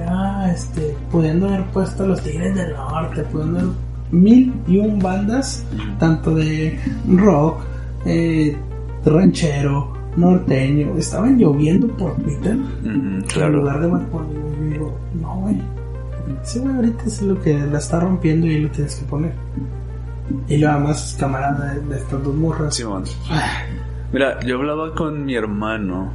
no, 0.46 0.52
este, 0.52 0.94
pudiendo 1.10 1.48
haber 1.48 1.64
puesto 1.72 2.04
a 2.04 2.06
los 2.06 2.20
Tigres 2.22 2.54
del 2.54 2.72
Norte, 2.72 3.22
pudiendo 3.32 3.58
haber 3.58 3.70
mil 4.12 4.52
y 4.68 4.78
un 4.78 4.98
bandas, 5.00 5.64
tanto 5.98 6.34
de 6.36 6.78
rock, 7.16 7.60
eh, 8.04 8.56
ranchero, 9.04 9.92
norteño, 10.16 10.96
estaban 10.96 11.38
lloviendo 11.38 11.86
por 11.88 12.14
Twitter. 12.16 12.56
En 12.84 13.22
Claro. 13.28 13.52
lugar 13.58 13.80
de 13.80 13.86
güey, 13.88 14.02
yo 14.12 14.70
digo, 14.70 14.98
no, 15.20 15.36
güey. 15.40 15.56
Ese 16.42 16.60
güey 16.60 16.74
ahorita 16.76 17.04
es 17.06 17.22
lo 17.22 17.40
que 17.40 17.58
la 17.58 17.78
está 17.78 18.00
rompiendo 18.00 18.46
y 18.46 18.60
lo 18.60 18.70
tienes 18.70 18.96
que 18.96 19.04
poner. 19.06 19.32
Y 20.48 20.58
lo 20.58 20.70
además 20.70 21.12
es 21.12 21.18
camarada 21.18 21.74
de, 21.74 21.80
de 21.80 21.96
estas 21.96 22.22
dos 22.22 22.34
morras. 22.34 22.80
Ah, 23.30 23.62
Mira, 24.12 24.38
yo 24.40 24.58
hablaba 24.58 24.94
con 24.94 25.24
mi 25.24 25.34
hermano. 25.34 26.12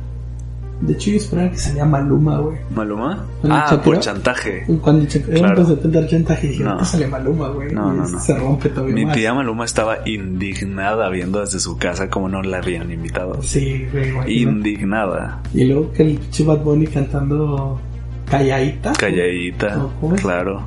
De 0.81 0.93
hecho, 0.93 1.11
yo 1.11 1.17
esperaba 1.17 1.49
que 1.51 1.57
salía 1.57 1.85
Maluma, 1.85 2.37
güey. 2.39 2.57
¿Maluma? 2.75 3.25
¿Con 3.41 3.51
el 3.51 3.57
Ah, 3.57 3.81
por 3.83 3.97
chantaje. 3.99 4.65
Cuando 4.81 5.07
Claro. 5.07 5.65
70 5.65 5.99
80 5.99 6.37
y 6.43 6.47
dije, 6.47 6.63
No. 6.63 6.83
sale 6.83 7.07
Maluma, 7.07 7.47
güey. 7.49 7.71
No, 7.73 7.93
no, 7.93 8.05
no. 8.07 8.19
Se 8.19 8.37
rompe 8.37 8.69
todavía 8.69 8.93
Mi 8.93 9.05
más. 9.05 9.15
tía 9.15 9.33
Maluma 9.33 9.63
estaba 9.65 9.99
indignada 10.07 11.09
viendo 11.09 11.39
desde 11.39 11.59
su 11.59 11.77
casa 11.77 12.09
como 12.09 12.27
no 12.27 12.41
la 12.43 12.57
habían 12.57 12.91
invitado. 12.91 13.41
Sí, 13.41 13.87
güey. 13.91 14.41
Indignada. 14.41 15.41
Y 15.53 15.63
luego 15.65 15.91
que 15.93 16.03
el 16.03 16.17
pinche 16.17 16.43
Bad 16.43 16.59
Bunny 16.59 16.87
cantando 16.87 17.79
calladita. 18.29 18.93
Calladita. 18.93 19.79
¿Cómo 20.01 20.15
es? 20.15 20.21
claro. 20.21 20.61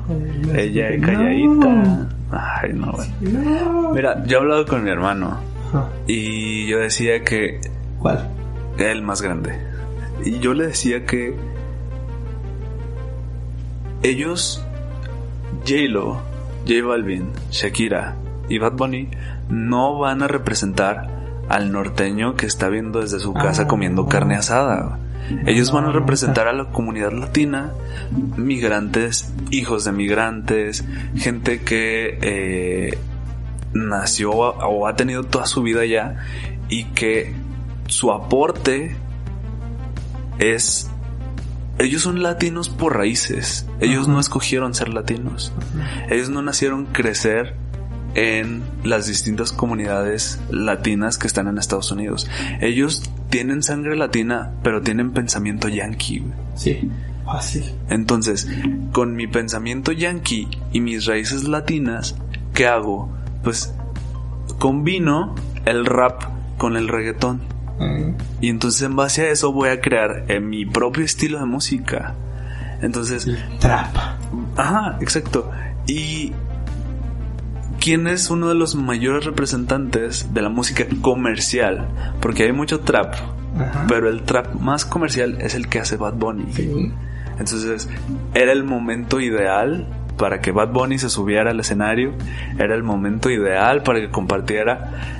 Ella 0.55 0.89
no. 0.97 1.05
calladita. 1.05 2.09
Ay, 2.31 2.73
no, 2.73 2.91
güey. 2.93 3.07
No. 3.21 3.93
Mira, 3.93 4.23
yo 4.25 4.37
he 4.37 4.41
hablado 4.41 4.65
con 4.65 4.83
mi 4.83 4.89
hermano 4.89 5.37
Ajá. 5.69 5.89
y 6.07 6.67
yo 6.67 6.79
decía 6.79 7.23
que 7.23 7.59
¿Cuál? 7.99 8.27
era 8.77 8.91
el 8.91 9.01
más 9.03 9.21
grande. 9.21 9.68
Y 10.25 10.39
yo 10.39 10.53
le 10.53 10.67
decía 10.67 11.05
que 11.05 11.35
ellos, 14.03 14.63
J-Lo, 15.65 16.21
J 16.67 16.85
Balvin, 16.85 17.29
Shakira 17.51 18.15
y 18.47 18.57
Bad 18.57 18.73
Bunny 18.73 19.09
no 19.49 19.97
van 19.99 20.23
a 20.23 20.27
representar 20.27 21.19
al 21.49 21.71
norteño 21.71 22.35
que 22.35 22.45
está 22.45 22.69
viendo 22.69 23.01
desde 23.01 23.19
su 23.19 23.33
casa 23.33 23.63
Ah, 23.63 23.67
comiendo 23.67 24.07
carne 24.07 24.35
asada. 24.35 24.99
Ellos 25.45 25.71
van 25.71 25.85
a 25.85 25.87
No, 25.87 25.93
representar 25.93 26.47
a 26.47 26.53
la 26.53 26.65
comunidad 26.65 27.11
latina, 27.11 27.71
migrantes, 28.37 29.31
hijos 29.51 29.85
de 29.85 29.91
migrantes, 29.91 30.85
gente 31.15 31.61
que 31.61 32.17
eh, 32.21 32.97
nació 33.73 34.31
o 34.31 34.87
ha 34.87 34.95
tenido 34.95 35.23
toda 35.23 35.45
su 35.45 35.61
vida 35.61 35.81
allá 35.81 36.17
y 36.69 36.85
que 36.85 37.33
su 37.87 38.11
aporte 38.11 38.95
es... 40.39 40.89
Ellos 41.77 42.01
son 42.01 42.21
latinos 42.21 42.67
por 42.67 42.97
raíces. 42.97 43.65
Ellos 43.79 44.09
no 44.09 44.19
escogieron 44.19 44.73
ser 44.73 44.89
latinos. 44.89 45.53
Ellos 46.09 46.29
no 46.29 46.41
nacieron 46.41 46.87
crecer 46.87 47.55
en 48.15 48.63
las 48.83 49.07
distintas 49.07 49.51
comunidades 49.51 50.39
latinas 50.49 51.17
que 51.17 51.27
están 51.27 51.47
en 51.47 51.57
Estados 51.57 51.91
Unidos. 51.91 52.29
Ellos 52.59 53.09
tienen 53.29 53.63
sangre 53.63 53.95
latina, 53.95 54.51
pero 54.63 54.81
tienen 54.81 55.11
pensamiento 55.11 55.69
yankee. 55.69 56.25
Sí, 56.55 56.89
fácil. 57.25 57.63
Entonces, 57.89 58.47
con 58.91 59.15
mi 59.15 59.27
pensamiento 59.27 59.91
yankee 59.91 60.49
y 60.73 60.81
mis 60.81 61.05
raíces 61.05 61.47
latinas, 61.47 62.15
¿qué 62.53 62.67
hago? 62.67 63.09
Pues 63.43 63.73
combino 64.57 65.35
el 65.65 65.85
rap 65.85 66.23
con 66.57 66.75
el 66.75 66.87
reggaetón. 66.87 67.41
Mm. 67.79 68.13
Y 68.41 68.49
entonces 68.49 68.81
en 68.81 68.95
base 68.95 69.23
a 69.23 69.29
eso 69.31 69.51
voy 69.51 69.69
a 69.69 69.81
crear 69.81 70.25
eh, 70.27 70.39
mi 70.39 70.65
propio 70.65 71.03
estilo 71.03 71.39
de 71.39 71.45
música. 71.45 72.15
Entonces, 72.81 73.27
Trap. 73.59 73.95
Ajá, 74.55 74.97
exacto. 75.01 75.51
Y 75.87 76.33
quién 77.79 78.07
es 78.07 78.29
uno 78.29 78.49
de 78.49 78.55
los 78.55 78.75
mayores 78.75 79.25
representantes 79.25 80.33
de 80.33 80.41
la 80.41 80.49
música 80.49 80.85
comercial, 81.01 81.87
porque 82.21 82.43
hay 82.43 82.51
mucho 82.51 82.81
trap, 82.81 83.15
Ajá. 83.57 83.85
pero 83.87 84.09
el 84.09 84.23
trap 84.23 84.55
más 84.55 84.85
comercial 84.85 85.37
es 85.41 85.55
el 85.55 85.67
que 85.67 85.79
hace 85.79 85.97
Bad 85.97 86.13
Bunny. 86.13 86.53
Sí. 86.53 86.91
Entonces, 87.39 87.89
era 88.33 88.51
el 88.51 88.63
momento 88.63 89.19
ideal 89.19 89.87
para 90.17 90.41
que 90.41 90.51
Bad 90.51 90.73
Bunny 90.73 90.99
se 90.99 91.09
subiera 91.09 91.51
al 91.51 91.59
escenario, 91.59 92.13
era 92.59 92.75
el 92.75 92.83
momento 92.83 93.29
ideal 93.29 93.81
para 93.83 94.01
que 94.01 94.09
compartiera 94.09 95.18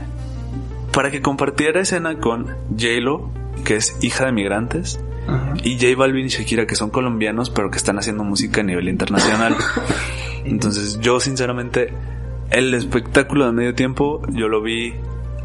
para 0.94 1.12
que 1.12 1.22
compartiera 1.22 1.82
escena 1.82 2.20
con 2.20 2.48
J-Lo, 2.78 3.30
que 3.64 3.76
es 3.76 3.98
hija 4.02 4.26
de 4.26 4.32
migrantes, 4.32 5.00
y 5.64 5.76
J 5.76 5.96
Balvin 5.96 6.26
y 6.26 6.30
Shakira, 6.30 6.66
que 6.66 6.76
son 6.76 6.90
colombianos, 6.90 7.50
pero 7.50 7.70
que 7.70 7.78
están 7.78 8.00
haciendo 8.00 8.24
música 8.24 8.62
a 8.62 8.64
nivel 8.64 8.90
internacional. 8.90 9.56
Entonces, 10.46 11.00
yo 11.02 11.20
sinceramente, 11.20 11.94
el 12.50 12.74
espectáculo 12.74 13.46
de 13.46 13.52
medio 13.52 13.76
tiempo, 13.76 14.22
yo 14.30 14.48
lo 14.48 14.62
vi 14.62 14.94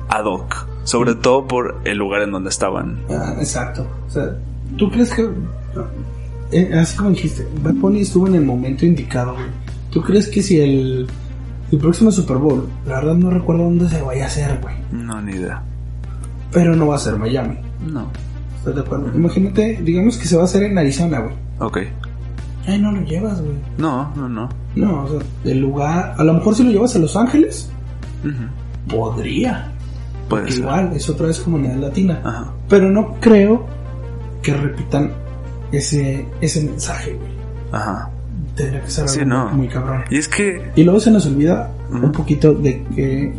ad 0.09 0.24
hoc. 0.24 0.66
Sobre 0.85 1.14
todo 1.14 1.46
por 1.46 1.80
el 1.85 1.96
lugar 1.96 2.22
en 2.22 2.30
donde 2.30 2.50
estaban. 2.50 3.00
Ah, 3.09 3.35
exacto. 3.38 3.87
O 4.07 4.11
sea, 4.11 4.37
¿tú 4.76 4.90
crees 4.90 5.14
que... 5.14 5.28
eh, 6.52 6.70
así 6.74 6.96
como 6.96 7.11
dijiste, 7.11 7.46
Bad 7.62 7.74
Bunny 7.74 8.02
estuvo 8.02 8.26
en 8.28 8.35
el 8.35 8.44
momento 8.44 8.85
indicado, 8.85 9.33
güey. 9.33 9.46
¿Tú 9.90 10.02
crees 10.02 10.28
que 10.28 10.42
si 10.42 10.61
el, 10.61 11.07
el 11.72 11.79
próximo 11.79 12.11
Super 12.12 12.37
Bowl, 12.37 12.68
la 12.87 12.96
verdad 12.96 13.14
no 13.14 13.31
recuerdo 13.31 13.64
dónde 13.64 13.88
se 13.88 14.00
vaya 14.03 14.24
a 14.24 14.27
hacer, 14.29 14.59
güey, 14.62 14.74
No, 14.92 15.20
ni 15.20 15.33
idea. 15.33 15.62
pero 16.53 16.74
no 16.77 16.87
va 16.88 16.96
a 16.96 16.98
ser 16.98 17.16
Miami? 17.18 17.59
No. 17.87 18.07
¿Estás 18.59 18.74
de 18.77 18.81
acuerdo? 18.81 19.11
Imagínate, 19.14 19.81
digamos 19.83 20.16
que 20.16 20.27
se 20.27 20.37
va 20.37 20.42
a 20.42 20.44
hacer 20.46 20.62
en 20.62 20.79
Arizona, 20.79 21.18
güey. 21.20 21.35
Ok. 21.59 21.79
Ay, 22.66 22.81
no 22.81 22.92
lo 22.92 23.03
llevas, 23.03 23.40
güey. 23.42 23.57
No, 23.77 24.11
no, 24.16 24.29
no. 24.29 24.48
No, 24.74 25.05
o 25.05 25.09
sea, 25.09 25.18
el 25.44 25.61
lugar... 25.61 26.14
A 26.16 26.24
lo 26.24 26.33
mejor 26.35 26.55
si 26.55 26.64
lo 26.64 26.70
llevas 26.70 26.96
a 26.96 26.98
Los 26.98 27.14
Ángeles, 27.16 27.68
Ujú. 28.24 28.96
podría. 28.96 29.70
Puede 30.31 30.50
ser. 30.50 30.61
igual, 30.61 30.92
es 30.94 31.09
otra 31.11 31.27
vez 31.27 31.40
comunidad 31.40 31.77
latina. 31.77 32.20
Ajá. 32.24 32.53
Pero 32.70 32.90
no 32.90 33.16
creo 33.20 33.66
que 34.42 34.55
repitan 34.55 35.12
ese, 35.72 36.27
ese 36.40 36.64
mensaje, 36.64 37.12
güey. 37.12 37.31
Ajá. 37.72 38.09
Tendría 38.55 38.83
que 38.83 38.90
ser 38.90 39.05
algo 39.05 39.14
Sí, 39.14 39.25
no. 39.25 39.49
muy 39.51 39.69
cabrón. 39.69 40.05
Y 40.11 40.19
es 40.19 40.29
que. 40.29 40.71
Y 40.77 40.85
luego 40.85 41.01
se 41.01 41.11
nos 41.11 41.27
olvida 41.27 41.71
un 41.90 42.12
poquito 42.12 42.53
de 42.55 42.83
que, 42.95 43.33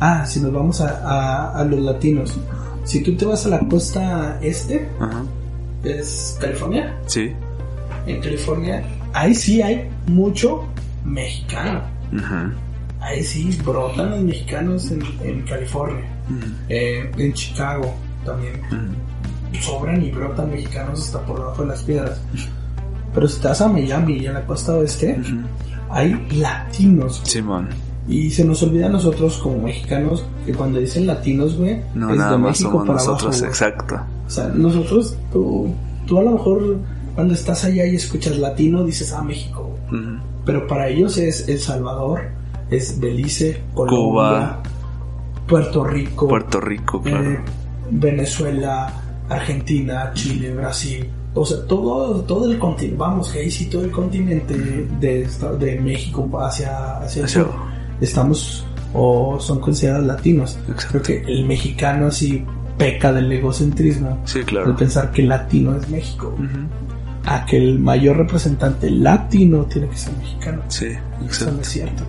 ah, 0.00 0.24
si 0.26 0.40
nos 0.40 0.52
vamos 0.52 0.80
a, 0.80 0.88
a- 1.04 1.58
a 1.60 1.64
los 1.64 1.80
latinos, 1.80 2.38
si 2.84 3.02
tú 3.02 3.16
te 3.16 3.24
vas 3.24 3.44
a 3.46 3.48
la 3.50 3.58
costa 3.60 4.38
este, 4.42 4.88
es 5.84 6.36
California, 6.40 6.94
Sí. 7.06 7.32
en 8.06 8.20
California, 8.20 8.84
ahí 9.12 9.34
sí 9.34 9.62
hay 9.62 9.88
mucho 10.06 10.64
mexicano. 11.04 11.80
Ajá. 12.18 12.52
Ahí 13.00 13.22
sí 13.22 13.56
brotan 13.64 14.10
los 14.10 14.20
mexicanos 14.22 14.90
en, 14.90 15.00
en 15.22 15.42
California. 15.42 16.04
Eh, 16.68 17.08
en 17.16 17.32
Chicago 17.34 17.94
también 18.24 18.60
sobran 19.60 20.02
y 20.04 20.10
brotan 20.10 20.50
mexicanos 20.50 21.02
hasta 21.02 21.20
por 21.24 21.38
debajo 21.38 21.62
de 21.62 21.68
las 21.68 21.82
piedras. 21.82 22.20
Pero 23.16 23.28
si 23.28 23.40
te 23.40 23.48
vas 23.48 23.62
a 23.62 23.68
Miami 23.68 24.18
y 24.18 24.26
a 24.26 24.32
la 24.32 24.44
costa 24.44 24.74
oeste, 24.74 25.18
hay 25.88 26.28
latinos. 26.36 27.22
Simón. 27.24 27.68
Y 28.06 28.30
se 28.30 28.44
nos 28.44 28.62
olvida 28.62 28.86
a 28.86 28.88
nosotros 28.90 29.38
como 29.38 29.58
mexicanos 29.62 30.22
que 30.44 30.52
cuando 30.52 30.78
dicen 30.78 31.06
latinos, 31.06 31.56
güey, 31.56 31.80
No, 31.94 32.10
es 32.10 32.18
nada 32.18 32.32
de 32.32 32.38
más 32.38 32.50
México 32.50 32.70
somos 32.70 32.86
para 32.86 32.98
nosotros, 32.98 33.36
abajo, 33.36 33.46
exacto. 33.46 34.00
O 34.26 34.30
sea, 34.30 34.48
nosotros, 34.48 35.16
tú, 35.32 35.74
tú 36.06 36.18
a 36.18 36.22
lo 36.24 36.32
mejor 36.32 36.76
cuando 37.14 37.32
estás 37.32 37.64
allá 37.64 37.86
y 37.86 37.96
escuchas 37.96 38.36
latino 38.36 38.84
dices, 38.84 39.10
ah, 39.14 39.22
México. 39.22 39.70
Pero 40.44 40.66
para 40.66 40.88
ellos 40.88 41.16
es 41.16 41.48
El 41.48 41.58
Salvador, 41.58 42.20
es 42.70 43.00
Belice, 43.00 43.62
Colombia, 43.72 43.98
Cuba. 43.98 44.62
Puerto 45.48 45.84
Rico, 45.84 46.28
Puerto 46.28 46.60
Rico, 46.60 47.00
claro. 47.00 47.30
eh, 47.30 47.40
Venezuela, 47.90 48.92
Argentina, 49.30 50.10
Chile, 50.12 50.54
Brasil. 50.54 51.08
O 51.38 51.44
sea, 51.44 51.58
todo, 51.66 52.22
todo 52.22 52.50
el 52.50 52.58
continente, 52.58 52.96
vamos, 52.98 53.30
que 53.30 53.40
ahí 53.40 53.50
sí 53.50 53.66
todo 53.66 53.84
el 53.84 53.90
continente 53.90 54.54
de, 54.98 55.28
de 55.58 55.80
México 55.80 56.28
hacia, 56.40 56.96
hacia 56.98 57.22
el 57.22 57.28
sur, 57.28 57.50
estamos 58.00 58.64
o 58.94 59.38
son 59.38 59.60
considerados 59.60 60.06
latinos. 60.06 60.58
Exacto. 60.68 60.86
Creo 60.90 61.02
que 61.02 61.32
el 61.32 61.44
mexicano 61.44 62.06
así 62.06 62.42
peca 62.78 63.12
del 63.12 63.30
egocentrismo 63.30 64.20
Sí, 64.24 64.38
de 64.40 64.44
claro. 64.46 64.74
pensar 64.76 65.10
que 65.12 65.22
latino 65.22 65.76
es 65.76 65.88
México. 65.90 66.34
A 67.26 67.44
que 67.44 67.58
el 67.58 67.78
mayor 67.80 68.16
representante 68.16 68.88
latino 68.90 69.64
tiene 69.64 69.88
que 69.88 69.96
ser 69.96 70.16
mexicano. 70.16 70.62
Sí, 70.68 70.86
Eso 70.86 70.96
no 71.20 71.26
exacto. 71.26 71.60
es 71.60 71.68
cierto. 71.68 72.02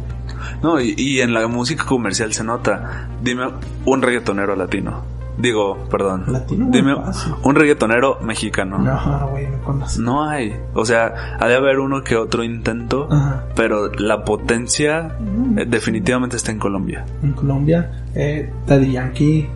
No, 0.64 0.80
y, 0.80 0.94
y 0.98 1.20
en 1.22 1.34
la 1.34 1.48
música 1.48 1.86
comercial 1.86 2.32
se 2.34 2.44
nota. 2.44 3.10
Dime 3.22 3.48
un 3.86 4.02
reggaetonero 4.02 4.56
latino. 4.56 5.02
Digo, 5.38 5.78
perdón. 5.92 6.24
Latino 6.28 6.68
Dime 6.72 6.96
un 7.44 7.56
reggaetonero 7.56 8.20
mexicano. 8.22 8.80
No, 8.80 9.28
güey, 9.30 9.48
no 9.48 9.60
conozco. 9.64 10.02
No 10.02 10.24
hay. 10.28 10.56
O 10.74 10.84
sea, 10.84 11.38
ha 11.40 11.48
de 11.48 11.56
haber 11.56 11.78
uno 11.80 12.04
que 12.04 12.16
otro 12.16 12.44
intento, 12.44 13.08
Ajá. 13.12 13.46
pero 13.56 13.92
la 13.94 14.24
potencia 14.26 15.16
Mm. 15.20 15.60
eh, 15.60 15.66
definitivamente 15.68 16.38
está 16.38 16.52
en 16.52 16.60
Colombia. 16.60 17.06
En 17.22 17.34
Colombia, 17.34 18.04
eh, 18.16 18.52
Daddy 18.66 18.92
Yankee 18.94 19.48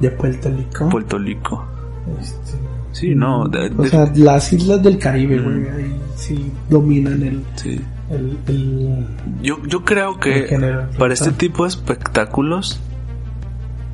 de 0.00 0.10
Puerto 0.10 0.50
Rico. 0.50 0.88
Puerto 0.90 1.18
Rico. 1.18 1.64
Este, 2.20 2.58
Sí, 2.92 3.14
no. 3.14 3.48
de- 3.48 3.72
o 3.76 3.86
sea, 3.86 4.10
las 4.14 4.52
islas 4.52 4.82
del 4.82 4.98
Caribe, 4.98 5.40
Mm. 5.40 5.44
güey, 5.44 5.68
ahí 5.70 6.00
sí 6.16 6.52
dominan 6.68 7.22
el, 7.22 7.42
sí. 7.54 7.80
el, 8.10 8.36
el, 8.46 9.06
Yo, 9.40 9.56
yo 9.66 9.82
creo 9.84 10.20
que 10.20 10.46
para 10.98 11.14
este 11.14 11.30
tipo 11.32 11.62
de 11.62 11.70
espectáculos 11.70 12.78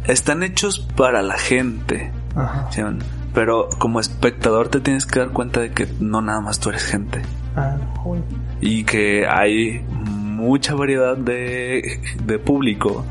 están 0.09 0.43
hechos 0.43 0.81
para 0.97 1.23
la 1.23 1.39
gente. 1.39 2.11
Ajá. 2.35 2.69
¿sí? 2.73 2.83
Pero 3.35 3.69
como 3.79 4.01
espectador 4.01 4.69
te 4.69 4.81
tienes 4.81 5.07
que 5.07 5.21
dar 5.21 5.31
cuenta 5.31 5.61
de 5.61 5.71
que 5.71 5.87
no 6.01 6.21
nada 6.21 6.41
más 6.41 6.59
tú 6.59 6.71
eres 6.71 6.85
gente. 6.85 7.23
Ah, 7.55 7.77
y 8.61 8.85
que 8.85 9.27
hay 9.29 9.85
mucha 9.89 10.75
variedad 10.75 11.17
de, 11.17 12.01
de 12.25 12.39
público 12.39 13.05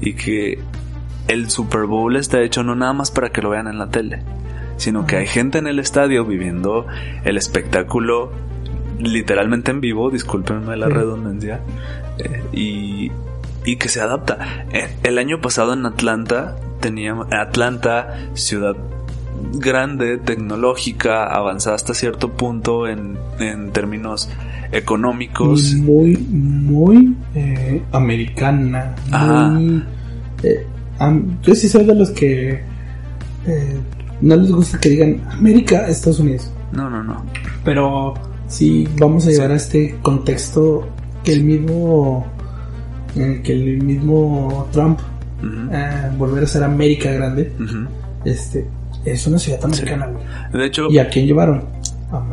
y 0.00 0.14
que 0.14 0.60
el 1.28 1.50
Super 1.50 1.84
Bowl 1.86 2.16
está 2.16 2.40
hecho 2.42 2.62
no 2.62 2.74
nada 2.74 2.92
más 2.92 3.10
para 3.10 3.30
que 3.30 3.42
lo 3.42 3.50
vean 3.50 3.68
en 3.68 3.78
la 3.78 3.88
tele, 3.88 4.22
sino 4.76 5.06
que 5.06 5.16
hay 5.16 5.26
gente 5.26 5.58
en 5.58 5.66
el 5.66 5.78
estadio 5.78 6.24
viviendo 6.24 6.86
el 7.24 7.36
espectáculo 7.36 8.32
literalmente 8.98 9.70
en 9.70 9.80
vivo, 9.80 10.10
discúlpenme 10.10 10.76
la 10.76 10.86
Sí. 10.86 10.92
redundancia, 10.92 11.60
eh, 12.18 12.42
y, 12.52 13.10
y 13.64 13.76
que 13.76 13.88
se 13.88 14.00
adapta. 14.00 14.66
Eh, 14.72 14.88
El 15.02 15.18
año 15.18 15.40
pasado 15.40 15.72
en 15.72 15.84
Atlanta 15.86 16.56
teníamos 16.80 17.26
Atlanta, 17.32 18.28
ciudad 18.34 18.76
grande, 19.54 20.18
tecnológica, 20.18 21.24
avanzada 21.24 21.76
hasta 21.76 21.94
cierto 21.94 22.32
punto 22.32 22.86
en, 22.88 23.16
en 23.38 23.70
términos 23.72 24.28
económicos. 24.72 25.74
Muy, 25.74 26.16
muy 26.16 27.16
eh, 27.34 27.82
americana. 27.92 28.94
Ajá. 29.10 29.48
Muy, 29.48 29.84
eh, 30.42 30.66
am- 30.98 31.40
yo 31.42 31.54
sí 31.54 31.68
soy 31.68 31.84
de 31.84 31.94
los 31.94 32.10
que 32.10 32.62
eh, 33.46 33.80
no 34.20 34.36
les 34.36 34.50
gusta 34.52 34.78
que 34.78 34.88
digan 34.90 35.20
América, 35.30 35.86
Estados 35.88 36.20
Unidos. 36.20 36.50
No, 36.72 36.88
no, 36.88 37.02
no. 37.02 37.24
Pero 37.64 38.14
sí 38.48 38.88
vamos 38.98 39.26
a 39.26 39.30
llevar 39.30 39.48
Sí. 39.48 39.52
a 39.52 39.56
este 39.56 39.96
contexto 40.02 40.88
que 41.24 41.32
el 41.32 41.44
mismo 41.44 42.26
eh, 43.16 43.40
que 43.42 43.52
el 43.52 43.82
mismo 43.82 44.68
Trump 44.72 45.00
eh, 45.72 46.10
volver 46.16 46.44
a 46.44 46.46
ser 46.46 46.62
América 46.62 47.10
grande 47.12 47.52
este 48.24 48.66
es 49.04 49.26
una 49.26 49.38
ciudad 49.38 49.64
americana. 49.64 50.08
De 50.52 50.66
hecho, 50.66 50.88
y 50.88 50.98
a 50.98 51.08
quién 51.08 51.26
llevaron 51.26 51.64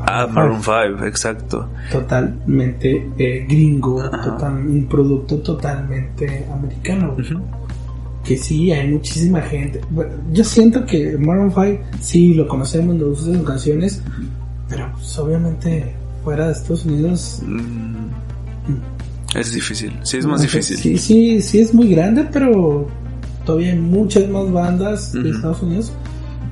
a 0.06 0.28
Maroon 0.28 0.62
5, 0.62 1.06
exacto. 1.06 1.70
totalmente 1.92 3.10
eh, 3.18 3.46
gringo 3.48 4.04
total, 4.10 4.58
un 4.58 4.86
producto 4.88 5.40
totalmente 5.40 6.46
americano 6.52 7.16
que 8.24 8.38
sí 8.38 8.72
hay 8.72 8.90
muchísima 8.90 9.42
gente. 9.42 9.82
Bueno, 9.90 10.14
yo 10.32 10.44
siento 10.44 10.86
que 10.86 11.18
Maroon 11.18 11.52
5 11.52 11.84
sí 12.00 12.34
lo 12.36 12.48
conocemos 12.48 12.96
nos 12.96 13.10
gustan 13.10 13.36
sus 13.36 13.48
canciones 13.48 14.04
pero 14.68 14.92
pues, 14.94 15.18
obviamente 15.18 15.96
fuera 16.24 16.48
de 16.48 16.52
Estados 16.52 16.86
Unidos 16.86 17.42
Mm, 18.70 18.99
Es 19.36 19.54
difícil, 19.54 19.94
sí 20.04 20.18
es 20.18 20.26
más 20.26 20.42
difícil. 20.42 20.78
Sí, 20.78 20.98
sí, 20.98 21.42
sí 21.42 21.60
es 21.62 21.74
muy 21.74 21.90
grande, 21.90 22.28
pero 22.32 22.88
todavía 23.46 23.72
hay 23.74 23.80
muchas 23.80 24.28
más 24.30 24.52
bandas 24.52 25.14
de. 25.14 25.30
Estados 25.30 25.62
Unidos 25.62 25.94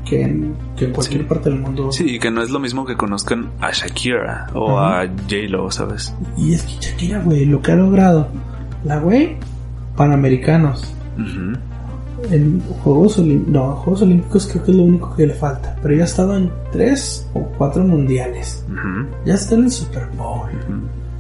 que 0.08 0.22
en, 0.22 0.54
que 0.78 0.86
en 0.86 0.92
cualquier 0.94 1.22
Sí. 1.24 1.28
parte 1.28 1.50
del 1.50 1.60
mundo. 1.60 1.92
Sí, 1.92 2.06
y 2.16 2.20
que 2.20 2.30
no 2.32 2.42
es 2.42 2.50
lo 2.50 2.60
mismo 2.60 2.86
que 2.86 2.96
conozcan 2.96 3.50
a 3.60 3.72
Shakira 3.72 4.48
o 4.54 4.78
a 4.80 5.06
J-Lo, 5.06 5.70
¿sabes? 5.72 6.13
Y 6.38 6.54
es 6.54 6.62
que 6.63 6.74
Shakira, 6.80 7.20
güey, 7.24 7.46
lo 7.46 7.62
que 7.62 7.72
ha 7.72 7.76
logrado, 7.76 8.28
la 8.86 9.00
güey, 9.00 9.36
Panamericanos, 9.98 10.94
Ujú. 11.18 11.58
en 12.34 12.62
Juegos 12.84 13.18
Olímpicos, 13.20 13.54
no, 13.54 13.72
Juegos 13.78 14.02
Olímpicos 14.04 14.48
creo 14.48 14.63
que 14.63 14.72
es 14.72 14.78
lo 14.78 14.84
único 14.84 15.16
que 15.16 15.28
le 15.28 15.34
falta, 15.34 15.76
pero 15.82 15.96
ya 15.96 16.04
ha 16.04 16.06
estado 16.06 16.38
en 16.38 16.52
tres 16.72 17.28
o 17.34 17.42
cuatro 17.58 17.84
mundiales, 17.84 18.63
ya 19.26 19.34
está 19.34 19.56
en 19.56 19.63
el 19.66 19.72
Super 19.72 20.08
Bowl. 20.16 20.48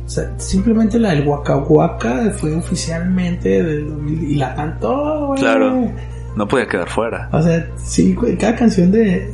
O 0.07 0.09
sea, 0.09 0.31
simplemente 0.37 0.97
la 0.97 1.09
del 1.11 1.27
Waka 1.27 1.57
Waka 1.57 2.31
fue 2.37 2.55
oficialmente 2.55 3.61
del 3.61 3.89
2000 3.89 4.23
y 4.23 4.35
la 4.35 4.55
cantó, 4.55 5.27
güey. 5.27 5.39
Claro. 5.41 5.91
No 6.37 6.47
podía 6.47 6.65
quedar 6.65 6.87
fuera. 6.87 7.27
O 7.33 7.41
sea, 7.41 7.67
sí, 7.75 8.15
cada 8.39 8.55
canción 8.55 8.89
de... 8.89 9.29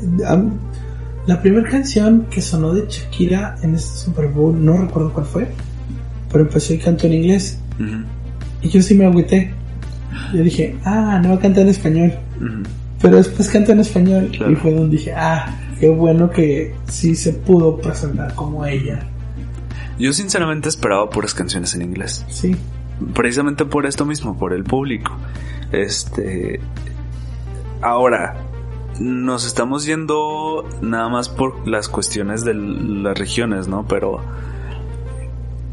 la 1.28 1.42
primera 1.42 1.70
canción 1.70 2.26
que 2.32 2.42
sonó 2.42 2.74
de 2.74 2.88
Shakira 2.90 3.56
en 3.62 3.76
este 3.76 4.00
Super 4.00 4.28
Bowl, 4.30 4.66
no 4.66 4.78
recuerdo 4.78 5.14
cuál 5.14 5.26
fue, 5.28 5.48
pero 6.32 6.44
empezó 6.46 6.74
y 6.74 6.80
cantó 6.80 7.06
en 7.06 7.14
inglés. 7.14 7.60
Y 8.64 8.70
yo 8.70 8.82
sí 8.82 8.96
me 8.96 9.06
agüité. 9.06 9.54
Yo 10.34 10.42
dije, 10.44 10.76
ah, 10.86 11.20
no 11.22 11.30
va 11.30 11.36
a 11.36 11.40
cantar 11.40 11.64
en 11.64 11.70
español. 11.70 12.14
Pero 13.00 13.18
después 13.18 13.48
cantó 13.50 13.74
en 13.74 13.82
español 13.82 14.30
Claro. 14.36 14.52
y 14.52 14.56
fue 14.56 14.74
donde 14.74 14.98
dije, 14.98 15.14
ah, 15.16 15.54
qué 15.80 15.90
bueno 15.90 16.30
que 16.32 16.74
sí 16.88 17.14
se 17.16 17.34
pudo 17.34 17.78
presentar 17.78 18.34
como 18.34 18.66
ella. 18.66 19.06
Yo 20.00 20.14
sinceramente 20.14 20.70
esperaba 20.70 21.10
puras 21.10 21.34
canciones 21.34 21.76
en 21.76 21.84
inglés. 21.84 22.26
Sí, 22.30 22.56
Precisamente 23.14 23.66
por 23.66 23.86
esto 23.86 24.06
mismo, 24.06 24.38
por 24.38 24.54
el 24.54 24.64
público. 24.64 25.12
Este. 25.72 26.60
Ahora, 27.82 28.36
nos 29.00 29.46
estamos 29.46 29.86
yendo 29.86 30.68
nada 30.82 31.10
más 31.10 31.28
por 31.28 31.68
las 31.68 31.90
cuestiones 31.90 32.46
de 32.46 32.54
las 32.54 33.18
regiones, 33.18 33.68
¿no? 33.68 33.86
Pero 33.88 34.22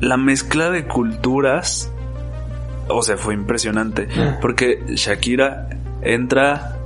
la 0.00 0.16
mezcla 0.16 0.70
de 0.70 0.86
culturas, 0.86 1.92
o 2.88 3.02
sea, 3.02 3.16
fue 3.16 3.34
impresionante. 3.34 4.08
Ah. 4.16 4.38
Porque 4.40 4.82
Shakira 4.88 5.68
entra, 6.02 6.79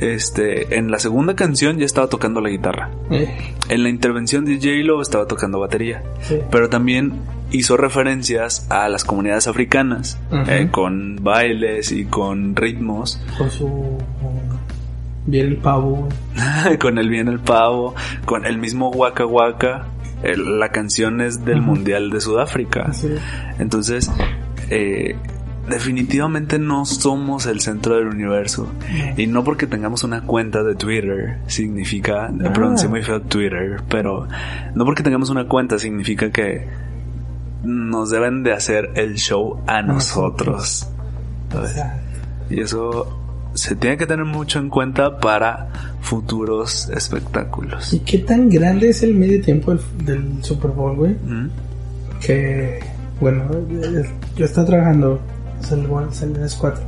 este, 0.00 0.76
en 0.78 0.90
la 0.90 0.98
segunda 0.98 1.34
canción 1.34 1.78
ya 1.78 1.84
estaba 1.86 2.08
tocando 2.08 2.40
la 2.40 2.48
guitarra. 2.50 2.90
eh, 3.10 3.54
En 3.68 3.82
la 3.82 3.88
intervención 3.88 4.44
de 4.44 4.56
J-Lo 4.56 5.00
estaba 5.02 5.26
tocando 5.26 5.60
batería. 5.60 6.02
Sí. 6.22 6.38
pero 6.50 6.68
también 6.68 7.14
hizo 7.52 7.76
referencias 7.76 8.66
a 8.70 8.88
las 8.88 9.04
comunidades 9.04 9.46
africanas 9.48 10.18
eh, 10.48 10.68
con 10.70 11.16
bailes 11.22 11.90
y 11.92 12.04
con 12.04 12.54
ritmos, 12.56 13.20
Con 13.36 13.50
su... 13.50 13.98
Bien 15.26 15.46
el 15.48 15.56
pavo, 15.58 16.08
con 16.80 16.98
el 16.98 17.08
bien 17.08 17.28
el 17.28 17.40
pavo, 17.40 17.94
con 18.24 18.46
el 18.46 18.56
mismo 18.58 18.88
waka 18.90 19.26
waka, 19.26 19.86
la 20.22 20.70
canción 20.70 21.20
es 21.20 21.44
del 21.44 21.60
Mundial 21.60 22.10
de 22.10 22.20
Sudáfrica. 22.20 22.90
Entonces, 23.58 24.10
eh, 24.70 25.16
definitivamente 25.70 26.58
no 26.58 26.84
somos 26.84 27.46
el 27.46 27.60
centro 27.60 27.96
del 27.96 28.08
universo. 28.08 28.68
Y 29.16 29.26
no 29.26 29.44
porque 29.44 29.66
tengamos 29.66 30.04
una 30.04 30.22
cuenta 30.22 30.62
de 30.62 30.74
Twitter 30.74 31.38
significa, 31.46 32.26
ah. 32.26 32.52
pronuncié 32.52 32.88
muy 32.88 33.02
feo 33.02 33.22
Twitter, 33.22 33.80
pero 33.88 34.28
no 34.74 34.84
porque 34.84 35.02
tengamos 35.02 35.30
una 35.30 35.46
cuenta 35.46 35.78
significa 35.78 36.30
que 36.30 36.66
nos 37.62 38.10
deben 38.10 38.42
de 38.42 38.52
hacer 38.52 38.90
el 38.94 39.16
show 39.16 39.62
a 39.66 39.82
nosotros. 39.82 40.88
Y 42.50 42.60
eso 42.60 43.20
se 43.54 43.76
tiene 43.76 43.96
que 43.96 44.06
tener 44.06 44.24
mucho 44.24 44.58
en 44.58 44.68
cuenta 44.68 45.18
para 45.18 45.68
futuros 46.00 46.88
espectáculos. 46.90 47.92
¿Y 47.92 48.00
qué 48.00 48.18
tan 48.18 48.48
grande 48.48 48.90
es 48.90 49.02
el 49.02 49.14
medio 49.14 49.40
tiempo 49.40 49.74
del, 50.04 50.42
Super 50.42 50.70
Bowl, 50.70 50.96
güey? 50.96 51.16
Que, 52.20 52.80
bueno, 53.20 53.44
yo 54.36 54.44
estaba 54.44 54.66
trabajando, 54.66 55.20
salgo 55.60 55.98
a 55.98 56.02
las 56.02 56.54
4. 56.54 56.82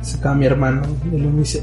Se 0.00 0.18
acaba 0.18 0.34
mi 0.34 0.46
hermano 0.46 0.82
y 1.12 1.16
me 1.16 1.40
dice, 1.40 1.62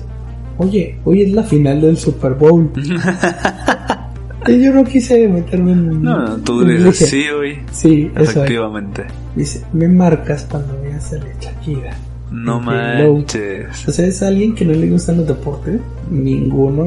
oye, 0.57 0.99
hoy 1.03 1.21
es 1.23 1.31
la 1.31 1.43
final 1.43 1.81
del 1.81 1.97
Super 1.97 2.33
Bowl. 2.33 2.71
y 4.47 4.63
yo 4.63 4.73
no 4.73 4.83
quise 4.83 5.27
meterme 5.27 5.71
en... 5.71 6.01
No, 6.01 6.37
tú 6.37 6.63
dices, 6.65 7.09
sí, 7.09 7.27
hoy. 7.29 7.59
Sí, 7.71 8.11
efectivamente. 8.15 9.05
Dice, 9.35 9.63
me 9.73 9.87
marcas 9.87 10.47
cuando 10.49 10.79
veas 10.81 11.13
a 11.13 11.17
la 11.17 11.33
Shakira. 11.39 11.95
No 12.31 12.59
manches. 12.59 13.87
O 13.87 13.91
sea, 13.91 14.07
es 14.07 14.21
alguien 14.23 14.55
que 14.55 14.65
no 14.65 14.73
le 14.73 14.89
gustan 14.89 15.17
los 15.17 15.27
deportes, 15.27 15.79
ninguno, 16.09 16.83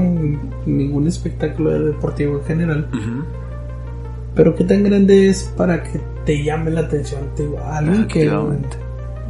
ningún 0.66 1.07
espectáculo 1.07 1.70
deportivo 1.84 2.38
en 2.38 2.44
general. 2.44 2.88
Pero 4.34 4.55
qué 4.55 4.64
tan 4.64 4.82
grande 4.84 5.28
es 5.28 5.44
para 5.57 5.82
que 5.82 6.01
te 6.24 6.42
llame 6.44 6.70
la 6.70 6.80
atención, 6.80 7.22
alguien 7.64 8.07
que 8.07 8.30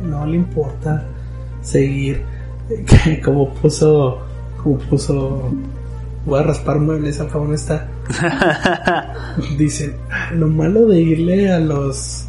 no, 0.02 0.26
le 0.26 0.36
importa 0.36 1.06
seguir, 1.62 2.22
como 3.24 3.52
puso, 3.54 4.18
como 4.62 4.78
puso, 4.78 5.50
voy 6.26 6.40
a 6.40 6.42
raspar 6.42 6.78
muebles, 6.78 7.20
al 7.20 7.28
no 7.32 7.54
está. 7.54 7.88
Dicen, 9.58 9.94
lo 10.34 10.48
malo 10.48 10.86
de 10.86 11.00
irle 11.00 11.52
a 11.52 11.58
los, 11.58 12.26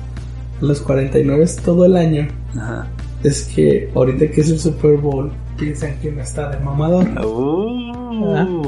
a 0.62 0.66
los 0.66 0.82
49 0.82 1.44
es 1.44 1.56
todo 1.58 1.86
el 1.86 1.96
año. 1.96 2.28
Ajá 2.56 2.88
es 3.24 3.44
que 3.56 3.90
ahorita 3.94 4.28
que 4.28 4.42
es 4.42 4.50
el 4.50 4.60
Super 4.60 4.98
Bowl, 4.98 5.32
piensan 5.58 6.00
que 6.00 6.12
no 6.12 6.22
está 6.22 6.50
de 6.50 6.60
mamador. 6.64 7.06
Uh. 7.26 8.68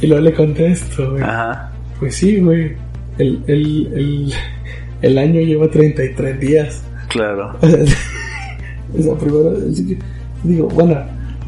Y 0.00 0.06
luego 0.06 0.22
le 0.22 0.34
contesto, 0.34 1.12
güey. 1.12 1.24
Pues 1.98 2.16
sí, 2.16 2.40
güey. 2.40 2.76
El, 3.18 3.42
el, 3.46 3.92
el, 3.94 4.34
el, 5.00 5.18
año 5.18 5.40
lleva 5.40 5.70
33 5.70 6.38
días. 6.38 6.82
Claro. 7.08 7.56
primero, 8.92 9.54
digo, 10.44 10.68
bueno, 10.68 10.96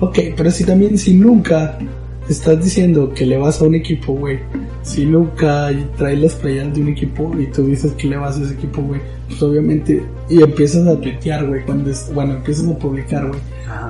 ok, 0.01 0.18
pero 0.36 0.51
si 0.51 0.64
también, 0.64 0.99
si 0.99 1.14
nunca 1.14 1.78
estás 2.28 2.62
diciendo 2.62 3.12
que 3.14 3.24
le 3.24 3.39
vas 3.39 3.61
a 3.61 3.64
un 3.64 3.74
equipo, 3.74 4.12
güey, 4.12 4.39
si 4.82 5.07
nunca 5.07 5.70
traes 5.97 6.20
las 6.20 6.34
playas 6.34 6.74
de 6.74 6.82
un 6.82 6.89
equipo 6.89 7.32
y 7.39 7.47
tú 7.47 7.64
dices 7.64 7.93
que 7.93 8.07
le 8.07 8.16
vas 8.16 8.36
a 8.39 8.43
ese 8.43 8.55
equipo, 8.55 8.82
güey, 8.82 9.01
pues 9.28 9.43
obviamente, 9.43 10.05
y 10.28 10.43
empiezas 10.43 10.86
a 10.86 11.01
tuitear, 11.01 11.47
güey, 11.47 11.64
cuando 11.64 11.91
es, 11.91 12.11
bueno, 12.14 12.34
empiezas 12.34 12.68
a 12.68 12.78
publicar, 12.78 13.26
güey, 13.28 13.41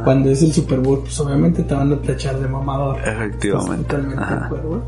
cuando 0.05 0.31
es 0.31 0.43
el 0.43 0.53
Super 0.53 0.81
Bowl, 0.81 1.01
pues 1.01 1.19
obviamente 1.21 1.63
te 1.63 1.75
van 1.75 1.93
a 1.93 2.01
tachar 2.01 2.39
de 2.39 2.49
mamador. 2.49 2.99
Efectivamente. 3.01 3.85
totalmente 3.85 4.25
de 4.25 4.35
acuerdo. 4.35 4.83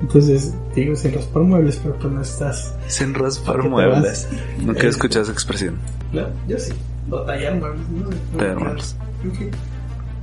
Entonces, 0.00 0.54
digo, 0.74 0.94
sin 0.96 1.14
raspar 1.14 1.42
muebles, 1.44 1.80
pero 1.82 1.94
tú 1.94 2.10
no 2.10 2.20
estás. 2.20 2.74
Sin 2.88 3.14
raspar 3.14 3.62
muebles. 3.62 4.28
Nunca 4.60 4.82
he 4.82 4.88
escuchado 4.88 5.22
esa 5.22 5.32
expresión. 5.32 5.76
No, 6.12 6.26
yo 6.46 6.58
sí. 6.58 6.72
O 7.10 7.20
tallar 7.22 7.54
muebles, 7.56 7.88
¿no? 7.90 8.10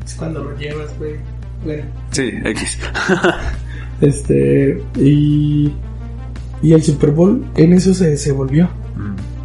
Es 0.05 0.15
cuando 0.15 0.43
lo 0.43 0.57
llevas, 0.57 0.97
güey. 0.97 1.15
Bueno. 1.63 1.83
Sí, 2.11 2.31
X. 2.43 2.79
este, 4.01 4.83
y. 4.95 5.73
Y 6.63 6.73
el 6.73 6.83
Super 6.83 7.11
Bowl 7.11 7.43
en 7.55 7.73
eso 7.73 7.93
se, 7.93 8.15
se 8.17 8.31
volvió 8.31 8.69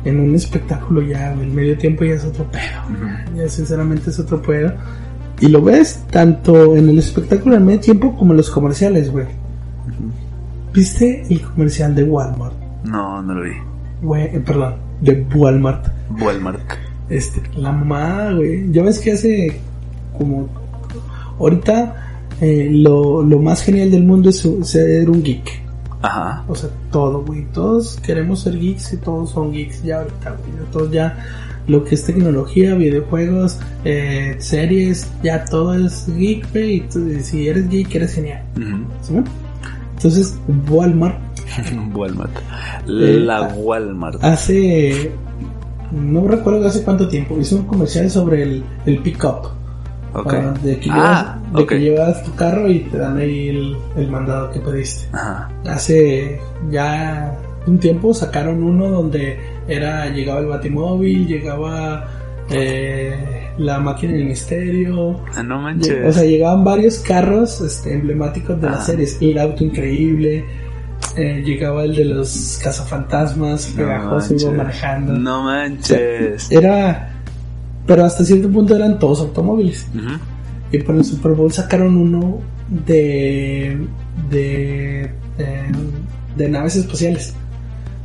en 0.06 0.20
un 0.20 0.34
espectáculo 0.36 1.02
ya, 1.02 1.32
el 1.32 1.50
medio 1.50 1.76
tiempo 1.76 2.04
ya 2.04 2.14
es 2.14 2.24
otro 2.24 2.44
pedo. 2.50 2.80
Ya 3.36 3.48
sinceramente 3.48 4.10
es 4.10 4.18
otro 4.20 4.40
pedo. 4.40 4.72
Y 5.40 5.48
lo 5.48 5.60
ves 5.60 6.04
tanto 6.10 6.76
en 6.76 6.88
el 6.88 6.98
espectáculo 6.98 7.56
en 7.56 7.66
medio 7.66 7.80
tiempo 7.80 8.16
como 8.16 8.32
en 8.32 8.36
los 8.38 8.48
comerciales, 8.48 9.10
güey. 9.10 9.26
¿Viste 10.72 11.26
el 11.28 11.42
comercial 11.42 11.94
de 11.94 12.04
Walmart? 12.04 12.54
No, 12.84 13.20
no 13.20 13.34
lo 13.34 13.42
vi. 13.42 13.56
Güey, 14.00 14.24
eh, 14.36 14.42
perdón, 14.46 14.76
de 15.00 15.26
Walmart. 15.34 15.88
Walmart. 16.20 16.60
Este, 17.08 17.42
la 17.56 17.72
mamá, 17.72 18.32
güey. 18.32 18.70
Ya 18.72 18.82
ves 18.82 18.98
que 18.98 19.12
hace 19.12 19.60
como... 20.16 20.48
Ahorita 21.38 22.22
eh, 22.40 22.68
lo, 22.72 23.22
lo 23.22 23.38
más 23.40 23.62
genial 23.62 23.90
del 23.90 24.04
mundo 24.04 24.30
es 24.30 24.48
ser 24.62 25.10
un 25.10 25.22
geek. 25.22 25.62
Ajá. 26.02 26.44
O 26.48 26.54
sea, 26.54 26.70
todo, 26.90 27.22
güey. 27.24 27.44
Todos 27.52 27.98
queremos 28.04 28.40
ser 28.40 28.58
geeks 28.58 28.92
y 28.92 28.96
todos 28.98 29.30
son 29.30 29.52
geeks 29.52 29.82
ya 29.82 29.98
ahorita, 29.98 30.30
güey. 30.30 30.70
Todos 30.72 30.90
ya 30.90 31.16
lo 31.66 31.84
que 31.84 31.96
es 31.96 32.04
tecnología, 32.04 32.74
videojuegos, 32.74 33.58
eh, 33.84 34.36
series, 34.38 35.10
ya 35.22 35.44
todo 35.44 35.74
es 35.74 36.06
geek, 36.16 36.50
güey. 36.52 36.84
Y 37.16 37.20
si 37.22 37.48
eres 37.48 37.68
geek, 37.68 37.94
eres 37.94 38.14
genial. 38.14 38.42
Entonces, 39.96 40.38
Walmart. 40.68 41.18
Walmart. 41.94 42.36
Eh, 42.86 43.20
La 43.20 43.48
Walmart. 43.48 44.22
Hace. 44.22 45.10
No 45.92 46.26
recuerdo 46.26 46.66
hace 46.66 46.82
cuánto 46.82 47.08
tiempo. 47.08 47.38
Hizo 47.38 47.56
un 47.56 47.66
comercial 47.66 48.10
sobre 48.10 48.42
el, 48.42 48.64
el 48.86 48.98
pick-up. 48.98 49.50
Okay. 50.14 50.40
de 50.62 50.80
que, 50.80 50.88
ah, 50.90 51.38
llevas, 51.42 51.52
de 51.52 51.66
que 51.66 51.80
llevas 51.80 52.24
tu 52.24 52.34
carro 52.34 52.70
y 52.70 52.80
te 52.80 52.96
dan 52.96 53.18
ahí 53.18 53.76
el, 53.96 54.10
mandado 54.10 54.50
que 54.50 54.60
pediste. 54.60 55.08
Hace 55.66 56.40
ya 56.70 57.36
un 57.66 57.78
tiempo 57.78 58.14
sacaron 58.14 58.62
uno 58.62 58.88
donde 58.88 59.38
era 59.68 60.08
llegaba 60.08 60.40
el 60.40 60.46
batimóvil, 60.46 61.26
llegaba 61.26 62.08
eh, 62.48 63.50
la 63.58 63.78
máquina 63.78 64.12
del 64.12 64.26
misterio. 64.26 65.20
Ah, 65.34 65.42
no 65.42 65.60
manches. 65.60 66.06
O 66.06 66.12
sea, 66.12 66.24
llegaban 66.24 66.64
varios 66.64 66.98
carros 67.00 67.60
este, 67.60 67.92
emblemáticos 67.94 68.60
de 68.60 68.70
las 68.70 68.86
series. 68.86 69.20
El 69.20 69.38
auto 69.38 69.64
increíble. 69.64 70.44
Eh, 71.16 71.42
llegaba 71.44 71.84
el 71.84 71.94
de 71.94 72.04
los 72.04 72.60
cazafantasmas, 72.62 73.70
no 73.70 73.76
pegajoso, 73.76 74.34
iba 74.38 74.50
manejando. 74.52 75.12
No 75.14 75.44
manches. 75.44 76.50
era 76.50 77.16
pero 77.86 78.04
hasta 78.04 78.24
cierto 78.24 78.50
punto 78.50 78.74
eran 78.74 78.98
todos 78.98 79.20
automóviles. 79.20 79.86
Y 80.72 80.78
por 80.78 80.96
el 80.96 81.04
Super 81.04 81.32
Bowl 81.32 81.52
sacaron 81.52 81.96
uno 81.96 82.40
de, 82.68 83.86
de, 84.28 85.10
de, 86.36 86.48
naves 86.48 86.76
espaciales. 86.76 87.34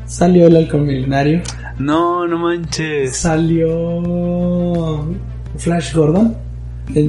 Salió 0.05 0.47
el 0.47 0.55
halcón 0.55 0.85
milenario. 0.85 1.41
No, 1.79 2.27
no 2.27 2.37
manches. 2.37 3.17
Salió 3.17 5.03
Flash 5.57 5.95
Gordon. 5.95 6.37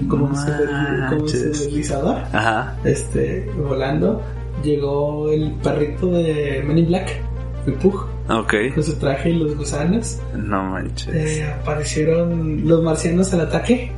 como, 0.08 0.26
un 0.26 1.26
deslizador. 1.26 2.22
Ajá. 2.32 2.74
Este, 2.84 3.50
volando. 3.68 4.22
Llegó 4.62 5.30
el 5.30 5.52
perrito 5.62 6.10
de 6.10 6.62
Men 6.66 6.78
in 6.78 6.86
Black. 6.86 7.20
El 7.66 7.74
Pug. 7.74 8.06
Ok. 8.28 8.54
Con 8.74 8.82
su 8.82 8.94
traje 8.96 9.30
y 9.30 9.38
los 9.38 9.56
gusanos. 9.56 10.20
No 10.34 10.64
manches. 10.64 11.14
Eh, 11.14 11.44
aparecieron 11.44 12.66
los 12.66 12.82
marcianos 12.82 13.32
al 13.34 13.42
ataque. 13.42 13.92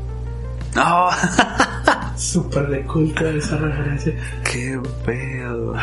No. 0.75 1.09
Súper 2.17 2.69
de 2.69 2.83
culto 2.83 3.27
esa 3.27 3.57
referencia. 3.57 4.15
Qué 4.45 4.81
pedo. 5.05 5.75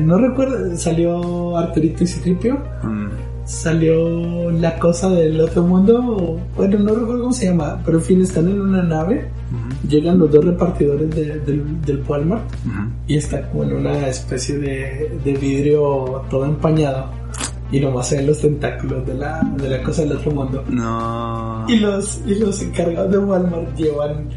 no 0.00 0.18
recuerdo, 0.18 0.76
salió 0.76 1.56
Arturito 1.56 2.04
y 2.04 2.06
Citripio. 2.06 2.58
Mm. 2.82 3.08
Salió 3.44 4.50
la 4.50 4.78
cosa 4.78 5.08
del 5.10 5.40
otro 5.40 5.62
mundo. 5.62 6.38
Bueno, 6.56 6.78
no 6.78 6.94
recuerdo 6.94 7.22
cómo 7.22 7.32
se 7.32 7.46
llama, 7.46 7.80
pero 7.84 7.98
en 7.98 8.04
fin, 8.04 8.22
están 8.22 8.48
en 8.48 8.60
una 8.60 8.82
nave. 8.82 9.28
Llegan 9.88 10.18
los 10.18 10.30
dos 10.30 10.44
repartidores 10.44 11.10
del, 11.10 11.82
del 11.82 12.04
Walmart 12.06 12.44
y 13.08 13.16
está 13.16 13.48
como 13.50 13.64
en 13.64 13.72
una 13.72 14.06
especie 14.06 14.58
de, 14.58 15.18
de 15.24 15.32
vidrio 15.34 16.22
todo 16.30 16.44
empañado 16.44 17.06
y 17.72 17.80
nomás 17.80 18.08
se 18.08 18.16
ven 18.16 18.26
los 18.26 18.40
tentáculos 18.40 19.06
de 19.06 19.14
la, 19.14 19.40
de 19.56 19.68
la 19.68 19.82
cosa 19.82 20.02
del 20.02 20.12
otro 20.12 20.32
mundo. 20.32 20.64
No. 20.68 21.64
Y 21.68 21.76
los, 21.76 22.20
y 22.26 22.34
los 22.34 22.60
encargados 22.62 23.12
de 23.12 23.18
Walmart 23.18 23.76
llevan 23.76 24.28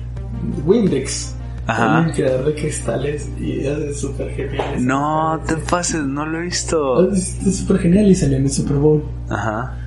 Windex. 0.66 1.36
Ajá. 1.66 2.00
Un 2.00 2.08
limpiador 2.08 2.46
de 2.46 2.56
cristales 2.56 3.30
y 3.40 3.60
es 3.60 4.00
súper 4.00 4.32
genial. 4.32 4.86
No, 4.86 5.40
te 5.48 5.56
pases, 5.56 6.04
no 6.04 6.26
lo 6.26 6.40
he 6.40 6.46
visto. 6.46 7.10
Es 7.12 7.38
súper 7.58 7.80
genial 7.80 8.08
y 8.08 8.16
salió 8.16 8.38
en 8.38 8.44
el 8.44 8.52
Super 8.52 8.78
Bowl. 8.78 9.04
Ajá. 9.30 9.78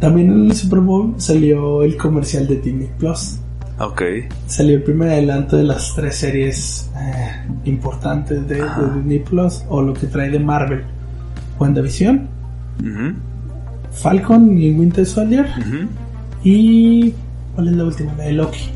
También 0.00 0.30
en 0.30 0.46
el 0.46 0.54
Super 0.54 0.80
Bowl 0.80 1.14
salió 1.18 1.82
el 1.82 1.96
comercial 1.96 2.46
de 2.46 2.56
Disney 2.56 2.90
Plus. 2.98 3.38
Ok. 3.78 4.02
Salió 4.46 4.76
el 4.76 4.82
primer 4.82 5.10
adelanto 5.10 5.56
de 5.56 5.64
las 5.64 5.94
tres 5.94 6.16
series 6.16 6.90
eh, 6.96 7.46
importantes 7.64 8.48
de, 8.48 8.56
de, 8.56 8.94
Disney 8.94 9.18
Plus 9.18 9.64
o 9.68 9.82
lo 9.82 9.92
que 9.92 10.06
trae 10.06 10.30
de 10.30 10.38
Marvel. 10.38 10.82
WandaVision, 11.58 12.28
Falcon 13.92 14.58
y 14.58 14.72
Winter 14.72 15.06
Soldier 15.06 15.46
ujú. 15.58 15.88
y 16.44 17.14
¿cuál 17.54 17.68
es 17.68 17.76
la 17.76 17.84
última? 17.84 18.12
La 18.14 18.24
de 18.24 18.32
Loki. 18.32 18.75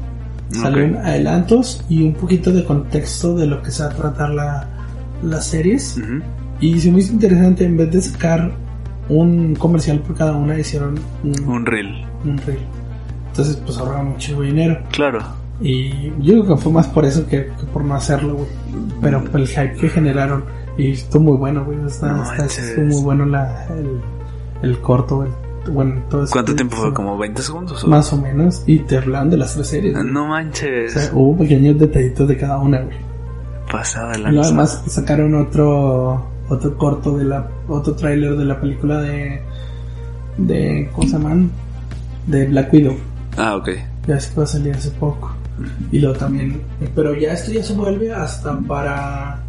Salieron 0.51 0.97
Ok. 0.97 1.05
adelantos 1.05 1.85
y 1.89 2.03
un 2.03 2.15
poquito 2.15 2.51
de 2.53 2.65
contexto 2.65 3.37
de 3.37 3.47
lo 3.47 3.63
que 3.63 3.71
se 3.71 3.85
va 3.85 3.91
a 3.91 3.95
tratar 3.95 4.31
la, 4.31 4.69
las 5.23 5.47
series. 5.47 5.97
Y 6.61 6.81
se 6.81 6.91
me 6.93 6.99
hizo 6.99 7.13
interesante, 7.13 7.65
en 7.65 7.77
vez 7.77 7.91
de 7.93 8.03
sacar 8.03 8.51
un 9.09 9.55
comercial 9.55 10.01
por 10.01 10.17
cada 10.17 10.33
una, 10.33 10.59
hicieron 10.59 10.95
un, 11.25 11.49
Un 11.49 11.67
reel. 11.67 12.05
un 12.25 12.37
reel. 12.39 12.59
Entonces, 13.29 13.57
pues 13.65 13.79
ahorraron 13.79 14.11
mucho 14.11 14.41
dinero. 14.43 14.79
Claro. 14.91 15.21
Y 15.61 16.11
yo 16.21 16.43
creo 16.45 16.47
que 16.47 16.57
fue 16.63 16.73
más 16.73 16.87
por 16.89 17.05
eso 17.05 17.27
que, 17.27 17.47
que 17.47 17.67
por 17.73 17.85
no 17.85 17.95
hacerlo, 17.95 18.35
güey. 18.35 18.49
Pero 19.01 19.23
por 19.25 19.41
el 19.41 19.47
hype 19.47 19.75
que 19.75 19.89
generaron. 19.89 20.45
Y 20.79 20.93
estuvo 20.93 21.23
muy 21.23 21.37
bueno, 21.37 21.65
güey. 21.65 21.79
Está, 21.87 22.13
No 22.13 22.23
está- 22.25 22.47
estuvo 22.47 22.87
muy 22.87 23.03
bueno 23.03 23.27
la, 23.27 23.67
el, 23.69 24.01
el 24.63 24.79
corto, 24.81 25.23
el- 25.25 25.31
bueno, 25.71 26.01
eso. 26.25 26.33
¿Cuánto 26.33 26.55
tiempo 26.55 26.77
fue? 26.77 26.93
¿Como 26.95 27.19
20 27.19 27.43
segundos? 27.43 27.85
o? 27.85 27.89
Más 27.89 28.13
o 28.13 28.17
menos. 28.17 28.63
Y 28.67 28.79
te 28.81 28.99
hablan 28.99 29.31
de 29.31 29.37
las 29.37 29.55
tres 29.55 29.69
series. 29.69 29.95
No 30.05 30.25
O 30.25 30.29
manches. 30.29 30.93
sea, 30.93 31.11
hubo 31.13 31.39
pequeños 31.39 31.79
detallitos 31.79 32.29
de 32.29 32.37
cada 32.37 32.59
una, 32.59 32.81
güey. 32.81 32.97
Pasada 33.71 34.17
Y 34.19 34.23
la 34.23 34.31
luego 34.33 34.47
además 34.47 34.83
sacaron 34.89 35.35
otro 35.35 36.27
otro 36.49 36.77
corto 36.77 37.17
de 37.17 37.25
la 37.25 37.49
otro 37.69 37.95
tráiler 37.95 38.37
de 38.37 38.45
la 38.45 38.61
película 38.61 39.01
de 39.01 39.41
de 40.39 40.89
¿cómo 40.93 41.07
se 41.07 41.13
llaman? 41.13 41.51
de 42.27 42.47
Black 42.47 42.73
Widow. 42.73 42.97
Ah, 43.37 43.55
ok. 43.57 43.69
Ya 44.09 44.19
que 44.19 44.35
va 44.37 44.43
a 44.43 44.47
salir 44.47 44.75
hace 44.75 44.91
poco. 44.91 45.33
Y 45.93 45.99
luego 46.01 46.17
también, 46.17 46.61
pero 46.95 47.15
ya 47.15 47.33
esto 47.35 47.53
ya 47.53 47.63
se 47.63 47.75
vuelve 47.75 48.13
hasta 48.13 48.59
para 48.61 49.41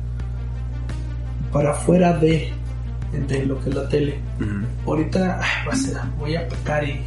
para 1.51 1.73
fuera 1.73 2.13
de 2.17 2.51
de 3.11 3.45
lo 3.45 3.59
que 3.61 3.69
es 3.69 3.75
la 3.75 3.87
tele. 3.89 4.19
Ahorita 4.85 5.39
ah, 5.41 5.65
vas 5.67 5.93
a- 5.95 6.09
voy 6.19 6.35
a 6.35 6.47
pecar 6.47 6.83
y 6.83 7.01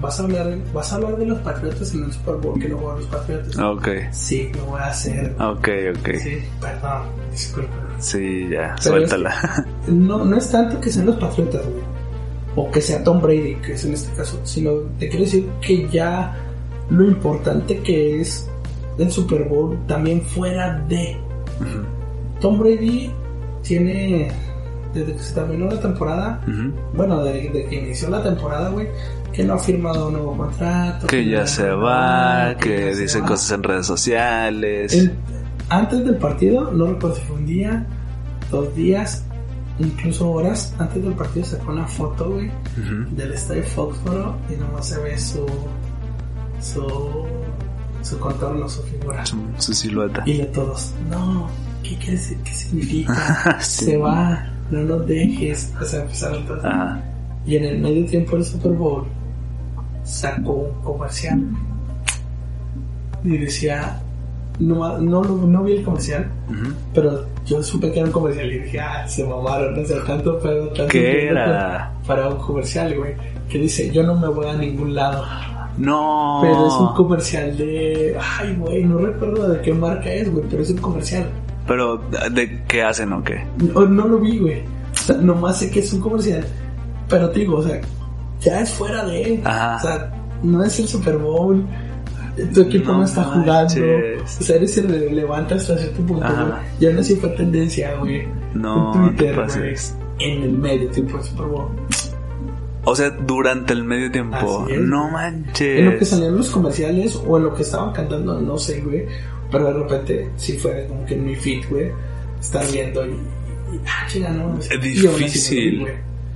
vas 0.00 0.20
a 0.20 0.24
hablar 0.24 0.58
vas 0.74 0.92
a 0.92 0.96
hablar 0.96 1.16
de 1.16 1.26
los 1.26 1.38
Patriotas 1.38 1.94
en 1.94 2.04
el 2.04 2.12
Super 2.12 2.34
Bowl 2.36 2.60
que 2.60 2.68
no 2.68 2.76
juegan 2.78 2.98
los 2.98 3.06
Patriotas. 3.06 3.58
Ok. 3.58 3.88
Sí, 4.12 4.50
lo 4.54 4.64
voy 4.66 4.80
a 4.80 4.86
hacer. 4.86 5.34
Ok, 5.40 5.68
ok. 5.98 6.08
Sí, 6.22 6.38
perdón, 6.60 7.02
disculpa. 7.30 7.72
Sí, 7.98 8.48
ya. 8.50 8.74
Pero 8.82 8.96
Suéltala. 8.96 9.66
No, 9.88 10.24
no 10.24 10.36
es 10.36 10.50
tanto 10.50 10.80
que 10.80 10.90
sean 10.90 11.06
los 11.06 11.16
Patriotas, 11.16 11.62
güey. 11.64 11.82
O 12.56 12.70
que 12.70 12.80
sea 12.80 13.04
Tom 13.04 13.20
Brady, 13.20 13.54
que 13.56 13.74
es 13.74 13.84
en 13.84 13.92
este 13.94 14.12
caso. 14.16 14.40
Sino 14.44 14.72
te 14.98 15.08
quiero 15.08 15.24
decir 15.24 15.46
que 15.60 15.86
ya 15.88 16.34
lo 16.90 17.04
importante 17.04 17.78
que 17.80 18.20
es 18.20 18.48
el 18.98 19.10
Super 19.10 19.44
Bowl 19.44 19.78
también 19.86 20.22
fuera 20.22 20.74
de. 20.88 21.16
Tom 22.40 22.58
Brady 22.58 23.10
tiene. 23.62 24.30
Desde 25.00 25.12
que 25.12 25.18
se 25.22 25.34
terminó 25.34 25.66
la 25.66 25.80
temporada. 25.80 26.40
Ujú. 26.48 26.72
Bueno, 26.94 27.22
desde 27.24 27.50
de 27.50 27.66
que 27.66 27.74
inició 27.76 28.08
la 28.10 28.22
temporada, 28.22 28.70
güey. 28.70 28.88
Que 29.32 29.44
no 29.44 29.54
ha 29.54 29.58
firmado 29.58 30.06
un 30.06 30.14
nuevo 30.14 30.36
contrato. 30.36 31.06
Que 31.08 31.28
ya 31.28 31.40
no- 31.40 31.46
se 31.46 31.70
va, 31.70 32.52
ya 32.52 32.56
que 32.58 32.94
se 32.94 33.02
dice 33.02 33.20
va. 33.20 33.26
cosas 33.26 33.50
en 33.52 33.62
redes 33.62 33.86
sociales. 33.86 34.92
El- 34.94 35.12
antes 35.68 36.04
del 36.04 36.16
partido, 36.16 36.70
no 36.72 36.86
recuerdo 36.86 37.16
si 37.16 37.22
fue 37.22 37.36
un 37.36 37.46
día, 37.46 37.86
dos 38.50 38.74
días, 38.74 39.24
incluso 39.78 40.30
horas 40.30 40.72
antes 40.78 41.02
del 41.04 41.12
partido 41.12 41.44
sacó 41.44 41.72
una 41.72 41.86
foto, 41.86 42.30
güey, 42.30 42.46
Ujú. 42.48 43.14
del 43.16 43.32
estadio 43.34 43.62
Foxboro 43.64 44.36
y 44.48 44.56
nomás 44.58 44.88
se 44.88 44.98
ve 45.00 45.18
su 45.18 45.44
su 46.60 47.26
su 48.02 48.18
contorno, 48.20 48.68
su 48.68 48.82
figura. 48.84 49.26
Su, 49.26 49.36
su 49.58 49.74
silueta. 49.74 50.22
Y 50.26 50.38
de 50.38 50.44
todos, 50.46 50.92
no, 51.10 51.48
¿qué, 51.82 51.98
qué, 51.98 52.16
qué 52.44 52.52
significa? 52.54 53.58
Sí. 53.60 53.84
Se 53.86 53.96
va, 53.96 54.46
no 54.70 54.80
nos 54.82 55.06
dejes. 55.06 55.72
O 55.80 55.84
sea, 55.84 56.02
empezaron 56.02 56.44
todos. 56.46 56.64
Ajá. 56.64 57.00
Y 57.46 57.56
en 57.56 57.64
el 57.64 57.78
medio 57.78 58.04
tiempo 58.06 58.36
del 58.36 58.44
Super 58.44 58.72
Bowl 58.72 59.04
sacó 60.04 60.52
un 60.52 60.82
comercial 60.82 61.40
y 63.24 63.38
decía, 63.38 64.00
no, 64.58 64.98
no, 64.98 65.22
no 65.22 65.62
vi 65.64 65.76
el 65.76 65.84
comercial, 65.84 66.26
Ujú. 66.48 66.72
pero 66.94 67.24
yo 67.44 67.62
supe 67.62 67.90
que 67.90 67.98
era 67.98 68.06
un 68.06 68.12
comercial 68.12 68.52
y 68.52 68.58
dije, 68.60 68.80
ah, 68.80 69.06
se 69.08 69.24
mamaron, 69.24 69.78
o 69.78 69.84
sea, 69.84 70.02
tanto 70.04 70.38
pedo, 70.38 70.68
tanto 70.68 70.86
¿Qué 70.88 71.28
era? 71.28 71.92
Para 72.06 72.28
un 72.28 72.36
comercial, 72.38 72.96
güey, 72.96 73.14
que 73.48 73.58
dice, 73.58 73.90
yo 73.90 74.02
no 74.04 74.14
me 74.14 74.28
voy 74.28 74.46
a 74.46 74.54
ningún 74.54 74.94
lado, 74.94 75.24
No. 75.78 76.38
pero 76.42 76.66
es 76.68 76.74
un 76.74 76.94
comercial 76.94 77.56
de, 77.56 78.16
ay, 78.38 78.54
güey, 78.56 78.84
no 78.84 78.98
recuerdo 78.98 79.48
de 79.48 79.60
qué 79.60 79.72
marca 79.72 80.12
es, 80.12 80.32
güey, 80.32 80.44
pero 80.48 80.62
es 80.62 80.70
un 80.70 80.78
comercial. 80.78 81.26
Pero, 81.66 81.98
¿de 82.30 82.62
qué 82.68 82.82
hacen 82.82 83.12
o 83.12 83.22
qué? 83.24 83.44
No, 83.58 83.86
no 83.86 84.06
lo 84.08 84.18
vi, 84.18 84.38
güey, 84.38 84.60
o 84.60 84.96
sea, 84.96 85.16
nomás 85.16 85.58
sé 85.58 85.70
que 85.70 85.80
es 85.80 85.92
un 85.92 86.00
comercial, 86.00 86.44
pero 87.08 87.30
te 87.30 87.40
digo, 87.40 87.56
o 87.58 87.62
sea, 87.62 87.80
ya 88.40 88.60
es 88.60 88.70
fuera 88.70 89.04
de 89.04 89.22
él, 89.22 89.40
Ajá. 89.44 89.76
o 89.76 89.80
sea, 89.80 90.14
no 90.42 90.62
es 90.64 90.78
el 90.80 90.86
Super 90.88 91.16
Bowl. 91.16 91.64
Tu 92.52 92.60
equipo 92.60 92.92
no, 92.92 92.98
No 92.98 93.04
está 93.04 93.22
manches. 93.28 93.82
jugando. 93.82 94.24
O 94.24 94.42
sea, 94.42 94.56
eres 94.56 94.76
irrelevante 94.76 95.54
hasta 95.54 95.78
cierto 95.78 96.02
punto, 96.02 96.26
güey. 96.28 96.52
Y 96.80 96.86
aún 96.86 96.98
así 96.98 97.16
fue 97.16 97.30
tendencia, 97.30 97.96
güey. 97.96 98.28
No, 98.52 98.94
en 98.94 99.16
Twitter, 99.16 99.46
te 99.46 99.58
güey. 99.58 99.74
En 100.18 100.42
el 100.42 100.52
medio 100.52 100.90
tiempo 100.90 101.16
del 101.16 101.26
Super 101.26 101.46
Bowl. 101.46 101.68
O 102.84 102.94
sea, 102.94 103.08
durante 103.10 103.72
el 103.72 103.84
medio 103.84 104.10
tiempo. 104.12 104.66
No 104.68 105.06
En 105.06 105.12
manches. 105.12 105.82
lo 105.84 105.98
que 105.98 106.04
salían 106.04 106.36
los 106.36 106.50
comerciales 106.50 107.18
o 107.26 107.38
en 107.38 107.44
lo 107.44 107.54
que 107.54 107.62
estaban 107.62 107.92
cantando, 107.94 108.38
no 108.38 108.58
sé, 108.58 108.82
güey. 108.82 109.06
Pero 109.50 109.64
de 109.66 109.72
repente 109.74 110.30
sí 110.36 110.56
fue 110.58 110.86
como 110.88 111.04
que 111.06 111.14
en 111.14 111.24
mi 111.24 111.36
feed, 111.36 111.64
güey. 111.70 111.90
Estar 112.40 112.64
viendo 112.70 113.06
y. 113.06 113.10
y 113.10 113.80
ah, 113.86 114.06
chinga, 114.08 114.30
no. 114.30 114.58
Es 114.58 114.66
así 114.70 114.76
no 114.76 115.12
difícil. 115.12 115.86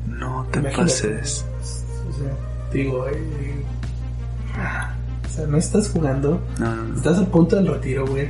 No 0.06 0.46
te 0.50 0.58
Imagínate. 0.60 0.82
pases. 0.82 1.44
O 2.08 2.12
sea, 2.18 2.32
digo, 2.72 3.06
eh, 3.08 3.64
ah, 4.56 4.94
o 5.24 5.28
sea, 5.28 5.46
no 5.46 5.56
estás 5.56 5.88
jugando. 5.90 6.40
No, 6.58 6.74
no, 6.76 6.82
no. 6.84 6.96
Estás 6.96 7.18
a 7.18 7.24
punto 7.26 7.56
del 7.56 7.66
retiro, 7.68 8.06
güey. 8.06 8.28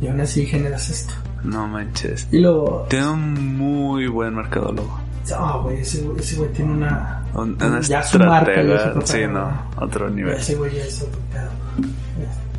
Y 0.00 0.08
aún 0.08 0.20
así 0.20 0.44
generas 0.46 0.88
esto. 0.90 1.14
No 1.44 1.66
manches. 1.68 2.28
Y 2.32 2.40
luego, 2.40 2.86
Tiene 2.90 3.08
un 3.08 3.56
muy 3.56 4.08
buen 4.08 4.34
mercadólogo. 4.34 5.00
ah, 5.34 5.60
güey, 5.62 5.80
ese 5.80 6.06
ese 6.18 6.36
güey 6.36 6.50
tiene 6.52 6.72
una. 6.72 7.22
Un- 7.34 7.56
Una 7.62 7.80
ya 7.80 8.02
su 8.02 8.18
marca, 8.18 8.54
ya 8.54 8.60
estratega. 8.62 8.78
su 8.84 8.92
propia 8.92 9.06
Sí, 9.06 9.32
no. 9.32 9.62
Otro 9.84 10.10
nivel. 10.10 10.34
Ese 10.36 10.54
güey 10.54 10.74
ya 10.74 10.84
es 10.84 11.02
otro 11.02 11.20
pedo. 11.32 11.50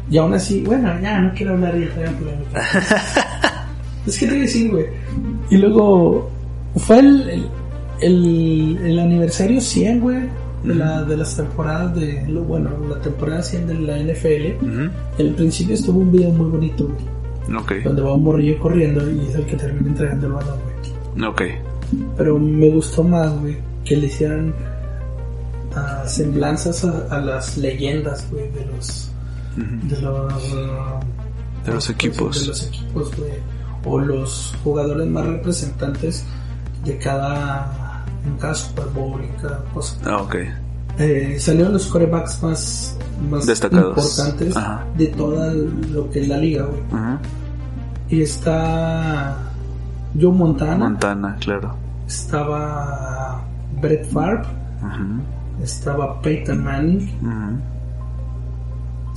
Y 0.10 0.18
aún 0.18 0.34
así, 0.34 0.62
bueno, 0.62 0.90
ya 1.02 1.20
no 1.20 1.34
quiero 1.34 1.54
hablar 1.54 1.76
ya. 1.78 1.88
Es 4.08 4.18
que 4.18 4.26
te 4.26 4.32
voy 4.32 4.40
a 4.40 4.44
decir, 4.44 4.72
güey. 4.72 4.86
Y 5.50 5.58
luego, 5.58 6.30
fue 6.78 7.00
el, 7.00 7.30
el, 7.30 7.46
el, 8.02 8.78
el 8.86 9.00
aniversario 9.00 9.60
100, 9.60 10.00
güey, 10.00 10.22
de, 10.64 10.76
la, 10.76 11.04
de 11.04 11.18
las 11.18 11.36
temporadas 11.36 11.94
de. 11.96 12.24
Bueno, 12.26 12.70
la 12.90 13.02
temporada 13.02 13.42
100 13.42 13.68
de 13.68 13.74
la 13.74 13.98
NFL. 14.00 14.66
Ujú. 14.66 14.92
Al 15.20 15.30
principio 15.36 15.76
estuvo 15.76 16.00
un 16.00 16.12
video 16.12 16.30
muy 16.30 16.50
bonito, 16.50 16.88
güey. 16.88 17.58
Ok. 17.58 17.84
Donde 17.84 18.02
va 18.02 18.14
un 18.14 18.24
morrillo 18.24 18.60
corriendo 18.60 19.10
y 19.10 19.28
es 19.28 19.36
el 19.36 19.46
que 19.46 19.56
termina 19.56 19.88
entregando 19.90 20.28
el 20.28 20.34
balón, 20.34 20.60
güey. 21.16 21.30
Ok. 21.30 21.42
Pero 22.18 22.38
me 22.40 22.70
gustó 22.70 23.04
más, 23.04 23.38
güey, 23.40 23.58
que 23.86 23.96
le 23.96 24.08
hicieran 24.08 24.54
ah, 25.76 26.04
semblanzas 26.06 26.84
a, 26.84 27.08
a 27.10 27.20
las 27.20 27.58
leyendas, 27.58 28.28
güey, 28.32 28.50
de 28.52 28.66
los. 28.66 29.07
De 29.58 30.02
los. 30.02 30.56
De 31.66 31.74
los 31.74 31.90
equipos. 31.90 32.42
De 32.42 32.48
los 32.48 32.68
equipos. 32.68 33.12
O 33.86 34.00
los 34.00 34.56
jugadores 34.64 35.08
más 35.08 35.26
representantes 35.26 36.24
de 36.86 36.98
cada. 36.98 38.04
En 38.26 38.36
cada 38.38 38.54
Super 38.56 38.86
Bowl, 38.94 39.22
en 39.22 39.32
cada 39.42 39.64
cosa. 39.74 39.96
Ah, 40.06 40.18
ok. 40.22 40.36
Eh, 41.00 41.38
salieron 41.40 41.74
los 41.74 41.86
corebacks 41.88 42.42
más, 42.44 42.98
más 43.30 43.46
Destacados. 43.46 43.90
importantes 43.98 44.58
Ajá. 44.58 44.84
de 44.98 45.08
toda 45.08 45.54
lo 45.54 46.10
que 46.10 46.22
es 46.22 46.28
la 46.28 46.38
liga, 46.38 46.66
güey. 46.66 46.82
Y 48.10 48.22
está 48.24 49.38
Joe 50.20 50.32
Montana, 50.32 50.76
Montana, 50.78 51.38
claro. 51.40 51.76
estaba 52.08 53.44
Brett 53.82 54.06
Favre, 54.12 54.42
estaba 55.64 56.22
Peyton 56.22 56.64
Manning. 56.64 57.12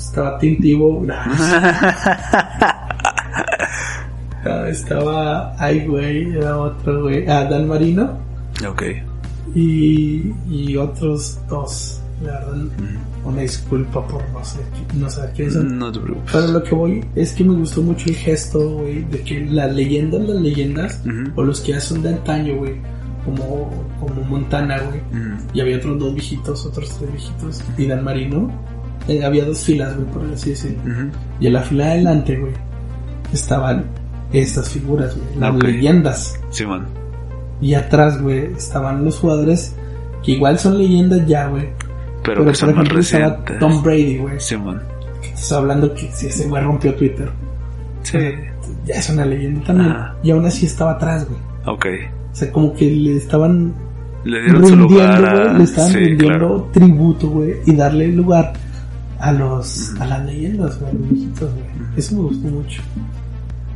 Estaba 0.00 0.38
Tim 0.38 0.60
Tebow, 0.60 1.06
Ah, 4.42 4.66
estaba, 4.70 5.54
ay 5.58 5.86
güey, 5.86 6.34
era 6.34 6.56
otro 6.58 7.02
güey, 7.02 7.28
ah, 7.28 7.44
Dan 7.44 7.68
Marino. 7.68 8.18
Ok. 8.66 8.82
y, 9.54 10.32
y 10.48 10.76
otros 10.78 11.38
dos, 11.48 12.00
la 12.22 12.32
verdad, 12.32 12.56
una 13.24 13.42
disculpa 13.42 14.06
por 14.06 14.26
no 14.30 14.42
sé, 14.42 14.60
no 14.94 15.10
saber 15.10 15.32
quiénes 15.34 15.54
son. 15.54 15.78
No 15.78 15.92
te 15.92 16.00
preocupes. 16.00 16.30
Pero 16.32 16.46
lo 16.48 16.62
que 16.62 16.74
voy 16.74 17.04
es 17.14 17.32
que 17.34 17.44
me 17.44 17.54
gustó 17.54 17.82
mucho 17.82 18.08
el 18.08 18.16
gesto, 18.16 18.76
güey, 18.78 19.04
de 19.04 19.20
que 19.20 19.40
las 19.44 19.74
leyendas, 19.74 20.22
las 20.22 20.40
leyendas, 20.40 21.02
o 21.36 21.42
los 21.42 21.60
que 21.60 21.72
ya 21.72 21.80
son 21.80 22.00
de 22.02 22.08
antaño, 22.08 22.56
güey, 22.56 22.76
como, 23.26 23.70
como 24.00 24.22
Montana, 24.22 24.78
güey, 24.80 25.02
y 25.52 25.60
había 25.60 25.76
otros 25.76 25.98
dos 25.98 26.14
viejitos, 26.14 26.64
otros 26.64 26.96
tres 26.98 27.12
viejitos, 27.12 27.62
y 27.76 27.86
Dan 27.86 28.04
Marino, 28.04 28.50
eh, 29.08 29.24
había 29.24 29.44
dos 29.44 29.64
filas, 29.64 29.96
güey, 29.96 30.08
por 30.08 30.24
así 30.32 30.50
decirlo. 30.50 31.10
Y 31.40 31.46
en 31.46 31.52
la 31.52 31.62
fila 31.62 31.86
de 31.86 31.90
adelante, 31.92 32.36
güey, 32.36 32.52
estaban 33.32 33.84
estas 34.32 34.68
figuras, 34.68 35.16
güey, 35.16 35.38
las 35.38 35.54
leyendas. 35.56 36.40
Simón. 36.50 36.86
Y 37.60 37.74
atrás, 37.74 38.20
güey, 38.20 38.52
estaban 38.56 39.04
los 39.04 39.18
jugadores 39.18 39.74
que 40.22 40.32
igual 40.32 40.58
son 40.58 40.78
leyendas 40.78 41.26
ya, 41.26 41.46
güey. 41.48 41.68
Pero, 42.22 42.44
que 42.44 42.54
son 42.54 42.74
más 42.74 42.84
estaba 42.84 42.96
recientes. 42.96 43.58
Tom 43.58 43.82
Brady, 43.82 44.18
güey. 44.18 44.40
Simón. 44.40 44.80
Estás 45.22 45.52
hablando 45.52 45.94
que 45.94 46.10
si 46.12 46.26
ese 46.26 46.46
güey 46.48 46.62
rompió 46.62 46.94
Twitter. 46.94 47.30
Sí. 48.02 48.18
Ya 48.86 48.94
es 48.94 49.10
una 49.10 49.24
leyenda 49.24 49.62
también. 49.64 49.96
Y 50.22 50.30
aún 50.30 50.44
así 50.44 50.66
estaba 50.66 50.92
atrás, 50.92 51.26
güey. 51.28 51.40
Ok. 51.66 51.86
O 52.32 52.34
sea, 52.34 52.52
como 52.52 52.74
que 52.74 52.90
le 52.90 53.16
estaban 53.16 53.74
Le 54.24 54.42
dieron 54.42 54.66
su 54.66 54.76
rindiendo, 54.76 54.94
lugar 54.94 55.24
a... 55.24 55.44
güey. 55.44 55.58
Le 55.58 55.64
estaban 55.64 55.90
sí, 55.90 55.98
rindiendo 55.98 56.38
claro. 56.38 56.68
tributo, 56.72 57.28
güey. 57.28 57.54
Y 57.66 57.74
darle 57.74 58.08
lugar 58.08 58.52
a 59.20 59.32
los 59.32 59.94
a 60.00 60.06
las 60.06 60.24
leyendas, 60.24 60.78
güey. 60.80 60.90
a 60.90 60.94
los 60.94 61.08
viejitos, 61.10 61.50
güey. 61.52 61.64
Eso 61.96 62.14
me 62.16 62.22
gustó 62.22 62.48
mucho. 62.48 62.82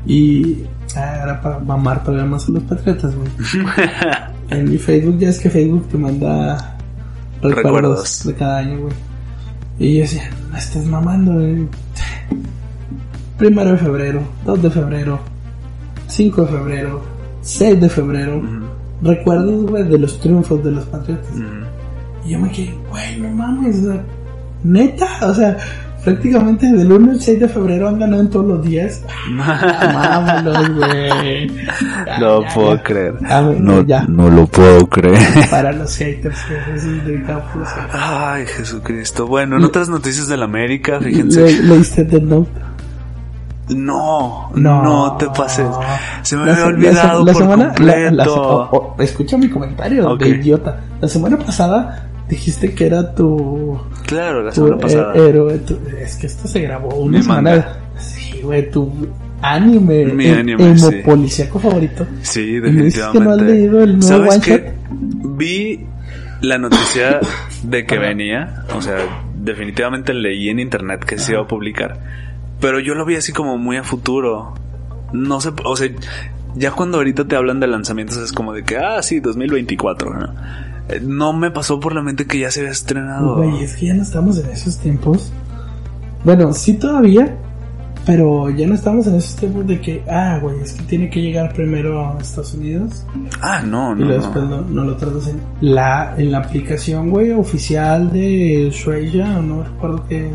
Y 0.07 0.64
ah, 0.97 1.20
era 1.22 1.40
para 1.40 1.59
mamar 1.61 2.03
todavía 2.03 2.26
más 2.26 2.49
a 2.49 2.53
los 2.53 2.62
patriotas, 2.64 3.14
güey. 3.14 3.28
En 4.51 4.70
mi 4.70 4.76
Facebook 4.76 5.18
ya 5.18 5.30
es 5.30 5.40
que 5.40 5.49
Facebook 5.49 5.88
te 5.88 5.97
manda 5.97 6.76
recuerdos, 7.40 7.64
Recuerdos. 7.64 8.24
de 8.26 8.34
cada 8.34 8.59
año, 8.59 8.78
güey. 8.82 8.92
Y 9.78 9.95
yo 9.95 10.01
decía, 10.03 10.30
no 10.51 10.57
estás 10.57 10.84
mamando, 10.84 11.32
güey. 11.32 11.66
Primero 13.38 13.72
de 13.72 13.78
febrero, 13.78 14.20
2 14.45 14.62
de 14.62 14.70
febrero, 14.70 15.18
5 16.07 16.42
de 16.42 16.47
febrero, 16.49 17.03
6 17.40 17.80
de 17.80 17.88
febrero. 17.88 18.42
Recuerdos, 19.03 19.66
güey, 19.70 19.82
de 19.88 19.99
los 19.99 20.20
triunfos 20.20 20.62
de 20.62 20.70
los 20.72 20.84
patriotas. 20.86 21.26
Y 22.24 22.30
yo 22.30 22.38
me 22.38 22.51
quedé, 22.51 22.74
güey, 22.90 23.18
no 23.20 23.30
mames, 23.30 23.82
neta, 24.64 25.06
o 25.22 25.32
sea, 25.34 25.56
prácticamente 26.04 26.66
del 26.70 26.90
1 26.92 27.12
al 27.12 27.20
6 27.20 27.40
de 27.40 27.48
febrero 27.48 27.88
han 27.88 27.98
ganado 27.98 28.22
en 28.22 28.28
todos 28.30 28.46
los 28.46 28.62
días. 28.64 29.02
Mámonos, 29.30 30.70
güey. 30.76 31.50
No 32.20 32.42
ya, 32.42 32.54
puedo 32.54 32.76
ya. 32.76 32.82
creer. 32.82 33.14
Ah, 33.28 33.40
bueno, 33.40 33.60
no, 33.76 33.82
ya. 33.82 34.04
no 34.08 34.28
lo 34.30 34.46
puedo 34.46 34.86
creer. 34.88 35.18
Para 35.50 35.72
los 35.72 35.96
haters, 35.96 36.38
es 36.74 37.06
de 37.06 37.22
campo. 37.22 37.60
o 37.60 37.64
sea. 37.64 38.32
Ay, 38.34 38.46
Jesucristo. 38.46 39.26
Bueno, 39.26 39.56
en 39.56 39.64
otras 39.64 39.88
noticias 39.88 40.28
de 40.28 40.36
la 40.36 40.44
América, 40.44 41.00
fíjense. 41.00 41.40
Le- 41.40 41.62
¿Leíste 41.62 42.04
The 42.04 42.20
Note? 42.20 42.50
No, 43.70 44.50
No. 44.54 44.82
no, 44.82 45.16
te 45.16 45.26
pases. 45.30 45.66
Se 46.22 46.36
me 46.36 46.44
La 46.46 46.52
había 46.52 46.66
olvidado 46.66 47.20
la, 47.20 47.24
la 47.24 47.32
por 47.32 47.42
semana, 47.42 47.64
completo. 47.68 47.98
la- 48.00 48.10
la 48.10 48.24
se- 48.24 48.30
oh, 48.30 48.68
oh, 48.98 49.02
escucha 49.02 49.38
mi 49.38 49.48
comentario 49.48 50.10
Ok. 50.12 50.20
de 50.20 50.28
idiota. 50.28 50.80
La 51.00 51.08
semana 51.08 51.38
pasada 51.38 52.08
dijiste 52.29 52.75
que 52.75 52.87
era 52.87 53.14
tu, 53.14 53.79
Claro, 54.07 54.43
la 54.43 54.53
semana 54.53 54.77
he- 54.77 54.81
pasada. 54.81 55.14
héroe. 55.14 55.59
tu- 55.59 55.79
es 56.01 56.16
que 56.16 56.27
esto 56.27 56.49
se 56.49 56.61
grabó 56.61 56.95
una 56.97 57.18
Mi 57.18 57.22
semana. 57.22 57.51
manga. 57.51 57.79
Sí, 57.99 58.41
güey, 58.43 58.70
tu 58.70 58.91
anime, 59.43 60.07
Mi 60.07 60.27
el, 60.27 60.39
anime, 60.39 60.64
emo 60.70 60.91
sí. 60.91 60.97
policíaco 61.05 61.59
favorito. 61.59 62.07
Sí, 62.22 62.59
definitivamente. 62.61 63.18
que 63.18 63.25
no 63.25 63.31
has 63.33 63.43
leído 63.43 63.83
el 63.83 63.99
nuevo 63.99 64.07
¿Sabes 64.07 64.35
one 64.35 64.41
qué? 64.45 64.72
Vi 64.91 65.87
la 66.41 66.59
noticia 66.59 67.20
de 67.62 67.85
que 67.87 67.99
venía, 67.99 68.64
o 68.75 68.81
sea, 68.83 68.97
definitivamente 69.37 70.14
leí 70.14 70.49
en 70.49 70.59
internet 70.61 71.05
que 71.05 71.18
se 71.18 71.33
iba 71.33 71.43
a 71.43 71.47
publicar, 71.47 71.99
pero 72.61 72.81
yo 72.81 72.95
lo 72.95 73.05
vi 73.05 73.16
así 73.16 73.33
como 73.33 73.59
muy 73.59 73.77
a 73.77 73.85
futuro. 73.85 74.55
No 75.12 75.41
sé, 75.41 75.51
o 75.64 75.77
sea, 75.77 75.89
ya 76.57 76.70
cuando 76.72 76.99
ahorita 76.99 77.25
te 77.27 77.37
hablan 77.37 77.61
de 77.61 77.66
lanzamientos 77.66 78.16
es 78.18 78.33
como 78.33 78.53
de 78.53 78.64
que, 78.64 78.77
ah, 78.79 79.01
sí, 79.03 79.20
2024, 79.20 80.12
¿no? 80.14 80.35
No 81.03 81.32
me 81.32 81.51
pasó 81.51 81.80
por 81.80 81.95
la 81.95 82.03
mente 82.03 82.26
que 82.26 82.39
ya 82.39 82.51
se 82.51 82.61
había 82.61 82.72
estrenado. 82.72 83.37
Güey, 83.37 83.62
es 83.64 83.76
que 83.76 83.87
ya 83.87 83.95
no 83.95 84.03
estamos 84.03 84.39
en 84.39 84.51
esos 84.51 84.78
tiempos. 84.78 85.32
Bueno, 86.24 86.53
sí 86.53 86.74
todavía, 86.74 87.37
pero 88.07 88.51
ya 88.51 88.66
no 88.66 88.74
estamos 88.74 89.07
en 89.07 89.14
esos 89.16 89.37
tiempos 89.37 89.66
de 89.66 89.80
que, 89.80 90.03
ah, 90.11 90.39
güey, 90.43 90.61
es 90.61 90.72
que 90.72 90.82
tiene 90.85 91.09
que 91.09 91.22
llegar 91.22 91.53
primero 91.55 92.07
a 92.07 92.18
Estados 92.20 92.53
Unidos 92.55 93.05
Ah, 93.41 93.62
no, 93.64 93.93
y 93.97 94.01
no. 94.01 94.07
luego 94.07 94.22
después 94.22 94.45
no. 94.45 94.61
no, 94.61 94.68
no 94.68 94.85
lo 94.85 94.97
traducen. 94.97 95.37
La, 95.62 96.14
en 96.18 96.32
la 96.32 96.39
aplicación, 96.39 97.09
güey, 97.11 97.30
oficial 97.32 98.12
de 98.12 98.70
Shueisha, 98.72 99.41
no 99.41 99.62
recuerdo 99.64 100.05
qué. 100.09 100.30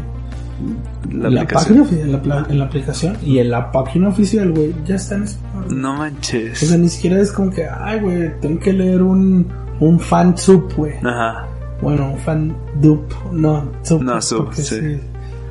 La 1.11 1.29
La, 1.29 1.47
página 1.47 1.83
oficial, 1.83 2.05
en 2.07 2.11
la, 2.11 2.21
pla- 2.21 2.47
en 2.49 2.59
la 2.59 2.65
aplicación 2.65 3.15
y 3.23 3.39
en 3.39 3.49
la 3.49 3.71
página 3.71 4.09
oficial, 4.09 4.51
güey, 4.51 4.73
ya 4.85 4.95
está 4.95 5.15
en 5.15 5.23
español. 5.23 5.65
No 5.81 5.93
O 5.93 5.97
manches. 5.97 6.57
sea, 6.59 6.77
ni 6.77 6.89
siquiera 6.89 7.21
es 7.21 7.31
como 7.31 7.49
que, 7.49 7.65
ay, 7.67 7.99
güey, 8.01 8.39
tengo 8.41 8.59
que 8.59 8.73
leer 8.73 9.01
un, 9.01 9.47
un 9.79 9.99
fan 9.99 10.37
sub, 10.37 10.73
güey. 10.75 10.93
Ajá. 11.03 11.45
Bueno, 11.81 12.11
un 12.11 12.17
fan 12.19 12.55
dup, 12.81 13.03
no, 13.31 13.71
sub. 13.83 14.01
No, 14.03 14.21
sub, 14.21 14.53
sí. 14.53 14.99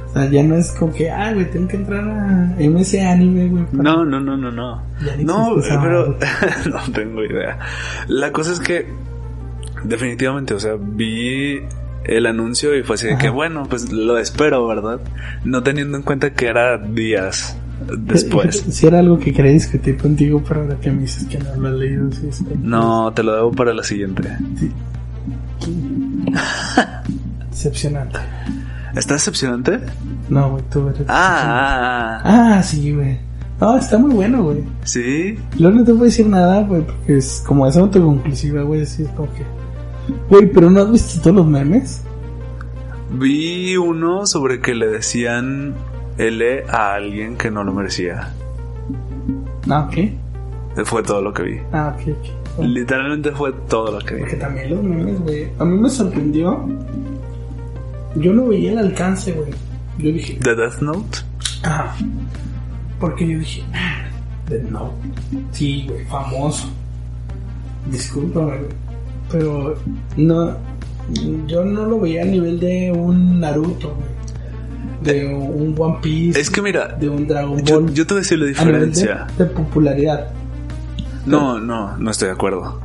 O 0.09 0.13
sea, 0.13 0.27
ya 0.31 0.43
no 0.43 0.57
es 0.57 0.73
como 0.73 0.93
que, 0.93 1.11
ah, 1.11 1.33
güey, 1.35 1.51
tengo 1.51 1.69
que 1.69 1.77
entrar 1.77 2.03
a 2.03 2.55
MS 2.59 2.95
Anime, 3.01 3.49
güey. 3.49 3.65
para- 3.67 3.83
No, 3.83 4.05
no, 4.05 4.21
no, 4.21 4.37
no, 4.37 4.51
no. 4.51 4.83
No, 5.23 5.57
pero 5.83 6.17
no 6.71 6.93
tengo 6.93 7.25
idea. 7.25 7.59
La 8.09 8.33
cosa 8.33 8.53
es 8.53 8.61
que 8.61 8.87
definitivamente, 9.85 10.55
o 10.55 10.61
sea, 10.61 10.77
vi 10.79 11.61
el 12.05 12.27
anuncio 12.27 12.75
y 12.77 12.83
fue 12.83 12.95
así 12.95 13.07
de 13.07 13.19
que 13.19 13.29
bueno, 13.29 13.65
pues 13.69 13.93
lo 13.93 14.19
espero, 14.19 14.67
¿verdad? 14.67 15.01
No 15.45 15.63
teniendo 15.63 15.97
en 15.99 16.03
cuenta 16.03 16.33
que 16.33 16.47
era 16.47 16.79
días 16.79 17.57
después. 18.05 18.65
Si 18.71 18.87
era 18.87 18.99
algo 19.01 19.19
que 19.19 19.33
quería 19.33 19.53
discutir 19.53 19.97
contigo, 19.97 20.43
pero 20.47 20.63
ahora 20.63 20.77
que 20.81 20.91
me 20.91 21.03
dices 21.03 21.25
que 21.27 21.39
no 21.39 21.55
lo 21.57 21.69
has 21.69 21.75
leído, 21.75 22.11
sí, 22.13 22.29
está- 22.29 22.45
No, 22.63 23.13
te 23.13 23.23
lo 23.23 23.35
debo 23.35 23.53
para 23.53 23.73
la 23.75 23.83
siguiente. 23.83 24.29
Sí. 24.59 24.71
Decepcionante. 27.51 28.19
¿Está 28.97 29.15
decepcionante? 29.15 29.81
No, 30.29 30.51
güey, 30.53 30.63
tú 30.71 30.89
eres. 30.89 31.03
Ah, 31.09 31.09
ah, 31.09 32.21
ah. 32.25 32.55
Ah, 32.59 32.63
sí, 32.63 32.93
güey. 32.93 33.19
No, 33.61 33.77
está 33.77 33.99
muy 33.99 34.13
bueno, 34.15 34.45
güey. 34.45 34.63
sí. 34.85 35.37
Luego 35.59 35.79
no 35.79 35.85
te 35.85 35.91
puedo 35.93 36.05
decir 36.05 36.27
nada, 36.29 36.63
güey, 36.63 36.83
porque 36.83 37.17
es 37.19 37.43
como 37.47 37.67
es 37.67 37.77
autoconclusiva, 37.77 38.63
güey, 38.63 38.83
así 38.83 39.03
es 39.03 39.09
como 39.11 39.29
que... 39.35 39.43
Güey, 40.31 40.51
pero 40.53 40.71
¿no 40.71 40.81
has 40.83 40.93
visto 40.93 41.21
todos 41.21 41.37
los 41.37 41.47
memes? 41.47 42.03
Vi 43.19 43.77
uno 43.77 44.27
sobre 44.27 44.61
que 44.61 44.75
le 44.75 44.87
decían 44.87 45.75
L 46.19 46.65
a 46.69 46.95
alguien 46.95 47.37
que 47.37 47.51
no 47.51 47.65
lo 47.65 47.73
merecía. 47.73 48.33
Ah, 49.71 49.89
¿qué? 49.93 50.15
Fue 50.85 51.03
todo 51.03 51.23
lo 51.23 51.33
que 51.33 51.43
vi. 51.43 51.61
Ah, 51.73 51.95
ok. 51.97 52.15
Bueno, 52.57 52.73
Literalmente 52.73 53.33
fue 53.33 53.53
todo 53.69 53.93
lo 53.93 53.99
que 54.05 54.15
vi. 54.15 54.21
Porque 54.21 54.37
también 54.37 54.71
los 54.71 54.83
memes, 54.83 55.21
güey. 55.21 55.49
A 55.59 55.65
mí 55.65 55.79
me 55.79 55.89
sorprendió. 55.91 56.69
Yo 58.17 58.33
no 58.33 58.47
veía 58.49 58.73
el 58.73 58.79
alcance, 58.79 59.33
güey. 59.33 59.51
Yo 59.99 60.13
dije, 60.13 60.39
¿The 60.43 60.55
Death 60.55 60.81
Note? 60.81 61.19
ajá. 61.63 61.95
Porque 63.01 63.29
yo 63.29 63.39
dije, 63.39 63.63
ah, 63.75 64.07
de 64.49 64.61
no. 64.63 64.93
Sí, 65.53 65.87
güey, 65.89 66.05
famoso. 66.07 66.69
Discúlpame, 67.91 68.57
güey. 68.59 68.71
Pero 69.31 69.75
no. 70.17 70.57
Yo 71.47 71.65
no 71.65 71.87
lo 71.87 72.01
veía 72.01 72.23
a 72.23 72.27
nivel 72.27 72.59
de 72.61 72.93
un 72.93 73.41
Naruto, 73.41 73.95
güey. 73.95 74.18
De 75.01 75.27
un 75.27 75.75
One 75.79 75.99
Piece. 76.03 76.41
Es 76.41 76.51
que 76.51 76.61
mira, 76.61 76.89
de 76.89 77.09
un 77.09 77.27
Dragon 77.27 77.63
Ball. 77.65 77.95
yo 77.95 78.07
te 78.07 78.15
voy 78.15 78.19
a 78.19 78.23
decir 78.23 78.39
la 78.39 78.45
de, 78.45 78.51
diferencia. 78.51 79.27
de 79.37 79.45
popularidad. 79.47 80.31
No, 81.27 81.59
no, 81.59 81.97
no 81.97 82.11
estoy 82.11 82.29
de 82.29 82.35
acuerdo. 82.35 82.81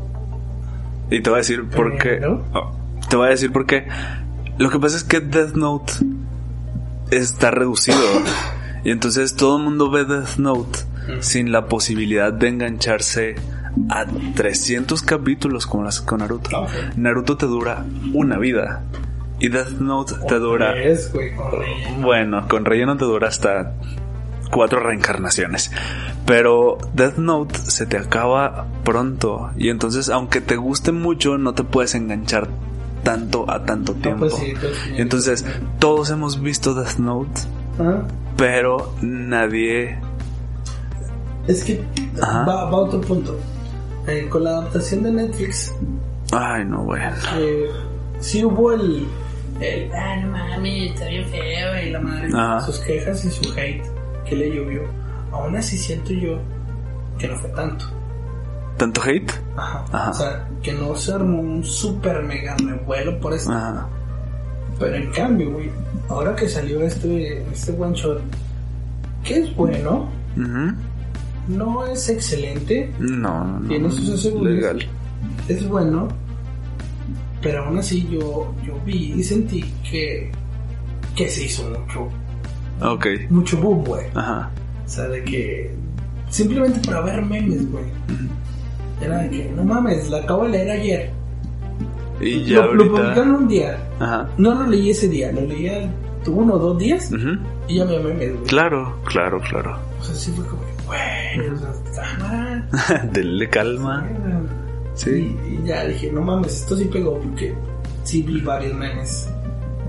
Y 1.09 1.21
te 1.21 1.29
voy 1.29 1.37
a 1.37 1.41
decir 1.41 1.65
por 1.65 1.97
qué. 1.97 2.21
Oh, 2.25 2.71
te 3.09 3.15
voy 3.15 3.27
a 3.27 3.29
decir 3.31 3.51
por 3.51 3.65
qué. 3.65 3.87
Lo 4.57 4.69
que 4.69 4.79
pasa 4.79 4.97
es 4.97 5.03
que 5.03 5.19
Death 5.19 5.55
Note 5.55 5.93
está 7.11 7.51
reducido. 7.51 7.97
Y 8.83 8.91
entonces 8.91 9.35
todo 9.35 9.57
el 9.57 9.63
mundo 9.63 9.89
ve 9.89 10.05
Death 10.05 10.37
Note 10.37 10.79
sin 11.19 11.51
la 11.51 11.67
posibilidad 11.67 12.33
de 12.33 12.47
engancharse 12.49 13.35
a 13.89 14.05
300 14.05 15.01
capítulos 15.01 15.65
como 15.65 15.83
las 15.83 16.01
con 16.01 16.19
Naruto. 16.19 16.67
Naruto 16.95 17.37
te 17.37 17.45
dura 17.45 17.85
una 18.13 18.37
vida. 18.37 18.83
Y 19.43 19.49
Death 19.49 19.71
Note 19.79 20.13
te 20.27 20.39
dura 20.39 20.73
Es, 20.81 21.11
güey, 21.11 21.35
con 21.35 21.51
relleno. 21.51 22.01
bueno, 22.01 22.47
con 22.47 22.63
relleno 22.65 22.95
te 22.97 23.03
dura 23.05 23.27
hasta 23.27 23.73
cuatro 24.51 24.79
reencarnaciones. 24.79 25.69
Pero 26.25 26.77
Death 26.93 27.17
Note 27.17 27.57
se 27.59 27.85
te 27.85 27.97
acaba 27.97 28.67
pronto. 28.85 29.51
Y 29.57 29.67
entonces, 29.69 30.09
aunque 30.09 30.39
te 30.39 30.55
guste 30.55 30.91
mucho, 30.93 31.37
no 31.37 31.53
te 31.53 31.63
puedes 31.65 31.93
enganchar 31.95 32.47
tanto 33.03 33.49
a 33.51 33.65
tanto 33.65 33.95
Ah, 33.97 34.01
tiempo. 34.01 34.19
pues 34.29 34.35
sí, 34.35 34.53
pues 34.59 34.77
sí. 34.77 34.91
Y 34.97 35.01
entonces, 35.01 35.45
todos 35.79 36.09
hemos 36.09 36.39
visto 36.41 36.73
Death 36.73 36.97
Note, 36.99 37.41
Ajá. 37.79 38.07
pero 38.37 38.93
nadie. 39.01 39.97
Es 41.47 41.65
que 41.65 41.83
va 42.17 42.61
a 42.61 42.69
otro 42.73 43.01
punto. 43.01 43.37
Eh, 44.07 44.27
con 44.29 44.45
la 44.45 44.51
adaptación 44.51 45.03
de 45.03 45.11
Netflix, 45.11 45.73
Ay, 46.31 46.63
no, 46.65 46.83
bueno. 46.83 47.11
eh, 47.37 47.67
sí 48.19 48.43
hubo 48.45 48.71
el, 48.73 49.05
el. 49.63 49.91
Ah, 49.93 50.15
no 50.17 50.31
mames, 50.31 50.91
está 50.91 51.07
bien 51.07 51.25
feo. 51.29 51.83
Y 51.85 51.89
la 51.91 51.99
madre. 51.99 52.29
Ajá. 52.33 52.59
Sus 52.65 52.79
quejas 52.79 53.25
y 53.25 53.31
su 53.31 53.51
hate 53.53 53.83
que 54.25 54.35
le 54.35 54.55
llovió. 54.55 54.81
Aún 55.31 55.55
así 55.55 55.77
siento 55.77 56.11
yo 56.13 56.37
que 57.17 57.27
no 57.27 57.35
fue 57.37 57.49
tanto. 57.51 57.85
¿Tanto 58.77 59.01
hate? 59.03 59.31
Ajá. 59.55 59.85
Ajá. 59.91 60.09
O 60.09 60.13
sea, 60.13 60.47
que 60.61 60.73
no 60.73 60.95
se 60.95 61.13
armó 61.13 61.39
un 61.41 61.63
super 61.63 62.21
mega 62.23 62.55
revuelo 62.57 63.19
por 63.19 63.33
esto. 63.33 63.51
Ajá. 63.51 63.87
Pero 64.79 64.95
en 64.95 65.11
cambio, 65.11 65.51
güey, 65.51 65.69
ahora 66.09 66.35
que 66.35 66.47
salió 66.49 66.81
este, 66.81 67.43
este 67.51 67.71
one 67.79 67.95
shot, 67.95 68.19
que 69.23 69.37
es 69.37 69.55
bueno, 69.55 70.09
no 71.47 71.85
es 71.85 72.09
excelente, 72.09 72.91
No, 72.99 73.43
no, 73.45 73.59
no. 73.59 73.67
tiene 73.67 73.91
sus 73.91 74.09
asegúnes, 74.11 74.55
Legal. 74.55 74.87
es 75.47 75.67
bueno, 75.67 76.07
pero 77.43 77.65
aún 77.65 77.77
así 77.77 78.07
yo, 78.09 78.53
yo 78.65 78.79
vi 78.85 79.13
y 79.17 79.23
sentí 79.23 79.61
que, 79.89 80.31
que 81.15 81.29
se 81.29 81.43
hizo 81.45 81.69
mucho, 81.69 82.09
Ok. 82.81 83.05
mucho 83.29 83.57
boom, 83.57 83.83
güey. 83.83 84.05
Ajá. 84.15 84.49
O 84.85 84.89
sea, 84.89 85.07
de 85.09 85.23
que 85.23 85.71
simplemente 86.29 86.79
para 86.87 87.01
ver 87.01 87.21
memes, 87.23 87.69
güey. 87.71 87.85
Era 89.01 89.17
de 89.19 89.29
que, 89.29 89.51
no 89.55 89.63
mames, 89.63 90.09
la 90.09 90.19
acabo 90.19 90.43
de 90.45 90.49
leer 90.51 90.71
ayer. 90.71 91.11
Y 92.21 92.45
ya 92.45 92.61
Lo, 92.61 92.73
lo 92.75 92.91
publicaron 92.91 93.35
un 93.35 93.47
día. 93.47 93.77
Ajá. 93.99 94.29
No 94.37 94.53
lo 94.55 94.67
leí 94.67 94.89
ese 94.91 95.09
día, 95.09 95.31
lo 95.31 95.41
leía 95.41 95.91
uno 96.25 96.53
o 96.53 96.57
dos 96.59 96.77
días 96.79 97.11
y 97.67 97.75
ya 97.75 97.85
me 97.85 97.99
memes, 97.99 98.33
güey. 98.33 98.45
Claro, 98.47 98.97
claro, 99.05 99.41
claro. 99.41 99.77
O 99.99 100.03
sea, 100.05 100.15
sí 100.15 100.31
fue 100.31 100.45
como, 100.45 100.61
güey, 100.85 101.49
o 101.49 101.57
sea, 101.57 102.17
cámara. 102.17 102.69
Denle 103.11 103.49
calma. 103.49 104.07
Sí. 104.07 104.42
Y, 105.05 105.09
y 105.09 105.61
ya 105.65 105.85
dije, 105.85 106.11
no 106.11 106.21
mames, 106.21 106.61
esto 106.61 106.77
sí 106.77 106.85
pegó 106.85 107.19
porque 107.19 107.53
sí 108.03 108.21
vi 108.21 108.41
varios 108.41 108.75
memes 108.75 109.27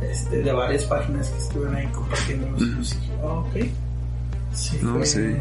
este, 0.03 0.43
de 0.43 0.53
varias 0.53 0.85
páginas 0.85 1.29
que 1.29 1.39
estuvieron 1.39 1.75
ahí 1.77 1.87
compartiendo 1.89 2.51
los 2.51 2.63
y 2.63 2.99
dije, 2.99 3.13
ah, 3.23 3.27
ok. 3.27 3.57
Sí 4.53 4.79
No, 4.83 4.95
fue, 4.95 5.07
sí. 5.07 5.37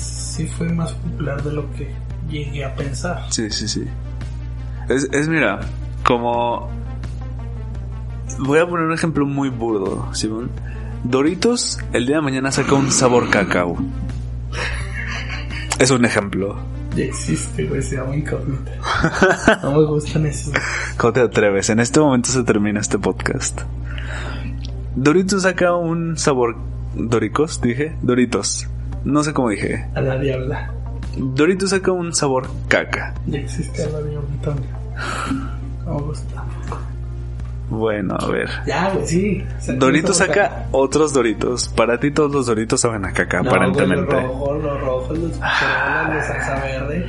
sí 0.00 0.46
fue 0.46 0.68
más 0.70 0.92
popular 0.92 1.42
de 1.42 1.52
lo 1.52 1.70
que 1.72 1.90
llegué 2.28 2.64
a 2.64 2.74
pensar. 2.74 3.26
Sí, 3.30 3.50
sí, 3.50 3.68
sí. 3.68 3.84
Es, 4.88 5.08
es 5.12 5.28
mira, 5.28 5.60
como... 6.04 6.70
Voy 8.38 8.58
a 8.60 8.66
poner 8.66 8.86
un 8.86 8.92
ejemplo 8.92 9.26
muy 9.26 9.48
burdo, 9.50 10.14
Simón. 10.14 10.50
Doritos 11.04 11.78
el 11.92 12.06
día 12.06 12.16
de 12.16 12.22
mañana 12.22 12.50
saca 12.52 12.74
un 12.74 12.90
sabor 12.92 13.28
cacao. 13.30 13.76
Es 15.78 15.90
un 15.90 16.04
ejemplo. 16.04 16.56
Ya 16.98 17.04
existe, 17.04 17.64
güey, 17.64 17.80
se 17.80 17.94
llama 17.94 18.16
incógnita. 18.16 18.72
No 19.62 19.70
me 19.70 19.86
gustan 19.86 20.26
esos. 20.26 20.52
¿Cómo 20.96 21.12
te 21.12 21.20
atreves? 21.20 21.70
En 21.70 21.78
este 21.78 22.00
momento 22.00 22.28
se 22.30 22.42
termina 22.42 22.80
este 22.80 22.98
podcast. 22.98 23.60
Doritos 24.96 25.42
saca 25.42 25.76
un 25.76 26.18
sabor... 26.18 26.56
¿Doricos? 26.96 27.60
Dije. 27.60 27.96
Doritos. 28.02 28.66
No 29.04 29.22
sé 29.22 29.32
cómo 29.32 29.50
dije. 29.50 29.88
A 29.94 30.00
la 30.00 30.18
diabla. 30.18 30.72
Doritos 31.16 31.70
saca 31.70 31.92
un 31.92 32.12
sabor 32.12 32.48
caca. 32.66 33.14
Ya 33.28 33.38
existe 33.38 33.84
a 33.84 33.90
la 33.90 34.02
diablita. 34.02 34.56
No 35.84 35.94
me 35.94 36.02
gusta. 36.02 36.44
Bueno, 37.70 38.16
a 38.18 38.26
ver. 38.26 38.48
Ya, 38.66 38.90
güey, 38.90 39.06
sí. 39.06 39.44
Doritos 39.76 40.16
saca 40.16 40.66
otros 40.72 41.12
Doritos. 41.12 41.68
Para 41.68 42.00
ti 42.00 42.10
todos 42.10 42.32
los 42.32 42.46
Doritos 42.46 42.80
saben 42.80 43.04
a 43.04 43.12
caca, 43.12 43.42
No, 43.42 43.50
aparentemente. 43.50 44.14
Los 44.14 44.22
rojos, 44.22 44.62
los 44.62 44.80
rojos, 44.80 45.18
los 45.18 45.32
chicharolas, 45.32 46.14
los 46.14 46.26
salsa 46.26 46.62
verde. 46.62 47.06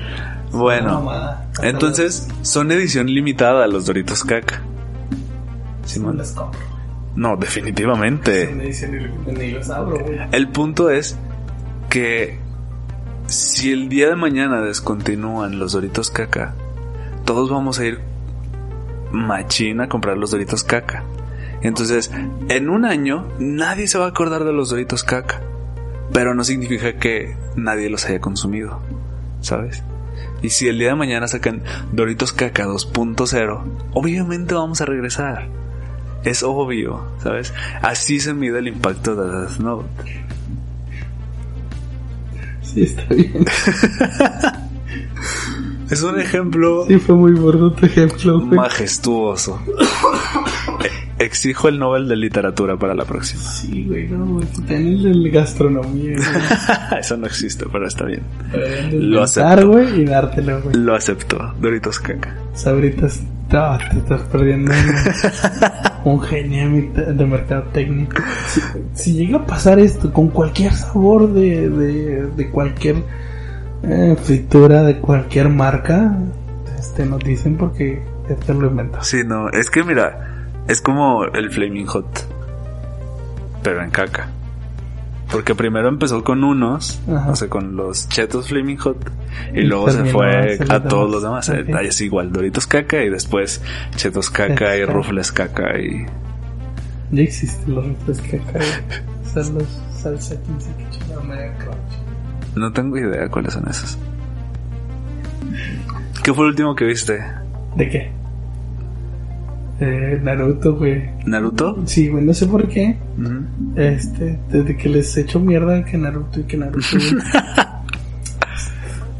Bueno, 0.51 0.93
mamada. 0.95 1.49
Entonces 1.61 2.27
son 2.41 2.71
edición 2.71 3.07
limitada 3.07 3.67
los 3.67 3.85
Doritos 3.85 4.23
caca. 4.23 4.61
Simón. 5.85 6.21
Compro. 6.35 6.59
No, 7.15 7.35
definitivamente. 7.37 8.47
Me 8.53 8.65
dicen 8.65 9.11
ni, 9.25 9.33
ni 9.33 9.51
los 9.51 9.69
abro, 9.69 9.97
güey. 9.99 10.19
El 10.31 10.49
punto 10.49 10.89
es 10.89 11.17
que 11.89 12.37
si 13.27 13.71
el 13.71 13.89
día 13.89 14.09
de 14.09 14.15
mañana 14.15 14.61
descontinúan 14.61 15.57
los 15.57 15.71
Doritos 15.71 16.11
caca, 16.11 16.53
todos 17.25 17.49
vamos 17.49 17.79
a 17.79 17.85
ir 17.85 18.08
machín 19.11 19.81
a 19.81 19.89
comprar 19.89 20.17
los 20.17 20.31
Doritos 20.31 20.63
caca. 20.63 21.03
Entonces, 21.61 22.11
en 22.47 22.69
un 22.69 22.85
año 22.85 23.27
nadie 23.39 23.87
se 23.87 23.97
va 23.97 24.05
a 24.05 24.09
acordar 24.09 24.43
de 24.43 24.53
los 24.53 24.69
Doritos 24.69 25.03
caca, 25.03 25.41
pero 26.13 26.33
no 26.33 26.43
significa 26.43 26.93
que 26.93 27.35
nadie 27.55 27.89
los 27.89 28.05
haya 28.05 28.19
consumido, 28.21 28.79
¿sabes? 29.41 29.83
Y 30.41 30.49
si 30.49 30.67
el 30.67 30.79
día 30.79 30.89
de 30.89 30.95
mañana 30.95 31.27
sacan 31.27 31.63
Doritos 31.91 32.31
caca 32.31 32.65
2.0, 32.65 33.63
obviamente 33.93 34.53
vamos 34.53 34.81
a 34.81 34.85
regresar. 34.85 35.47
Es 36.23 36.43
obvio, 36.43 37.05
¿sabes? 37.23 37.53
Así 37.81 38.19
se 38.19 38.33
mide 38.33 38.59
el 38.59 38.67
impacto 38.67 39.15
de 39.15 39.39
Death 39.39 39.59
Note. 39.59 39.87
Sí, 42.61 42.83
está 42.83 43.03
bien. 43.13 43.45
Es 45.89 46.03
un 46.03 46.19
ejemplo 46.19 46.85
Sí, 46.87 46.97
fue 46.99 47.15
muy 47.15 47.33
gordo 47.33 47.71
tu 47.71 47.85
ejemplo, 47.85 48.39
güey. 48.39 48.51
majestuoso. 48.57 49.59
Exijo 51.19 51.67
el 51.67 51.79
Nobel 51.79 52.07
de 52.07 52.15
Literatura 52.15 52.77
para 52.77 52.95
la 52.95 53.03
próxima. 53.03 53.41
Sí, 53.41 53.83
güey, 53.85 54.07
no, 54.07 54.25
güey. 54.25 54.47
El 54.69 55.29
gastronomía, 55.31 56.15
güey. 56.15 56.99
Eso 57.01 57.17
no 57.17 57.25
existe, 57.27 57.65
pero 57.69 57.87
está 57.87 58.05
bien. 58.05 58.21
De 58.53 58.91
Lo 58.93 59.23
acepto. 59.23 59.67
güey, 59.67 60.01
y 60.01 60.05
dártelo, 60.05 60.61
güey. 60.61 60.75
Lo 60.77 60.95
acepto. 60.95 61.53
Doritos 61.59 61.99
caca. 61.99 62.33
Sabritas, 62.53 63.21
no, 63.51 63.77
te 63.91 63.97
estás 63.97 64.21
perdiendo 64.31 64.71
un, 66.05 66.13
un 66.13 66.21
genio 66.21 66.69
de 66.93 67.13
de 67.13 67.25
mercado 67.25 67.63
técnico. 67.73 68.15
Si, 68.47 68.61
si 68.93 69.13
llega 69.13 69.39
a 69.39 69.45
pasar 69.45 69.77
esto 69.79 70.13
con 70.13 70.29
cualquier 70.29 70.71
sabor 70.73 71.33
de, 71.33 71.69
de, 71.69 72.27
de 72.27 72.49
cualquier 72.49 73.03
eh, 73.83 74.15
fritura 74.21 74.83
de 74.83 74.99
cualquier 74.99 75.49
marca, 75.49 76.17
este, 76.77 77.05
nos 77.05 77.19
dicen 77.19 77.57
porque 77.57 78.03
este 78.29 78.53
lo 78.53 78.67
inventas. 78.67 79.07
Sí, 79.07 79.23
no, 79.25 79.49
es 79.49 79.69
que 79.69 79.83
mira, 79.83 80.47
es 80.67 80.81
como 80.81 81.25
el 81.25 81.49
Flaming 81.49 81.87
Hot, 81.87 82.27
pero 83.63 83.83
en 83.83 83.89
caca. 83.89 84.29
Porque 85.31 85.53
primero 85.53 85.89
empezó 85.89 86.23
con 86.23 86.43
unos, 86.43 86.99
Ajá. 87.07 87.29
o 87.31 87.35
sea, 87.35 87.49
con 87.49 87.75
los 87.75 88.09
chetos 88.09 88.47
Flaming 88.47 88.77
Hot, 88.77 89.11
y 89.53 89.59
Y 89.59 89.63
luego 89.63 89.91
se 89.91 90.05
fue 90.05 90.57
a 90.69 90.81
todos 90.81 91.09
los 91.09 91.21
demás. 91.21 91.49
ahí 91.49 91.87
Es 91.87 92.01
igual, 92.01 92.31
Doritos 92.31 92.65
caca 92.65 93.03
y 93.03 93.09
después 93.09 93.61
chetos 93.95 94.29
caca 94.31 94.75
y 94.75 94.81
caca. 94.81 94.91
rufles 94.91 95.31
caca 95.31 95.79
y... 95.79 96.05
Ya 97.11 97.23
existen 97.23 97.75
los 97.75 98.21
que 98.21 98.37
acá 98.37 98.59
son 99.33 99.55
los 99.55 99.81
salsa 99.93 100.35
15 100.41 100.69
que 100.77 100.89
chingada 100.89 101.57
crunch. 101.57 102.08
No 102.55 102.71
tengo 102.73 102.97
idea 102.97 103.29
cuáles 103.29 103.53
son 103.53 103.67
esos. 103.69 103.97
¿Qué 106.23 106.33
fue 106.33 106.45
el 106.45 106.49
último 106.51 106.75
que 106.75 106.85
viste? 106.85 107.19
¿De 107.75 107.89
qué? 107.89 108.11
Eh, 109.79 110.19
Naruto, 110.21 110.75
güey. 110.75 111.09
¿Naruto? 111.25 111.81
Sí, 111.85 112.09
güey, 112.09 112.23
no 112.25 112.33
sé 112.33 112.47
por 112.47 112.67
qué. 112.67 112.97
Este, 113.75 114.37
desde 114.49 114.75
que 114.75 114.89
les 114.89 115.15
echo 115.17 115.39
mierda 115.39 115.85
que 115.85 115.97
Naruto 115.97 116.41
y 116.41 116.43
que 116.43 116.57
Naruto. 116.57 116.79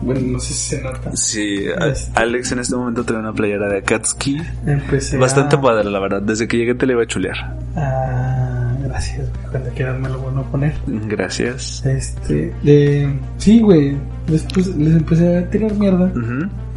bueno, 0.02 0.22
no 0.34 0.40
sé 0.40 0.54
si 0.54 0.76
se 0.76 0.82
nota. 0.84 1.16
Sí, 1.16 1.66
Este. 1.90 2.12
Alex 2.20 2.52
en 2.52 2.60
este 2.60 2.76
momento 2.76 3.06
trae 3.06 3.20
una 3.20 3.32
playera 3.32 3.70
de 3.70 3.78
Akatsuki. 3.78 4.42
Empecé 4.66 5.18
Bastante 5.18 5.56
a... 5.56 5.62
padre, 5.62 5.90
la 5.90 6.00
verdad. 6.00 6.22
Desde 6.22 6.48
que 6.48 6.58
llegué 6.58 6.76
te 6.76 6.86
la 6.86 6.92
iba 6.94 7.04
a 7.04 7.08
chulear. 7.08 7.56
Ah, 7.78 8.59
gracias, 8.90 9.30
güey. 9.30 9.52
Cuando 9.52 9.70
quieras 9.72 10.00
me 10.00 10.10
lo 10.10 10.20
vuelvo 10.20 10.40
a 10.42 10.44
poner. 10.44 10.74
Gracias. 10.88 11.86
Este, 11.86 12.54
de... 12.64 13.14
Sí, 13.38 13.62
güey. 13.62 13.96
Después 14.28 14.68
les 14.76 14.96
empecé 14.96 15.38
a 15.38 15.50
tirar 15.50 15.74
mierda. 15.76 16.12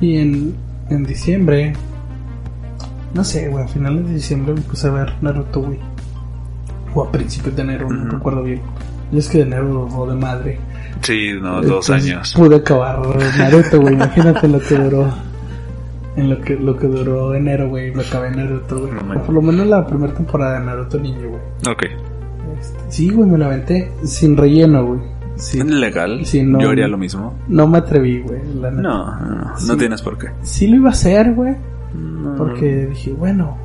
Y 0.00 0.16
en, 0.18 0.54
en 0.90 1.04
diciembre, 1.04 1.72
no 3.14 3.24
sé, 3.24 3.48
güey, 3.48 3.64
a 3.64 3.68
finales 3.68 4.06
de 4.06 4.14
diciembre 4.14 4.54
me 4.54 4.60
puse 4.62 4.86
a 4.88 4.90
ver 4.90 5.12
Naruto, 5.22 5.62
güey. 5.62 5.78
O 6.94 7.02
a 7.04 7.10
principios 7.12 7.56
de 7.56 7.62
enero, 7.62 7.88
no 7.90 8.02
Ujú. 8.02 8.10
recuerdo 8.16 8.42
bien. 8.42 8.60
Yo 9.10 9.18
es 9.18 9.28
que 9.28 9.38
de 9.38 9.44
enero 9.44 9.88
o 9.94 10.06
de 10.06 10.14
madre. 10.14 10.58
Sí, 11.02 11.30
no, 11.40 11.56
dos 11.62 11.88
Entonces, 11.88 12.12
años. 12.12 12.34
Pude 12.36 12.56
acabar 12.56 13.00
Naruto, 13.38 13.80
güey. 13.80 13.94
Imagínate 13.94 14.48
lo 14.48 14.60
que 14.60 14.74
duró. 14.76 15.31
En 16.16 16.28
lo 16.28 16.40
que, 16.40 16.56
lo 16.56 16.76
que 16.76 16.86
duró 16.86 17.34
enero, 17.34 17.68
güey. 17.68 17.94
Me 17.94 18.02
acabé 18.02 18.30
Naruto, 18.30 18.80
güey. 18.80 18.92
No 18.92 19.22
Por 19.24 19.34
lo 19.34 19.42
menos 19.42 19.66
la 19.66 19.86
primera 19.86 20.12
temporada 20.12 20.58
de 20.58 20.66
Naruto 20.66 20.98
Niño, 20.98 21.28
güey. 21.30 21.40
Ok. 21.72 21.82
Este, 22.60 22.78
sí, 22.88 23.08
güey, 23.10 23.28
me 23.30 23.38
la 23.38 23.46
aventé 23.46 23.90
sin 24.04 24.36
relleno, 24.36 24.84
güey. 24.86 25.00
Sí. 25.36 25.62
Legal. 25.62 26.22
No. 26.44 26.60
Yo 26.60 26.70
haría 26.70 26.86
lo 26.88 26.98
mismo. 26.98 27.34
No 27.48 27.66
me 27.66 27.78
atreví, 27.78 28.20
güey. 28.20 28.40
No, 28.60 28.70
no, 28.70 28.82
no, 28.82 29.58
Sí. 29.58 29.66
no 29.68 29.76
tienes 29.76 30.02
por 30.02 30.18
qué. 30.18 30.28
Sí 30.42 30.66
lo 30.66 30.76
iba 30.76 30.90
a 30.90 30.92
hacer, 30.92 31.32
güey. 31.34 31.54
No. 31.94 32.36
Porque 32.36 32.86
dije, 32.88 33.12
bueno, 33.12 33.56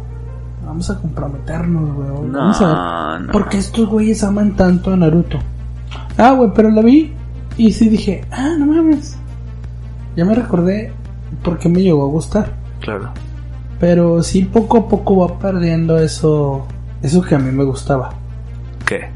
vamos 0.65 0.89
a 0.89 0.99
comprometernos, 0.99 1.93
güey. 1.95 2.07
No, 2.31 2.37
Vamos 2.39 2.61
a 2.61 3.17
ver. 3.21 3.31
Porque 3.31 3.57
estos 3.57 3.87
güeyes 3.89 4.23
aman 4.23 4.55
tanto 4.55 4.93
a 4.93 4.95
Naruto. 4.97 5.37
Ah, 6.17 6.31
güey, 6.31 6.49
pero 6.55 6.69
la 6.71 6.81
vi 6.81 7.13
y 7.57 7.71
sí 7.73 7.89
dije, 7.89 8.21
ah, 8.31 8.55
no 8.57 8.65
mames. 8.67 9.17
Ya 10.15 10.25
me 10.25 10.33
recordé 10.33 10.93
porque 11.43 11.69
me 11.69 11.81
llegó 11.81 12.03
a 12.03 12.07
gustar. 12.07 12.53
Claro. 12.81 13.11
Pero 13.79 14.23
sí 14.23 14.43
poco 14.43 14.77
a 14.77 14.87
poco 14.87 15.17
va 15.17 15.39
perdiendo 15.39 15.97
eso, 15.99 16.65
eso 17.01 17.21
que 17.21 17.35
a 17.35 17.39
mí 17.39 17.51
me 17.51 17.63
gustaba. 17.63 18.13
¿Qué? 18.85 19.09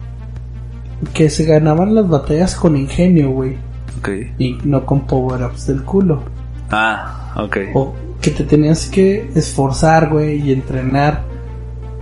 Que 1.13 1.29
se 1.29 1.45
ganaban 1.45 1.95
las 1.95 2.07
batallas 2.07 2.55
con 2.55 2.75
ingenio, 2.75 3.31
güey. 3.31 3.57
Ok. 3.99 4.09
Y 4.37 4.57
no 4.63 4.85
con 4.85 5.01
power-ups 5.01 5.67
del 5.67 5.83
culo. 5.83 6.21
Ah, 6.69 7.33
ok. 7.37 7.57
O 7.73 7.93
que 8.21 8.31
te 8.31 8.43
tenías 8.43 8.87
que 8.87 9.31
esforzar, 9.33 10.09
güey, 10.09 10.47
y 10.47 10.51
entrenar 10.51 11.23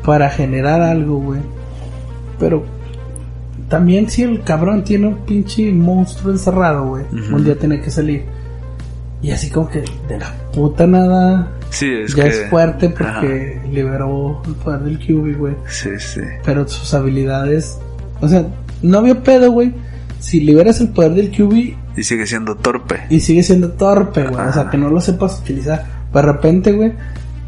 para 0.05 0.30
generar 0.30 0.82
algo, 0.82 1.17
güey. 1.20 1.39
Pero 2.38 2.63
también 3.70 4.09
si 4.09 4.24
el 4.24 4.43
cabrón 4.43 4.84
tiene 4.84 5.07
un 5.07 5.17
pinche 5.26 5.72
monstruo 5.72 6.32
encerrado, 6.32 6.88
güey, 6.88 7.05
un 7.32 7.43
día 7.43 7.57
tiene 7.57 7.80
que 7.80 7.89
salir. 7.89 8.26
Y 9.22 9.32
así 9.32 9.49
como 9.49 9.70
que 9.70 9.84
de 10.07 10.17
la 10.20 10.34
puta 10.53 10.88
nada. 10.88 11.47
Sí, 11.72 11.88
es 11.91 12.15
ya 12.15 12.24
que... 12.24 12.30
es 12.30 12.49
fuerte 12.49 12.89
porque 12.89 13.61
liberó 13.72 14.41
el 14.45 14.53
poder 14.55 14.80
del 14.82 14.97
QB, 14.99 15.38
güey. 15.38 15.55
Sí, 15.67 15.89
sí. 15.99 16.22
Pero 16.45 16.67
sus 16.67 16.93
habilidades. 16.93 17.78
O 18.22 18.28
sea, 18.28 18.45
no 18.82 18.99
había 18.99 19.22
pedo, 19.22 19.51
güey. 19.51 19.74
Si 20.20 20.41
liberas 20.41 20.82
el 20.82 20.89
poder 20.89 21.13
del 21.13 21.32
QB 21.32 21.53
Y 21.97 22.03
sigue 22.03 22.26
siendo 22.28 22.55
torpe. 22.55 23.01
y 23.09 23.20
sigue 23.20 23.43
siendo 23.43 23.72
torpe, 23.72 24.24
güey. 24.28 24.47
O 24.47 24.51
sea, 24.53 24.70
que 24.70 24.78
no 24.78 24.89
lo 24.89 24.99
sepas 25.01 25.39
utilizar. 25.39 25.86
De 26.13 26.22
repente, 26.22 26.72
güey, 26.72 26.93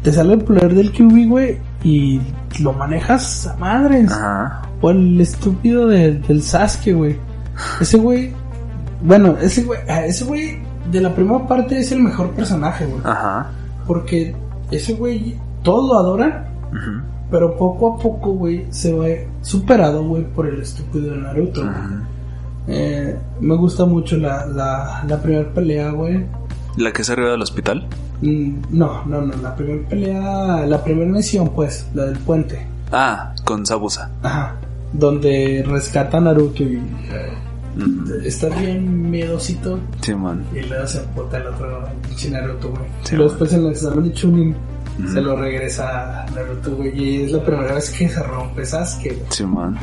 te 0.02 0.12
sale 0.12 0.34
el 0.34 0.40
poder 0.40 0.74
del 0.74 0.90
QB, 0.92 1.28
güey, 1.28 1.58
y 1.82 2.20
lo 2.60 2.72
manejas 2.74 3.46
a 3.46 3.56
madres. 3.56 4.10
Ajá. 4.10 4.62
O 4.80 4.90
el 4.90 5.20
estúpido 5.20 5.86
de- 5.88 6.14
del 6.14 6.42
Sasuke, 6.42 6.92
güey. 6.94 7.16
Ese 7.80 7.96
güey. 7.98 8.32
Bueno, 9.02 9.36
ese 9.40 9.64
güey. 9.64 9.80
Ese 10.06 10.24
güey 10.24 10.58
de 10.92 11.00
la 11.00 11.14
primera 11.14 11.46
parte 11.48 11.78
es 11.78 11.90
el 11.92 12.00
mejor 12.00 12.30
personaje, 12.30 12.86
güey. 12.86 13.00
Ajá. 13.04 13.50
Porque 13.86 14.34
ese 14.70 14.94
güey. 14.94 15.36
Todos 15.62 15.88
lo 15.90 15.98
adoran. 15.98 16.44
Ujú. 16.70 17.02
Pero 17.30 17.56
poco 17.56 17.94
a 17.94 17.98
poco, 17.98 18.32
güey, 18.32 18.66
se 18.70 18.92
va 18.92 19.06
superado, 19.42 20.04
güey, 20.04 20.24
por 20.24 20.46
el 20.46 20.60
estúpido 20.60 21.12
de 21.14 21.16
Naruto. 21.20 21.62
güey. 21.62 21.72
Ujú. 21.72 21.94
Eh, 22.68 23.16
me 23.40 23.56
gusta 23.56 23.84
mucho 23.86 24.16
la, 24.18 24.46
la, 24.46 25.02
la 25.08 25.16
primera 25.22 25.48
pelea, 25.52 25.90
güey. 25.92 26.24
¿La 26.76 26.92
que 26.92 27.02
es 27.02 27.10
arriba 27.10 27.30
del 27.30 27.42
hospital? 27.42 27.86
Mm, 28.22 28.54
No, 28.70 29.04
no, 29.06 29.20
no, 29.22 29.32
la 29.42 29.54
primera 29.56 29.88
pelea, 29.88 30.66
la 30.66 30.82
primera 30.84 31.10
misión, 31.10 31.48
pues, 31.54 31.86
la 31.94 32.04
del 32.06 32.18
puente. 32.18 32.66
Ah, 32.92 33.34
con 33.44 33.64
Sabusa. 33.66 34.10
Ajá. 34.22 34.54
Donde 34.92 35.64
rescata 35.66 36.18
a 36.18 36.20
Naruto 36.20 36.62
y 36.62 36.80
Está 38.24 38.48
bien 38.48 39.10
miedosito. 39.10 39.78
Simón. 40.00 40.44
Y 40.54 40.60
luego 40.60 40.86
se 40.86 41.00
puta 41.00 41.38
el 41.38 41.46
otro 41.46 41.84
pinche 42.06 42.30
Naruto, 42.30 42.70
güey. 42.70 42.82
Sí, 43.02 43.14
y 43.14 43.16
luego 43.16 43.30
después 43.30 43.52
en 43.52 43.64
el 43.64 43.72
examen 43.72 44.04
de 44.04 44.12
Chunin 44.12 44.56
se 45.12 45.20
lo 45.20 45.36
regresa 45.36 46.22
a 46.22 46.30
Naruto, 46.30 46.76
güey. 46.76 46.98
Y 46.98 47.22
es 47.22 47.32
la 47.32 47.44
primera 47.44 47.74
vez 47.74 47.90
que 47.90 48.08
se 48.08 48.22
rompe 48.22 48.64
Sasuke, 48.64 49.14
güey. 49.14 49.26
Simón. 49.30 49.76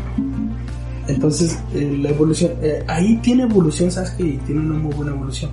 Entonces, 1.07 1.59
eh, 1.73 1.97
la 2.01 2.09
evolución, 2.09 2.51
eh, 2.61 2.83
ahí 2.87 3.17
tiene 3.17 3.43
evolución 3.43 3.89
Sasuke 3.89 4.19
y 4.21 4.37
tiene 4.37 4.61
una 4.61 4.77
muy 4.77 4.93
buena 4.93 5.11
evolución. 5.11 5.49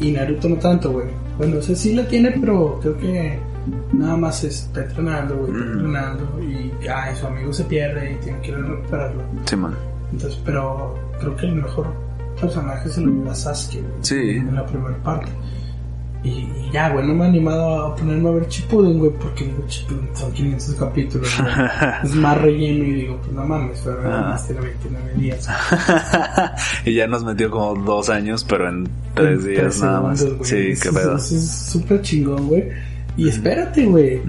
Y, 0.00 0.08
y 0.08 0.12
Naruto 0.12 0.48
no 0.48 0.56
tanto, 0.56 0.92
güey. 0.92 1.08
Bueno, 1.36 1.58
o 1.58 1.62
sea, 1.62 1.74
sí 1.74 1.94
la 1.94 2.06
tiene, 2.06 2.30
pero 2.40 2.78
creo 2.80 2.96
que 2.96 3.38
nada 3.92 4.16
más 4.16 4.44
está 4.44 4.84
entrenando, 4.84 5.36
güey, 5.36 5.50
está 5.50 5.72
entrenando. 5.72 6.40
Y 6.40 6.86
ay, 6.86 7.16
su 7.16 7.26
amigo 7.26 7.52
se 7.52 7.64
pierde 7.64 8.12
y 8.12 8.24
tiene 8.24 8.40
que 8.40 8.50
ir 8.50 8.54
a 8.54 8.58
recuperarlo. 8.58 9.22
Simón. 9.46 9.74
Entonces, 10.12 10.40
pero 10.44 10.94
creo 11.18 11.36
que 11.36 11.46
el 11.46 11.56
mejor 11.56 11.86
personaje 12.40 12.88
se 12.88 13.00
lo 13.00 13.10
lleva 13.12 13.34
Sasuke, 13.34 13.82
Sí. 14.00 14.14
en 14.36 14.54
la 14.54 14.64
primera 14.66 14.96
parte. 15.02 15.30
Y, 16.24 16.30
y 16.30 16.70
ya, 16.72 16.90
güey, 16.90 17.06
no 17.06 17.14
me 17.14 17.24
he 17.26 17.28
animado 17.28 17.86
a 17.86 17.94
ponerme 17.94 18.28
a 18.28 18.32
ver 18.32 18.48
Shippuden, 18.48 18.98
güey, 18.98 19.12
porque 19.20 19.44
digo, 19.44 19.64
Shippuden 19.68 20.08
son 20.14 20.32
500 20.32 20.74
capítulos, 20.74 21.28
güey. 21.40 21.52
es 22.04 22.14
más 22.16 22.38
relleno 22.38 22.84
y 22.84 22.92
digo, 22.92 23.16
pues 23.18 23.32
no 23.32 23.44
mames, 23.44 23.80
pero 23.84 24.00
Ah. 24.04 24.14
además 24.18 24.46
tiene 24.46 24.60
29 24.62 25.12
días. 25.14 25.48
y 26.84 26.94
ya 26.94 27.06
nos 27.06 27.24
metió 27.24 27.50
como 27.50 27.74
dos 27.82 28.10
años, 28.10 28.44
pero 28.44 28.68
en 28.68 28.88
tres 29.14 29.40
En 29.44 29.48
días 29.48 29.60
tres 29.60 29.80
nada 29.82 30.00
más. 30.00 30.18
segundos. 30.20 30.48
Sí, 30.48 30.74
qué 30.82 30.90
pedo. 30.92 31.16
Eso 31.16 31.36
es 31.36 31.50
súper 31.50 32.02
chingón, 32.02 32.48
güey. 32.48 32.64
Y 33.16 33.28
espérate, 33.28 33.86
güey. 33.86 34.20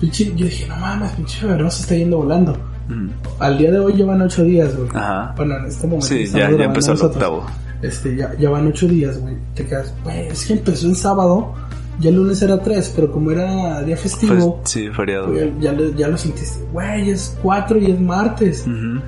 Pinche- 0.00 0.34
yo 0.34 0.44
dije, 0.46 0.66
no 0.66 0.76
mames, 0.76 1.10
pinche 1.12 1.38
febrero 1.38 1.70
se 1.70 1.82
está 1.82 1.94
yendo 1.94 2.18
volando. 2.18 2.56
Ujú. 2.90 3.10
Al 3.38 3.58
día 3.58 3.70
de 3.70 3.78
hoy 3.78 3.96
ya 3.96 4.04
van 4.04 4.20
ocho 4.22 4.42
días, 4.42 4.76
güey. 4.76 4.88
Ajá. 4.94 5.32
Bueno, 5.36 5.56
en 5.58 5.66
este 5.66 5.86
momento. 5.86 6.06
Sí, 6.06 6.26
ya, 6.26 6.50
ya 6.50 6.64
empezó 6.64 6.92
el 6.92 7.00
octavo. 7.02 7.46
Este, 7.82 8.14
ya, 8.16 8.34
ya 8.38 8.50
van 8.50 8.66
ocho 8.66 8.86
días, 8.86 9.18
güey. 9.18 9.36
Te 9.54 9.64
quedas, 9.64 9.94
güey, 10.04 10.26
es 10.28 10.44
que 10.44 10.52
empezó 10.54 10.86
en 10.86 10.94
sábado, 10.94 11.54
ya 11.98 12.10
el 12.10 12.16
lunes 12.16 12.42
era 12.42 12.60
tres, 12.62 12.92
pero 12.94 13.10
como 13.10 13.30
era 13.30 13.82
día 13.82 13.94
Pues, 13.96 14.00
festivo, 14.02 14.60
sí, 14.64 14.88
feriado. 14.90 15.28
güey, 15.30 15.52
ya, 15.60 15.72
lo- 15.72 15.90
ya 15.94 16.08
lo 16.08 16.18
sentiste. 16.18 16.62
Güey, 16.72 17.10
es 17.10 17.36
cuatro 17.42 17.78
y 17.78 17.90
es 17.90 18.00
martes. 18.00 18.66
Ujú. 18.66 19.00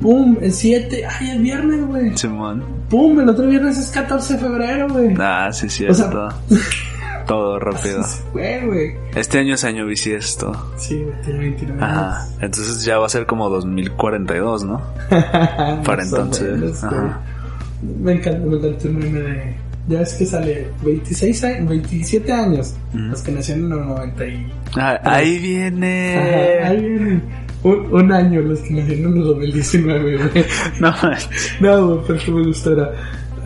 Pum, 0.00 0.36
es 0.40 0.56
siete, 0.56 1.04
ay, 1.06 1.30
es 1.32 1.40
viernes, 1.40 1.86
güey. 1.86 2.16
Simón. 2.16 2.62
Pum, 2.88 3.18
el 3.18 3.28
otro 3.30 3.46
viernes 3.48 3.78
es 3.78 3.90
14 3.90 4.34
de 4.34 4.38
febrero, 4.40 4.88
güey. 4.88 5.14
Ah, 5.18 5.48
sí, 5.52 5.68
sí, 5.68 5.86
O 5.86 5.94
sea- 5.94 6.10
todo. 6.10 6.28
todo 7.28 7.58
rápido. 7.60 8.02
Güey. 8.32 8.96
Este 9.14 9.38
año 9.38 9.54
es 9.54 9.62
año 9.62 9.86
bisiesto. 9.86 10.52
Sí, 10.76 11.04
tiene 11.24 11.38
29 11.40 11.80
Ajá. 11.84 12.22
años. 12.22 12.34
Entonces 12.40 12.84
ya 12.84 12.98
va 12.98 13.06
a 13.06 13.08
ser 13.08 13.26
como 13.26 13.48
2042, 13.50 14.64
¿no? 14.64 14.82
Para 15.84 16.02
entonces. 16.02 16.58
menos. 16.58 16.82
Ajá. 16.82 17.20
Me 18.00 18.12
encanta, 18.14 18.40
me 18.44 18.56
encanta 18.56 18.88
el 18.88 18.94
meme 18.94 19.20
de. 19.20 19.56
Ya 19.88 20.02
es 20.02 20.12
que 20.14 20.26
sale 20.26 20.68
26 20.84 21.44
años, 21.44 21.68
27 21.70 22.32
años. 22.32 22.74
Ujú. 22.92 22.98
Los 23.04 23.22
que 23.22 23.32
nacieron 23.32 23.72
en 23.72 23.78
el 23.78 23.86
90 23.86 24.26
y. 24.26 24.52
Ah, 24.76 25.00
ahí 25.04 25.36
Ajá, 25.36 25.42
viene. 25.46 26.18
ahí 26.64 26.80
vienen. 26.80 27.22
Un, 27.62 27.92
un 27.92 28.12
año 28.12 28.40
los 28.42 28.60
que 28.60 28.70
nacieron 28.74 29.12
en 29.12 29.18
el 29.18 29.24
2019, 29.24 30.16
güey. 30.16 30.44
No. 30.80 30.94
No, 31.60 32.02
pero 32.06 32.18
me 32.36 32.46
gustó 32.48 32.72
era. 32.72 32.90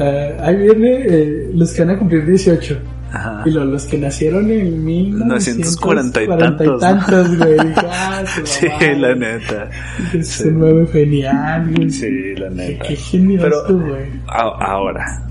eh, 0.00 0.36
ahí 0.40 0.56
viene 0.56 1.02
eh, 1.08 1.50
los 1.54 1.72
que 1.72 1.84
van 1.84 1.94
a 1.96 1.98
cumplir 1.98 2.26
18. 2.26 2.78
Ajá. 3.12 3.42
Y 3.44 3.50
lo- 3.50 3.64
los 3.66 3.84
que 3.84 3.98
nacieron 3.98 4.50
en 4.50 4.84
1940 4.84 6.22
y 6.22 6.28
1940 6.28 6.56
tantos, 6.56 6.66
¿no? 6.66 6.78
tantos, 6.78 7.38
güey. 7.38 7.52
Dije, 7.68 7.86
ah, 7.90 8.22
Sí, 8.44 8.66
la 8.98 9.14
neta. 9.14 9.70
Es 10.14 10.40
un 10.40 10.58
nuevo 10.60 10.86
genial, 10.90 11.72
güey. 11.76 11.90
Sí, 11.90 12.34
la 12.36 12.48
Qué, 12.48 12.54
neta. 12.54 12.84
qué 12.88 12.96
genial 12.96 13.40
Pero- 13.42 13.64
tú, 13.66 13.80
güey. 13.80 14.04
A- 14.28 14.64
ahora, 14.72 15.22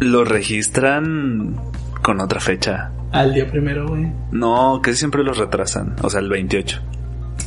lo 0.00 0.24
registran 0.24 1.56
con 2.02 2.20
otra 2.20 2.40
fecha. 2.40 2.90
Al 3.12 3.32
día 3.32 3.48
primero, 3.50 3.88
güey. 3.88 4.12
No, 4.32 4.80
que 4.82 4.92
siempre 4.94 5.22
los 5.22 5.38
retrasan. 5.38 5.94
O 6.02 6.10
sea, 6.10 6.20
el 6.20 6.28
28. 6.28 6.80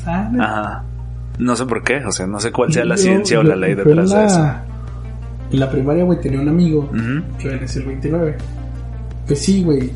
Ah, 0.06 0.30
no. 0.32 0.44
Ajá. 0.44 0.84
No 1.40 1.56
sé 1.56 1.66
por 1.66 1.84
qué. 1.84 1.98
O 2.06 2.12
sea, 2.12 2.26
no 2.26 2.40
sé 2.40 2.52
cuál 2.52 2.72
sea 2.74 2.86
la 2.86 2.96
Yo- 2.96 3.02
ciencia 3.04 3.40
o 3.40 3.44
la 3.44 3.56
ley 3.56 3.76
detrás 3.76 4.12
en 4.12 4.18
de 4.18 4.26
eso. 4.26 4.40
la- 4.40 4.64
En 5.52 5.60
la 5.60 5.70
primaria, 5.70 6.04
güey, 6.04 6.20
tenía 6.20 6.40
un 6.42 6.50
amigo 6.50 6.90
Ujú. 6.94 7.38
que 7.38 7.56
nació 7.60 7.82
el 7.82 7.88
29. 7.88 8.36
Pues 9.28 9.40
sí, 9.40 9.64
güey. 9.64 9.92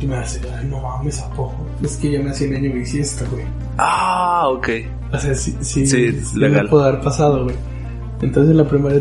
Y, 0.00 0.06
me 0.06 0.16
hace, 0.16 0.40
ay, 0.56 0.66
no 0.68 0.80
mames, 0.80 1.20
¿a 1.20 1.28
poco? 1.30 1.54
Es 1.82 1.96
que 1.98 2.10
yo 2.12 2.22
nací 2.22 2.44
en 2.44 2.56
año 2.56 2.72
bisiesto, 2.72 3.24
güey. 3.30 3.44
Ah, 3.76 4.48
ok. 4.48 4.68
O 5.12 5.18
sea, 5.18 5.34
sí, 5.34 5.56
sí, 5.60 5.86
Sí, 5.86 6.12
sí 6.24 6.38
legal. 6.38 6.64
me 6.64 6.68
pudo 6.70 6.84
haber 6.84 7.00
pasado, 7.02 7.44
güey. 7.44 7.56
Entonces 8.22 8.50
en 8.50 8.56
la 8.56 8.64
primaria 8.68 9.00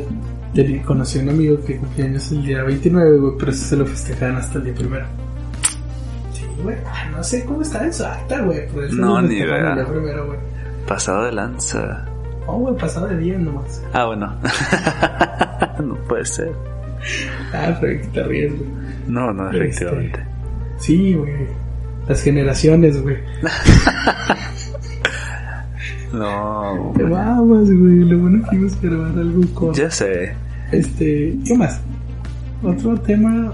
teni- 0.53 0.83
conocí 0.83 1.19
a 1.19 1.23
un 1.23 1.29
amigo 1.29 1.57
que 1.65 1.77
cumplía 1.77 2.05
años 2.05 2.31
el 2.31 2.45
día 2.45 2.63
29, 2.63 3.17
güey, 3.17 3.33
pero 3.39 3.51
eso 3.51 3.65
se 3.65 3.75
lo 3.77 3.85
festejaban 3.85 4.35
hasta 4.35 4.57
el 4.59 4.65
día 4.65 4.73
primero. 4.75 5.05
Sí, 6.33 6.43
güey. 6.61 6.75
Ah, 6.85 7.09
no 7.15 7.23
sé 7.23 7.43
cómo 7.45 7.61
está 7.61 7.87
eso 7.87 8.05
acta, 8.05 8.41
güey. 8.41 8.67
pero 8.67 8.85
eso 8.85 8.95
No, 8.95 9.21
ni 9.21 9.35
idea. 9.37 9.69
El 9.69 9.75
día 9.75 9.87
primero, 9.87 10.27
güey. 10.27 10.39
Pasado 10.87 11.23
de 11.25 11.31
lanza. 11.31 12.05
Oh, 12.45 12.57
güey, 12.59 12.75
pasado 12.77 13.07
de 13.07 13.17
día 13.17 13.37
nomás. 13.37 13.81
Ah, 13.93 14.05
bueno. 14.05 14.33
no 15.83 15.95
puede 16.07 16.25
ser. 16.25 16.51
Ah, 17.53 17.79
te 17.79 18.23
ríes, 18.23 18.51
güey. 18.57 18.69
No, 19.07 19.31
no, 19.33 19.49
Este, 19.51 19.63
efectivamente. 19.65 20.19
Sí, 20.77 21.13
güey. 21.13 21.31
Las 22.07 22.21
generaciones, 22.21 23.01
güey. 23.01 23.17
No. 26.13 26.93
Te 26.95 27.03
vamos, 27.03 27.65
güey. 27.69 27.99
Lo 28.05 28.17
bueno 28.19 28.45
que 28.49 28.55
ibas 28.55 28.73
a 28.75 28.79
grabar 28.81 29.11
algo 29.19 29.41
con. 29.53 29.73
Ya 29.73 29.91
sé. 29.91 30.33
Este, 30.71 31.37
¿qué 31.45 31.57
más? 31.57 31.81
Otro 32.63 32.97
tema. 33.01 33.53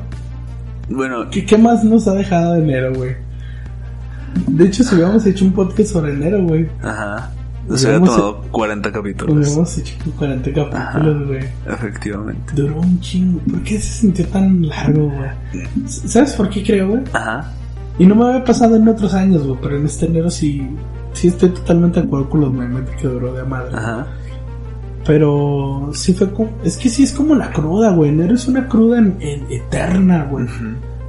Bueno, 0.89 1.29
¿Qué, 1.29 1.45
qué 1.45 1.57
más 1.57 1.83
nos 1.83 2.07
ha 2.07 2.13
dejado 2.13 2.53
de 2.53 2.59
enero, 2.63 2.93
güey? 2.93 3.15
De 4.47 4.65
hecho, 4.65 4.83
si 4.83 4.95
hubiéramos 4.95 5.25
hecho 5.25 5.45
un 5.45 5.53
podcast 5.53 5.89
sobre 5.89 6.13
enero, 6.13 6.43
güey. 6.43 6.67
ajá. 6.81 7.31
Nos 7.67 7.79
Se 7.81 7.87
había 7.87 7.99
hubiéramos- 7.99 8.17
tomado 8.17 8.41
40 8.51 8.91
capítulos. 8.91 9.77
Hecho 9.77 9.95
40 10.17 10.51
capítulos, 10.53 11.27
güey. 11.27 11.39
Efectivamente. 11.67 12.53
Duró 12.55 12.79
un 12.81 12.99
chingo. 12.99 13.39
¿Por 13.49 13.63
qué 13.63 13.79
se 13.79 14.01
sintió 14.01 14.27
tan 14.27 14.67
largo, 14.67 15.09
güey? 15.09 15.29
¿Sabes 15.87 16.33
por 16.33 16.49
qué 16.49 16.61
creo, 16.63 16.89
güey? 16.89 17.03
Ajá. 17.13 17.51
Y 17.99 18.05
no 18.05 18.15
me 18.15 18.25
había 18.25 18.43
pasado 18.43 18.75
en 18.75 18.87
otros 18.87 19.13
años, 19.13 19.45
güey, 19.47 19.57
pero 19.61 19.77
en 19.77 19.85
este 19.85 20.07
enero 20.07 20.29
sí, 20.29 20.67
sí 21.13 21.27
estoy 21.27 21.49
totalmente 21.49 22.01
de 22.01 22.07
acuerdo 22.07 22.29
con 22.29 22.41
los 22.41 22.51
memes 22.51 22.89
que 22.99 23.07
duró 23.07 23.33
de 23.33 23.43
madre. 23.43 23.75
Ajá. 23.77 24.07
Pero 25.05 25.89
sí 25.93 26.13
fue 26.13 26.31
como, 26.31 26.49
es 26.63 26.77
que 26.77 26.89
sí 26.89 27.03
es 27.03 27.11
como 27.11 27.35
la 27.35 27.51
cruda, 27.51 27.91
güey. 27.91 28.09
Enero 28.09 28.35
es 28.35 28.47
una 28.47 28.67
cruda 28.67 28.99
en- 28.99 29.17
en- 29.19 29.45
eterna, 29.51 30.25
güey. 30.29 30.45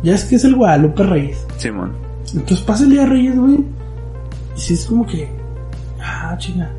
Ya 0.02 0.14
es 0.14 0.24
que 0.24 0.36
es 0.36 0.44
el 0.44 0.56
Guadalupe 0.56 1.02
Reyes. 1.04 1.46
Simón. 1.56 1.92
Entonces 2.34 2.60
pasa 2.60 2.84
el 2.84 2.90
día 2.90 3.00
de 3.02 3.06
Reyes, 3.06 3.38
güey. 3.38 3.54
Y 3.54 4.60
sí 4.60 4.74
es 4.74 4.86
como 4.86 5.06
que, 5.06 5.28
ah, 6.04 6.36
chinga. 6.38 6.70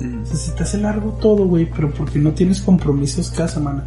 Mm. 0.00 0.22
O 0.22 0.26
sea, 0.26 0.36
se 0.36 0.52
te 0.52 0.62
hace 0.62 0.78
largo 0.78 1.10
todo, 1.20 1.46
güey, 1.46 1.68
pero 1.74 1.90
porque 1.90 2.18
no 2.18 2.30
tienes 2.32 2.60
compromisos 2.60 3.30
cada 3.30 3.48
semana. 3.48 3.84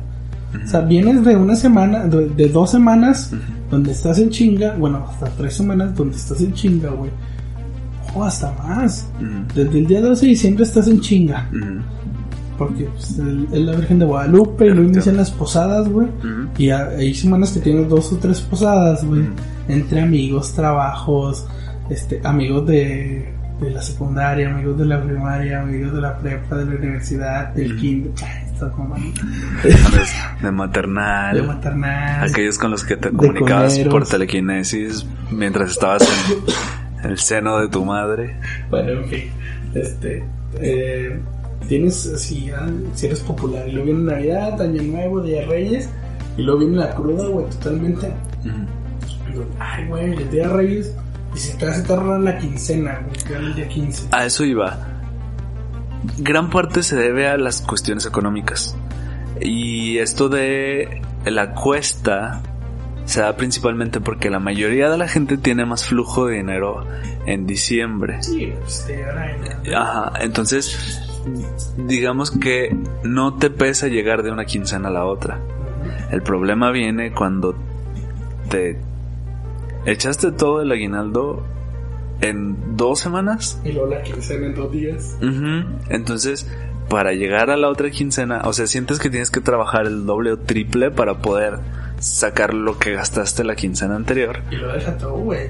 O 0.63 0.67
sea, 0.67 0.81
vienes 0.81 1.23
de 1.23 1.35
una 1.35 1.55
semana, 1.55 2.05
de, 2.05 2.29
de 2.29 2.49
dos 2.49 2.71
semanas 2.71 3.31
donde 3.69 3.91
estás 3.91 4.17
en 4.19 4.29
chinga, 4.29 4.75
bueno, 4.75 5.05
hasta 5.07 5.27
tres 5.31 5.53
semanas 5.53 5.93
donde 5.95 6.15
estás 6.15 6.41
en 6.41 6.53
chinga, 6.53 6.89
güey. 6.89 7.11
O 8.15 8.23
hasta 8.23 8.51
más. 8.53 9.07
Desde 9.53 9.79
el 9.79 9.87
día 9.87 10.01
12 10.01 10.25
de 10.25 10.29
diciembre 10.29 10.63
estás 10.63 10.87
en 10.87 11.01
chinga. 11.01 11.49
Porque 12.57 12.85
pues, 12.85 13.19
es 13.19 13.59
la 13.59 13.75
Virgen 13.75 13.99
de 13.99 14.05
Guadalupe 14.05 14.65
y 14.65 14.69
luego 14.69 14.89
inician 14.89 15.17
las 15.17 15.29
posadas, 15.29 15.87
güey. 15.89 16.07
Y 16.57 16.69
hay 16.69 17.13
semanas 17.13 17.51
que 17.51 17.59
tienes 17.59 17.89
dos 17.89 18.11
o 18.13 18.17
tres 18.17 18.41
posadas, 18.41 19.03
güey. 19.05 19.25
Entre 19.67 20.01
amigos, 20.01 20.53
trabajos, 20.53 21.45
este, 21.89 22.21
amigos 22.23 22.65
de, 22.65 23.36
de 23.59 23.71
la 23.71 23.81
secundaria, 23.81 24.49
amigos 24.51 24.77
de 24.77 24.85
la 24.85 25.01
primaria, 25.01 25.61
amigos 25.61 25.93
de 25.93 26.01
la 26.01 26.17
prepa, 26.17 26.57
de 26.57 26.65
la 26.65 26.75
universidad, 26.75 27.53
del 27.53 27.71
Ujú. 27.73 27.81
kinder. 27.81 28.11
Estás 28.53 28.71
mamando. 28.77 29.21
De 30.41 30.51
maternal. 30.51 31.35
De 31.35 31.41
maternal. 31.43 32.29
Aquellos 32.29 32.57
con 32.57 32.71
los 32.71 32.83
que 32.83 32.97
te 32.97 33.09
comunicabas 33.11 33.77
por 33.79 34.07
telequinesis 34.07 35.05
mientras 35.31 35.71
estabas 35.71 36.03
en 37.03 37.11
el 37.11 37.17
seno 37.17 37.59
de 37.59 37.69
tu 37.69 37.83
madre. 37.85 38.35
Bueno, 38.69 38.91
en 39.01 39.05
fin. 39.09 39.23
Este, 39.73 40.23
eh, 40.59 41.19
tienes, 41.67 41.95
si, 42.17 42.49
ah, 42.51 42.67
si 42.93 43.05
eres 43.07 43.19
popular, 43.21 43.67
y 43.67 43.71
luego 43.73 43.85
viene 43.87 44.11
Navidad, 44.11 44.61
Año 44.61 44.81
Nuevo, 44.83 45.21
Día 45.21 45.41
de 45.41 45.45
Reyes, 45.47 45.89
y 46.37 46.41
luego 46.43 46.59
viene 46.61 46.77
la 46.77 46.95
cruda, 46.95 47.27
güey, 47.27 47.45
totalmente. 47.49 48.07
Digo, 49.29 49.45
Ay, 49.59 49.85
güey, 49.87 50.13
el 50.13 50.29
Día 50.31 50.47
de 50.47 50.53
Reyes, 50.53 50.95
y 51.37 51.39
si 51.39 51.55
te 51.55 51.67
hace 51.67 51.95
la 52.19 52.37
quincena, 52.39 52.99
güey, 53.05 53.15
que 53.23 53.33
era 53.33 53.41
el 53.41 53.53
día 53.53 53.67
15. 53.67 54.07
A 54.11 54.25
eso 54.25 54.43
iba. 54.43 54.75
Gran 56.17 56.49
parte 56.49 56.81
se 56.81 56.95
debe 56.95 57.27
a 57.27 57.37
las 57.37 57.61
cuestiones 57.61 58.07
económicas. 58.07 58.75
Y 59.39 59.99
esto 59.99 60.29
de 60.29 60.99
la 61.25 61.53
cuesta 61.53 62.41
se 63.05 63.21
da 63.21 63.35
principalmente 63.37 64.01
porque 64.01 64.31
la 64.31 64.39
mayoría 64.39 64.89
de 64.89 64.97
la 64.97 65.07
gente 65.07 65.37
tiene 65.37 65.63
más 65.65 65.85
flujo 65.85 66.25
de 66.25 66.37
dinero 66.37 66.83
en 67.27 67.45
diciembre. 67.45 68.23
Sí, 68.23 68.51
este, 68.65 69.05
ahora 69.05 69.31
en- 69.63 69.75
Ajá, 69.75 70.13
entonces 70.21 71.03
digamos 71.77 72.31
que 72.31 72.75
no 73.03 73.35
te 73.35 73.51
pesa 73.51 73.87
llegar 73.89 74.23
de 74.23 74.31
una 74.31 74.45
quincena 74.45 74.87
a 74.87 74.91
la 74.91 75.05
otra. 75.05 75.39
El 76.09 76.23
problema 76.23 76.71
viene 76.71 77.11
cuando 77.13 77.55
te 78.49 78.79
echaste 79.87 80.31
todo 80.31 80.61
el 80.61 80.71
aguinaldo 80.71 81.43
en 82.21 82.77
dos 82.77 82.99
semanas. 82.99 83.59
Y 83.63 83.71
luego 83.71 83.87
la 83.89 84.03
quincena 84.03 84.47
en 84.47 84.55
dos 84.55 84.71
días. 84.71 85.17
Ujú, 85.21 85.65
Entonces, 85.89 86.47
para 86.89 87.13
llegar 87.13 87.49
a 87.49 87.57
la 87.57 87.69
otra 87.69 87.89
quincena, 87.89 88.41
o 88.45 88.53
sea, 88.53 88.67
sientes 88.67 88.99
que 88.99 89.09
tienes 89.09 89.31
que 89.31 89.41
trabajar 89.41 89.85
el 89.87 90.05
doble 90.05 90.31
o 90.33 90.37
triple 90.39 90.91
para 90.91 91.19
poder 91.19 91.59
sacar 91.99 92.53
lo 92.53 92.77
que 92.77 92.93
gastaste 92.93 93.43
la 93.43 93.55
quincena 93.55 93.95
anterior. 93.95 94.41
Y 94.51 94.55
lo 94.55 94.71
deja 94.73 94.97
todo, 94.97 95.13
güey. 95.17 95.47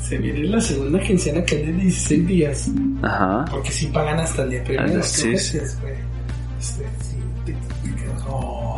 Se 0.00 0.16
viene 0.16 0.44
la 0.44 0.60
segunda 0.60 0.98
quincena 0.98 1.44
que 1.44 1.60
es 1.60 1.66
de 1.66 1.72
16 1.74 2.26
días. 2.26 2.70
Ajá. 3.02 3.44
Porque 3.50 3.70
si 3.70 3.86
pagan 3.88 4.18
hasta 4.18 4.44
el 4.44 4.50
día 4.50 4.64
primero. 4.64 4.98
Ah, 5.00 5.02
sí, 5.02 5.36
sí. 5.36 5.58
güey. 5.82 5.94
Este, 6.58 6.84
sí, 7.02 7.16
te, 7.44 7.52
te 7.52 7.94
quedas, 7.94 8.22
oh. 8.26 8.76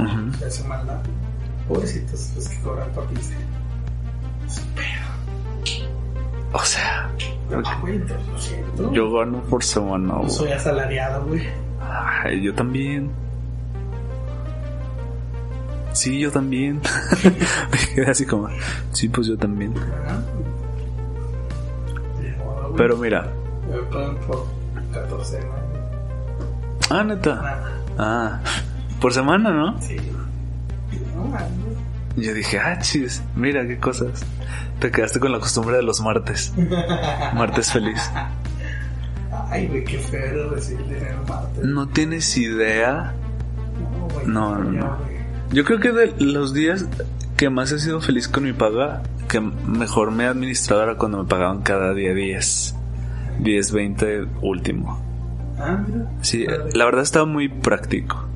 O 6.53 6.59
sea, 6.65 7.09
Ah, 7.65 7.79
güey, 7.83 8.01
lo 8.79 8.93
yo 8.93 9.13
gano 9.13 9.41
por 9.43 9.63
semana. 9.63 10.15
Güey. 10.15 10.31
soy 10.31 10.53
asalariado, 10.53 11.25
güey. 11.27 11.43
Ay, 12.25 12.41
yo 12.43 12.55
también. 12.55 13.11
Sí, 15.93 16.19
yo 16.21 16.31
también. 16.31 16.81
Me 17.71 17.95
quedé 17.95 18.11
así 18.11 18.25
como, 18.25 18.49
sí, 18.93 19.09
pues 19.09 19.27
yo 19.27 19.37
también. 19.37 19.75
Pero 22.77 22.97
mira, 22.97 23.31
Me 23.71 23.79
pagan 23.83 24.17
por 24.27 24.47
14, 24.95 25.41
¿no? 25.41 26.97
ah, 26.97 27.05
neta. 27.05 27.71
Ah, 27.99 28.41
por 29.01 29.13
semana, 29.13 29.51
¿no? 29.51 29.79
Sí. 29.81 29.97
No, 31.15 31.37
Yo 32.17 32.35
dije, 32.35 32.59
ah, 32.59 32.79
chis, 32.79 33.23
mira 33.35 33.67
qué 33.67 33.79
cosas. 33.79 34.25
Te 34.81 34.91
quedaste 34.91 35.21
con 35.21 35.33
la 35.33 35.39
costumbre 35.39 35.77
de 35.77 35.83
los 35.83 36.01
martes. 36.01 36.53
Martes 37.35 37.73
feliz. 37.73 38.11
Ay, 39.49 39.67
güey, 39.67 39.85
qué 39.85 39.99
feo 39.99 40.51
recibir 40.51 40.85
dinero 40.87 41.23
martes. 41.29 41.65
No 41.65 41.89
tienes 41.89 42.37
idea. 42.37 43.15
No, 43.81 44.09
güey. 44.09 44.27
No, 44.27 44.59
no, 44.59 44.73
no. 44.73 44.99
Yo 45.53 45.65
creo 45.65 45.81
que 45.81 45.93
de 45.93 46.15
los 46.19 46.53
días 46.53 46.87
que 47.37 47.51
más 47.51 47.73
he 47.73 47.79
sido 47.79 48.01
feliz 48.01 48.29
con 48.29 48.45
mi 48.45 48.53
paga, 48.53 49.03
que 49.29 49.41
mejor 49.41 50.11
me 50.11 50.25
he 50.25 50.27
administrado 50.27 50.83
era 50.83 50.97
cuando 50.97 51.23
me 51.23 51.29
pagaban 51.29 51.63
cada 51.63 51.95
día 51.95 52.15
10. 52.15 52.75
10, 53.41 53.73
20 53.73 54.27
último. 54.43 55.01
Ah, 55.59 55.83
mira. 55.87 56.11
Sí, 56.21 56.47
la 56.75 56.85
verdad 56.85 57.03
estaba 57.03 57.25
muy 57.27 57.49
práctico. 57.49 58.27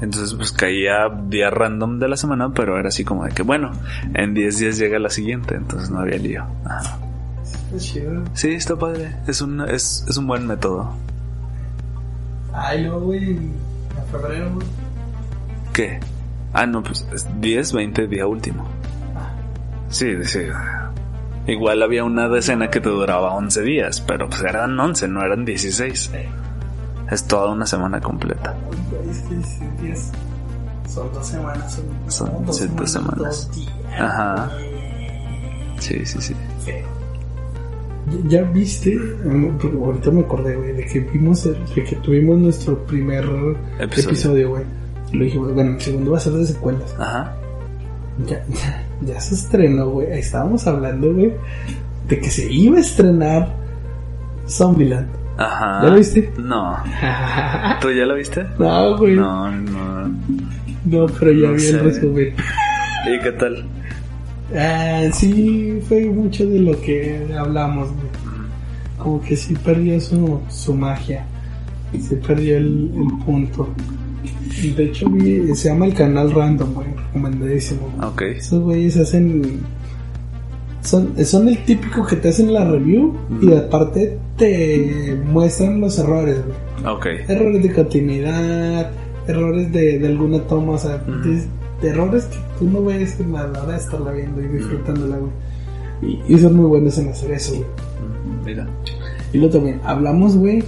Entonces 0.00 0.34
pues 0.34 0.52
caía 0.52 1.08
día 1.28 1.50
random 1.50 1.98
de 1.98 2.08
la 2.08 2.16
semana, 2.16 2.52
pero 2.54 2.78
era 2.78 2.88
así 2.88 3.04
como 3.04 3.24
de 3.24 3.32
que 3.32 3.42
bueno, 3.42 3.72
en 4.14 4.34
10 4.34 4.58
días 4.58 4.78
llega 4.78 4.98
la 4.98 5.10
siguiente, 5.10 5.56
entonces 5.56 5.90
no 5.90 6.00
había 6.00 6.18
lío. 6.18 6.44
Ajá. 6.64 6.98
Está 7.42 7.78
chido. 7.78 8.24
Sí, 8.34 8.50
está 8.50 8.76
padre. 8.76 9.14
Es 9.26 9.40
un, 9.40 9.60
es, 9.60 10.04
es 10.08 10.16
un 10.16 10.26
buen 10.26 10.46
método. 10.46 10.94
Ay, 12.52 12.84
luego, 12.84 13.00
güey, 13.00 13.30
en 13.30 13.52
febrero, 14.10 14.54
güey. 14.54 14.66
¿Qué? 15.72 16.00
Ah, 16.52 16.66
no, 16.66 16.82
pues 16.82 17.06
es 17.12 17.26
10, 17.40 17.72
20 17.72 18.06
día 18.06 18.26
último. 18.26 18.66
Sí, 19.90 20.24
sí. 20.24 20.40
Igual 21.46 21.82
había 21.82 22.04
una 22.04 22.28
decena 22.28 22.70
que 22.70 22.80
te 22.80 22.88
duraba 22.88 23.32
11 23.34 23.62
días, 23.62 24.00
pero 24.00 24.28
pues 24.28 24.42
eran 24.42 24.78
11, 24.78 25.08
no 25.08 25.22
eran 25.22 25.44
16. 25.44 26.10
Es 27.10 27.24
toda 27.24 27.52
una 27.52 27.66
semana 27.66 28.00
completa. 28.00 28.56
Uy, 28.70 28.76
güey, 28.90 29.10
es 29.10 29.18
que 29.22 29.34
16 29.36 29.80
días. 29.82 30.12
Son 30.88 31.12
dos 31.12 31.26
semanas. 31.26 31.72
Son, 31.72 31.84
Son 32.28 32.46
dos 32.46 32.56
siete 32.56 32.86
semanas. 32.86 33.48
Dos. 33.54 33.68
Ajá. 33.98 34.50
Sí, 35.78 36.04
sí, 36.06 36.20
sí. 36.20 36.34
¿Ya 38.26 38.42
viste? 38.42 38.96
Mm, 38.96 39.58
Ahorita 39.84 40.10
me 40.10 40.20
acordé, 40.20 40.56
güey, 40.56 40.72
de 40.72 40.84
que 40.86 41.00
vimos, 41.00 41.44
el- 41.46 41.62
de 41.74 41.84
que 41.84 41.96
tuvimos 41.96 42.38
nuestro 42.38 42.78
primer 42.86 43.24
Episodio. 43.78 44.08
episodio, 44.10 44.48
güey. 44.50 44.64
Lo 45.12 45.24
dije, 45.24 45.38
bueno, 45.38 45.72
el 45.74 45.80
segundo 45.80 46.10
va 46.12 46.16
a 46.16 46.20
ser 46.20 46.32
de 46.32 46.46
secuelas. 46.46 46.94
Ajá. 46.98 47.34
Ya, 48.26 48.44
ya, 48.48 48.86
ya 49.02 49.20
se 49.20 49.34
estrenó, 49.34 49.90
güey. 49.90 50.08
Estábamos 50.18 50.66
hablando, 50.66 51.12
güey, 51.14 51.32
de 52.08 52.18
que 52.20 52.30
se 52.30 52.50
iba 52.50 52.78
a 52.78 52.80
estrenar 52.80 53.54
Zombieland. 54.48 55.08
Ajá. 55.38 55.80
¿Ya 55.84 55.88
lo 55.90 55.96
viste? 55.96 56.32
No. 56.38 56.76
¿Tú 57.80 57.90
ya 57.92 58.04
lo 58.06 58.14
viste? 58.16 58.44
no, 58.58 58.96
güey. 58.98 59.14
No. 59.14 59.50
No, 59.50 60.08
no. 60.84 61.06
pero 61.18 61.32
ya 61.32 61.46
No 61.48 61.52
vi 61.54 61.60
sé. 61.60 61.70
el 61.70 61.80
resumen. 61.80 62.34
¿Y 63.06 63.20
qué 63.22 63.32
tal? 63.32 63.64
Ah, 64.54 65.02
sí, 65.12 65.78
fue 65.88 66.06
mucho 66.06 66.46
de 66.46 66.58
lo 66.60 66.80
que 66.80 67.26
hablamos, 67.38 67.88
güey. 67.88 68.08
Como 68.98 69.20
que 69.22 69.36
sí 69.36 69.54
perdió 69.54 70.00
su, 70.00 70.40
su 70.48 70.74
magia. 70.74 71.24
Se 72.00 72.16
perdió 72.16 72.56
el, 72.56 72.90
el 72.96 73.24
punto. 73.24 73.68
De 74.76 74.84
hecho, 74.86 75.06
se 75.54 75.68
llama 75.68 75.86
el 75.86 75.94
canal 75.94 76.32
Random, 76.32 76.74
güey. 76.74 76.88
Recomendadísimo. 77.06 77.94
Ok. 78.02 78.22
Esos 78.22 78.60
güeyes 78.60 78.96
hacen. 78.96 79.60
Son, 80.82 81.14
son 81.24 81.48
el 81.48 81.58
típico 81.64 82.04
que 82.06 82.16
te 82.16 82.30
hacen 82.30 82.52
la 82.52 82.64
review 82.64 83.14
y 83.42 83.52
aparte 83.54 84.18
te 84.38 85.20
muestran 85.26 85.80
los 85.80 85.98
errores, 85.98 86.38
güey. 86.44 86.94
Ok. 86.94 87.06
Errores 87.28 87.62
de 87.62 87.72
continuidad, 87.72 88.90
errores 89.26 89.72
de, 89.72 89.98
de 89.98 90.06
alguna 90.06 90.40
toma, 90.46 90.72
o 90.72 90.78
sea, 90.78 90.98
de, 90.98 91.44
de 91.82 91.88
errores 91.88 92.24
que 92.26 92.38
tú 92.58 92.70
no 92.70 92.84
ves 92.84 93.18
a 93.20 93.24
la 93.46 93.62
hora 93.62 93.72
de 93.72 93.78
estarla 93.78 94.12
viendo 94.12 94.40
y 94.40 94.48
disfrutándola, 94.48 95.16
güey. 95.18 95.32
Y, 96.00 96.34
y 96.34 96.38
son 96.38 96.54
muy 96.56 96.66
buenos 96.66 96.96
en 96.98 97.08
hacer 97.08 97.32
eso, 97.32 97.54
güey. 97.56 97.66
Mira. 98.44 98.66
Y 99.32 99.38
luego 99.38 99.52
también 99.54 99.80
hablamos, 99.84 100.36
güey, 100.36 100.62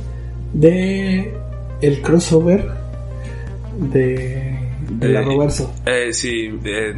de 0.52 1.32
el 1.80 2.02
crossover 2.02 2.68
de, 3.92 4.58
de 4.98 5.08
la 5.08 5.20
Eh, 5.20 5.24
Roverso. 5.24 5.72
Eh, 5.86 6.12
sí, 6.12 6.50
eh, 6.64 6.94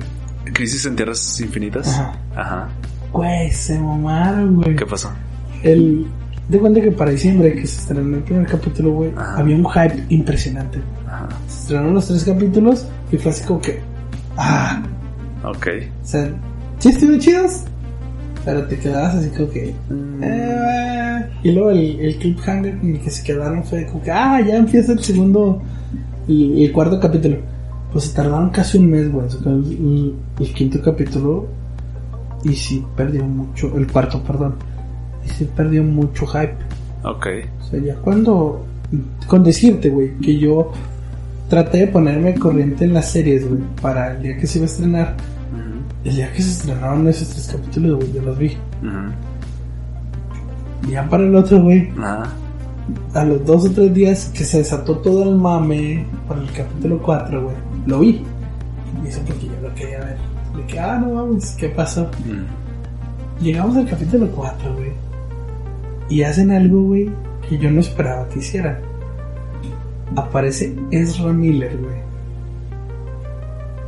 Crisis 0.52 0.86
en 0.86 0.96
Tierras 0.96 1.40
Infinitas. 1.40 1.88
Ajá. 1.88 2.18
Ajá. 2.34 2.68
Güey, 3.12 3.50
se 3.52 3.78
mamaron, 3.78 4.56
güey. 4.56 4.74
¿Qué 4.74 4.86
pasó? 4.86 5.10
El, 5.62 6.06
de 6.48 6.58
cuenta 6.58 6.80
que 6.80 6.90
para 6.92 7.10
diciembre, 7.12 7.54
que 7.54 7.66
se 7.66 7.80
estrenó 7.80 8.16
el 8.16 8.22
primer 8.22 8.46
capítulo, 8.46 8.92
güey, 8.92 9.10
Ajá. 9.16 9.38
había 9.38 9.56
un 9.56 9.64
hype 9.68 10.04
impresionante. 10.10 10.80
Ajá. 11.06 11.28
Se 11.48 11.60
estrenaron 11.60 11.94
los 11.94 12.06
tres 12.08 12.24
capítulos 12.24 12.86
y 13.10 13.16
fue 13.16 13.30
así 13.32 13.44
como 13.44 13.60
que, 13.60 13.80
ah, 14.36 14.82
Ok. 15.44 15.66
o 16.02 16.06
sea, 16.06 16.30
sí 16.78 16.88
estuvieron 16.90 17.20
chidos, 17.20 17.60
pero 18.44 18.64
te 18.66 18.76
quedabas 18.78 19.14
así 19.14 19.28
como 19.30 19.48
que, 19.50 19.74
eh, 20.22 21.26
y 21.44 21.52
luego 21.52 21.70
el, 21.70 22.00
el 22.00 22.16
cliffhanger 22.18 22.74
en 22.82 22.96
el 22.96 23.00
que 23.00 23.10
se 23.10 23.22
quedaron 23.24 23.64
fue 23.64 23.86
como 23.86 24.02
que, 24.02 24.10
ah, 24.10 24.40
ya 24.40 24.56
empieza 24.56 24.92
el 24.92 25.02
segundo, 25.02 25.62
y 26.28 26.64
el, 26.64 26.72
cuarto 26.72 27.00
capítulo. 27.00 27.36
Pues 27.92 28.04
se 28.06 28.14
tardaron 28.14 28.50
casi 28.50 28.78
un 28.78 28.90
mes, 28.90 29.10
güey, 29.12 29.26
el, 29.44 29.72
el- 29.72 30.14
el 30.40 30.54
quinto 30.54 30.80
capítulo 30.82 31.46
y 32.44 32.54
sí 32.54 32.84
perdió 32.96 33.22
mucho, 33.24 33.76
el 33.76 33.86
cuarto, 33.86 34.22
perdón, 34.22 34.54
y 35.24 35.28
sí 35.28 35.48
perdió 35.56 35.82
mucho 35.82 36.26
hype. 36.26 36.56
Ok. 37.04 37.26
O 37.60 37.64
sea, 37.64 37.80
ya 37.80 37.94
cuando 37.96 38.64
con 39.26 39.42
decirte, 39.42 39.88
güey, 39.88 40.16
que 40.18 40.38
yo 40.38 40.70
traté 41.48 41.78
de 41.78 41.86
ponerme 41.88 42.34
corriente 42.34 42.84
en 42.84 42.94
las 42.94 43.10
series, 43.10 43.48
güey, 43.48 43.60
para 43.80 44.12
el 44.12 44.22
día 44.22 44.36
que 44.36 44.46
se 44.46 44.58
iba 44.58 44.66
a 44.66 44.70
estrenar. 44.70 45.16
El 46.04 46.16
día 46.16 46.32
que 46.32 46.42
se 46.42 46.50
estrenaron 46.50 47.06
esos 47.06 47.28
tres 47.28 47.48
capítulos, 47.52 47.96
güey, 47.96 48.12
yo 48.12 48.22
los 48.22 48.36
vi. 48.38 48.56
Y 50.88 50.90
ya 50.92 51.08
para 51.08 51.24
el 51.24 51.34
otro, 51.34 51.62
güey, 51.62 51.90
Ah, 51.98 52.24
a 53.14 53.24
los 53.24 53.44
dos 53.46 53.66
o 53.66 53.70
tres 53.70 53.94
días 53.94 54.30
que 54.34 54.44
se 54.44 54.58
desató 54.58 54.98
todo 54.98 55.22
el 55.22 55.36
mame 55.36 56.04
por 56.26 56.38
el 56.38 56.50
capítulo 56.52 57.00
4, 57.00 57.44
güey, 57.44 57.56
lo 57.86 58.00
vi. 58.00 58.22
Y 59.04 59.08
eso 59.08 59.20
porque 59.26 59.46
yo 59.46 59.68
lo 59.68 59.74
quería 59.74 60.00
ver. 60.00 60.16
De 60.56 60.66
que, 60.66 60.80
ah, 60.80 60.98
no 60.98 61.14
mames, 61.14 61.54
¿qué 61.58 61.68
pasó? 61.68 62.08
Llegamos 63.40 63.76
al 63.76 63.86
capítulo 63.88 64.26
4, 64.34 64.74
güey. 64.74 64.90
Y 66.12 66.24
hacen 66.24 66.50
algo, 66.50 66.82
güey, 66.82 67.08
que 67.48 67.56
yo 67.56 67.70
no 67.70 67.80
esperaba 67.80 68.28
que 68.28 68.40
hicieran. 68.40 68.80
Aparece 70.14 70.76
Ezra 70.90 71.32
Miller, 71.32 71.74
güey. 71.78 71.96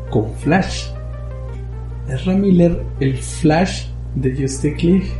Con 0.08 0.32
Flash. 0.36 0.88
Ezra 2.08 2.32
Miller, 2.32 2.82
el 3.00 3.18
Flash 3.18 3.88
de 4.14 4.30
Justice 4.30 4.86
League. 4.86 5.10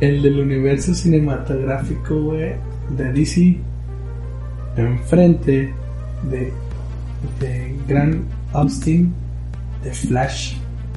El 0.00 0.20
del 0.22 0.40
universo 0.40 0.94
cinematográfico, 0.94 2.20
güey, 2.20 2.54
de 2.96 3.12
DC. 3.12 3.60
Enfrente 4.78 5.72
de, 6.28 6.52
de 7.38 7.76
Grant 7.86 8.24
Austin, 8.52 9.14
de 9.84 9.92
Flash, 9.92 10.56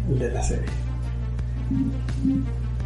el 0.09 0.17
de 0.17 0.31
la 0.31 0.41
serie. 0.41 0.65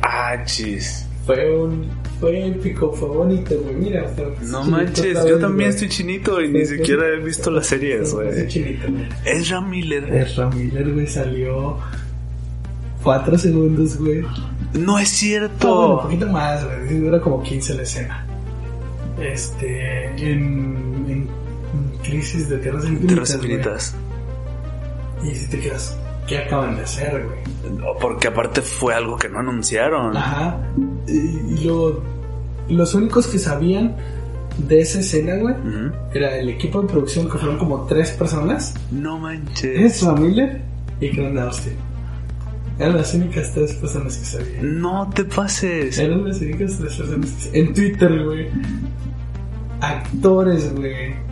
Ah, 0.01 0.43
chis. 0.43 1.07
Fue 1.25 1.57
un. 1.57 2.06
Fue 2.19 2.47
épico, 2.47 2.91
fue 2.93 3.09
bonito, 3.09 3.55
güey. 3.61 3.75
Mira, 3.75 4.05
No 4.41 4.63
manches, 4.63 5.23
yo 5.27 5.37
también 5.37 5.69
estoy 5.69 5.87
chinito 5.89 6.41
y 6.41 6.49
ni 6.49 6.65
siquiera 6.65 7.07
he 7.09 7.17
visto 7.19 7.51
las 7.51 7.67
series, 7.67 8.07
Estoy 8.07 8.25
güey. 8.25 8.47
chinito, 8.47 8.87
güey. 8.91 9.07
Ezra 9.25 9.61
Miller. 9.61 10.13
Ezra 10.15 10.49
Miller, 10.49 10.93
güey, 10.93 11.05
salió. 11.07 11.77
Cuatro 13.03 13.37
segundos, 13.37 13.97
güey. 13.97 14.21
No 14.21 14.27
es 14.27 14.73
No, 14.73 14.85
bueno, 14.85 15.01
un 15.01 15.05
cierto. 15.05 15.99
poquito 16.03 16.27
más, 16.27 16.65
güey. 16.65 16.99
Dura 16.99 17.21
como 17.21 17.43
15 17.43 17.73
la 17.75 17.83
escena. 17.83 18.25
Este. 19.21 20.05
En. 20.17 21.05
En, 21.07 21.29
Crisis 22.03 22.49
de 22.49 22.57
Tierras 22.59 22.85
Infinitas. 22.85 23.39
Tierras 23.39 23.95
güey. 25.21 25.31
Y 25.31 25.35
si 25.35 25.49
te 25.49 25.59
quedas. 25.59 25.97
¿Qué 26.27 26.37
acaban 26.39 26.75
de 26.75 26.81
hacer, 26.83 27.25
güey? 27.25 27.77
No, 27.77 27.93
Porque 27.99 28.27
aparte 28.27 28.61
fue 28.61 28.93
algo 28.93 29.17
que 29.17 29.29
no 29.29 29.39
anunciaron. 29.39 30.15
Ajá. 30.17 30.57
Y, 31.07 31.63
lo, 31.63 32.01
los 32.69 32.93
únicos 32.93 33.27
que 33.27 33.39
sabían 33.39 33.95
de 34.57 34.81
esa 34.81 34.99
escena, 34.99 35.35
güey, 35.35 35.55
era 36.13 36.37
el 36.37 36.49
equipo 36.49 36.81
de 36.81 36.87
producción 36.87 37.29
que 37.29 37.37
fueron 37.37 37.57
como 37.57 37.85
tres 37.85 38.11
personas. 38.11 38.73
No 38.91 39.19
manches. 39.19 40.01
Ezra 40.01 40.13
Miller 40.13 40.61
y 40.99 41.09
Grant 41.09 41.37
Austin. 41.37 41.73
Eran 42.79 42.97
las 42.97 43.13
únicas 43.13 43.51
tres 43.53 43.73
personas 43.73 44.17
que 44.17 44.25
sabían. 44.25 44.81
No 44.81 45.09
te 45.13 45.23
pases. 45.23 45.97
Eran 45.97 46.27
las 46.27 46.39
únicas 46.41 46.77
tres 46.77 46.95
personas 46.95 47.31
que 47.31 47.41
sabían. 47.43 47.67
En 47.67 47.73
Twitter, 47.73 48.23
güey. 48.23 48.47
Actores, 49.81 50.73
güey. 50.75 51.26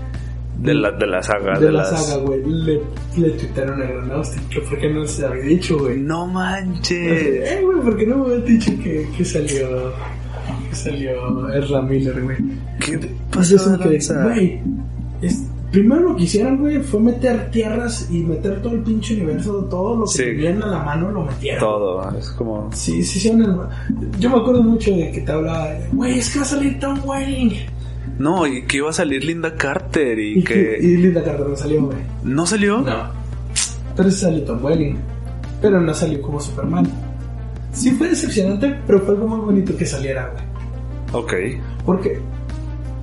De 0.57 0.73
la, 0.73 0.91
de 0.91 1.05
la 1.07 1.21
saga. 1.21 1.59
De, 1.59 1.65
De, 1.67 1.71
la 1.71 1.79
las... 1.83 2.05
saga, 2.07 2.23
güey. 2.23 2.41
Le, 2.45 2.81
le 3.17 3.29
tuitaron 3.31 3.81
a 3.81 3.85
Grant 3.85 4.11
Austin. 4.11 4.41
Que 4.49 4.61
por 4.61 4.79
qué 4.79 4.89
no 4.89 5.05
se 5.05 5.25
había 5.25 5.43
dicho, 5.43 5.77
güey. 5.79 5.99
No 5.99 6.27
manches. 6.27 6.91
Eh, 6.91 7.61
güey, 7.63 7.79
¿por 7.81 7.97
qué 7.97 8.05
no 8.07 8.17
me 8.17 8.33
habías 8.33 8.45
dicho 8.45 8.71
que, 8.83 9.07
que 9.15 9.25
salió. 9.25 9.67
Que 10.69 10.75
salió 10.75 11.53
Ezra 11.53 11.81
Miller, 11.81 12.21
güey? 12.23 12.37
¿Qué 12.79 12.99
pasó 13.31 13.55
eso 13.55 13.77
que, 13.79 13.99
güey, 14.23 14.61
es- 15.21 15.43
primero 15.71 16.01
lo 16.09 16.15
que 16.15 16.23
hicieron, 16.23 16.57
güey, 16.57 16.79
fue 16.79 17.01
meter 17.01 17.51
tierras 17.51 18.07
y 18.09 18.19
meter 18.19 18.61
todo 18.61 18.73
el 18.75 18.79
pinche 18.81 19.13
universo, 19.15 19.65
todo 19.69 19.97
lo 19.97 20.05
que 20.05 20.11
Sí. 20.11 20.23
tenían 20.23 20.63
a 20.63 20.67
la 20.67 20.79
mano 20.83 21.11
lo 21.11 21.23
metieron. 21.25 21.59
Todo. 21.59 22.17
Es 22.17 22.29
como. 22.31 22.69
Sí, 22.73 23.03
sí, 23.03 23.19
sí. 23.19 23.29
Yo 24.19 24.29
me 24.29 24.37
acuerdo 24.37 24.63
mucho 24.63 24.91
de 24.91 25.11
que 25.11 25.19
te 25.21 25.31
hablaba, 25.31 25.67
güey, 25.91 26.19
es 26.19 26.29
que 26.29 26.39
va 26.39 26.45
a 26.45 26.47
salir 26.47 26.79
Tom 26.79 26.97
Welling. 27.03 27.51
No, 28.17 28.47
y 28.47 28.63
que 28.63 28.77
iba 28.77 28.89
a 28.89 28.93
salir 28.93 29.23
Linda 29.25 29.55
Carter 29.55 30.17
y, 30.19 30.39
Y, 30.39 30.43
que, 30.43 30.77
y 30.81 30.97
Linda 30.97 31.23
Carter 31.23 31.47
no 31.47 31.55
salió, 31.55 31.83
güey. 31.85 31.97
¿No 32.23 32.45
salió? 32.45 32.79
No. 32.81 33.09
Pero 33.95 34.09
sí 34.11 34.19
salió 34.21 34.43
Tom 34.43 34.63
Welling. 34.63 34.97
Pero 35.61 35.81
no 35.81 35.93
salió 35.93 36.21
como 36.21 36.39
Superman. 36.39 36.87
Sí 37.71 37.91
fue 37.91 38.09
decepcionante, 38.09 38.73
pero 38.87 38.99
fue 39.01 39.15
algo 39.15 39.27
muy 39.27 39.39
bonito 39.39 39.75
que 39.75 39.85
saliera, 39.85 40.31
güey. 40.31 41.23
Ok. 41.23 41.33
Porque 41.85 42.19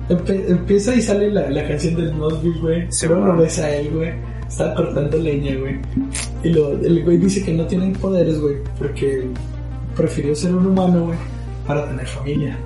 empe- 0.09 0.45
empieza 0.49 0.95
y 0.95 1.01
sale 1.01 1.29
la, 1.31 1.49
la 1.49 1.67
canción 1.67 1.95
del 1.95 2.17
Nosby, 2.17 2.59
güey. 2.59 2.85
Sí, 2.91 3.07
bueno. 3.07 3.27
lo 3.27 3.37
ves 3.37 3.59
a 3.59 3.69
él, 3.75 3.91
güey. 3.93 4.11
Está 4.47 4.73
cortando 4.75 5.17
leña, 5.17 5.55
güey. 5.59 5.79
Y 6.43 6.49
lo, 6.49 6.71
el 6.73 7.03
güey 7.03 7.17
dice 7.17 7.43
que 7.43 7.53
no 7.53 7.65
tienen 7.65 7.93
poderes, 7.93 8.39
güey. 8.39 8.55
Porque 8.77 9.27
prefirió 9.95 10.35
ser 10.35 10.53
un 10.55 10.67
humano, 10.67 11.05
güey. 11.07 11.17
Para 11.67 11.87
tener 11.87 12.05
familia. 12.07 12.57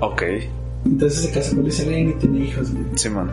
Ok. 0.00 0.22
Entonces 0.84 1.22
se 1.22 1.30
casa 1.30 1.54
con 1.54 1.64
Lisa 1.64 1.84
Lane 1.84 2.10
y 2.10 2.14
tiene 2.14 2.38
hijos, 2.46 2.72
güey. 2.72 2.84
Simón. 2.94 3.30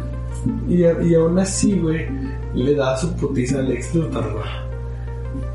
Y, 0.68 0.84
y 0.84 1.16
aún 1.16 1.39
así, 1.39 1.80
güey, 1.80 2.08
le 2.54 2.76
da 2.76 2.95
su 2.98 3.14
putiza 3.16 3.60
al 3.60 3.72
ex 3.72 3.93
Luthor, 3.95 4.32
güey. 4.34 4.68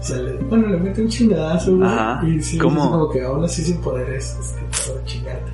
O 0.00 0.02
sea, 0.02 0.16
le- 0.18 0.36
bueno, 0.44 0.68
le 0.68 0.76
mete 0.78 1.02
un 1.02 1.08
chingadazo, 1.08 1.76
güey. 1.76 1.88
Ajá. 1.88 2.26
Y 2.26 2.40
sí, 2.42 2.58
¿Cómo? 2.58 2.90
como 2.90 3.10
que 3.10 3.22
aún 3.22 3.44
así 3.44 3.62
sin 3.62 3.78
poderes, 3.80 4.36
es 4.40 4.52
que 4.52 4.92
puedo 4.92 5.04
chingarte. 5.06 5.52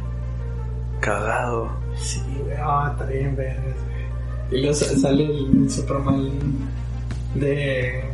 Cagado. 1.01 1.69
Sí, 1.97 2.21
güey, 2.43 2.57
ah, 2.61 2.91
está 2.93 3.05
bien, 3.07 3.37
vergas, 3.37 3.65
güey. 3.65 4.59
Y 4.59 4.63
luego 4.63 4.75
sa- 4.75 4.97
sale 4.99 5.25
el, 5.25 5.63
el 5.63 5.71
Superman 5.71 6.29
de, 7.35 8.05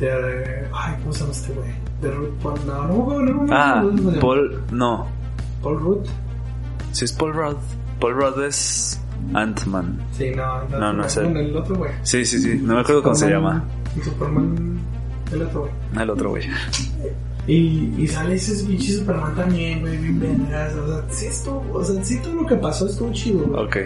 de, 0.00 0.06
de- 0.06 0.66
Ay, 0.72 0.96
¿cómo 1.00 1.12
se 1.12 1.20
llama 1.20 1.32
este 1.32 1.52
güey? 1.52 1.70
De 2.02 2.10
Ruth 2.10 2.34
Paul. 2.42 2.58
No, 2.66 2.86
no, 2.88 2.94
no, 3.08 3.20
no, 3.20 3.42
no. 3.44 3.54
Ah, 3.54 3.82
no, 3.84 3.90
no, 3.92 4.10
no. 4.10 4.20
Paul. 4.20 4.62
No. 4.72 5.06
Paul 5.62 5.80
Ruth. 5.80 6.06
Si 6.92 7.04
es 7.04 7.12
Paul 7.12 7.32
Rudd. 7.34 7.56
Paul 8.00 8.14
Rudd 8.14 8.44
es 8.44 9.00
Ant-Man. 9.34 9.98
Sí, 10.16 10.30
no, 10.34 10.64
No, 10.78 10.92
no 10.92 11.04
es 11.04 11.16
él. 11.16 11.24
Bueno, 11.24 11.40
el 11.40 11.56
otro 11.56 11.76
güey. 11.76 11.92
Sí, 12.02 12.24
sí, 12.24 12.38
sí. 12.40 12.58
No 12.62 12.74
me 12.74 12.80
acuerdo 12.80 13.02
cómo 13.02 13.14
se 13.14 13.30
llama. 13.30 13.64
Superman. 14.02 14.78
El 15.32 15.42
otro 15.42 15.60
güey. 15.60 16.02
El 16.02 16.10
otro 16.10 16.30
güey. 16.30 16.44
Y, 17.46 17.94
y 17.98 18.06
sale 18.06 18.34
ese 18.34 18.64
pinche 18.64 18.92
Superman 18.92 19.34
también, 19.34 19.80
güey, 19.80 19.96
bien 19.96 20.20
vergas. 20.20 20.74
O 20.74 20.86
sea, 20.86 21.04
sí 21.10 21.26
estuvo, 21.26 21.64
o 21.72 21.84
sea, 21.84 22.04
sí 22.04 22.18
todo 22.22 22.34
lo 22.34 22.46
que 22.46 22.54
pasó 22.56 22.86
estuvo 22.86 23.12
chido, 23.12 23.44
güey. 23.46 23.64
Ok. 23.64 23.76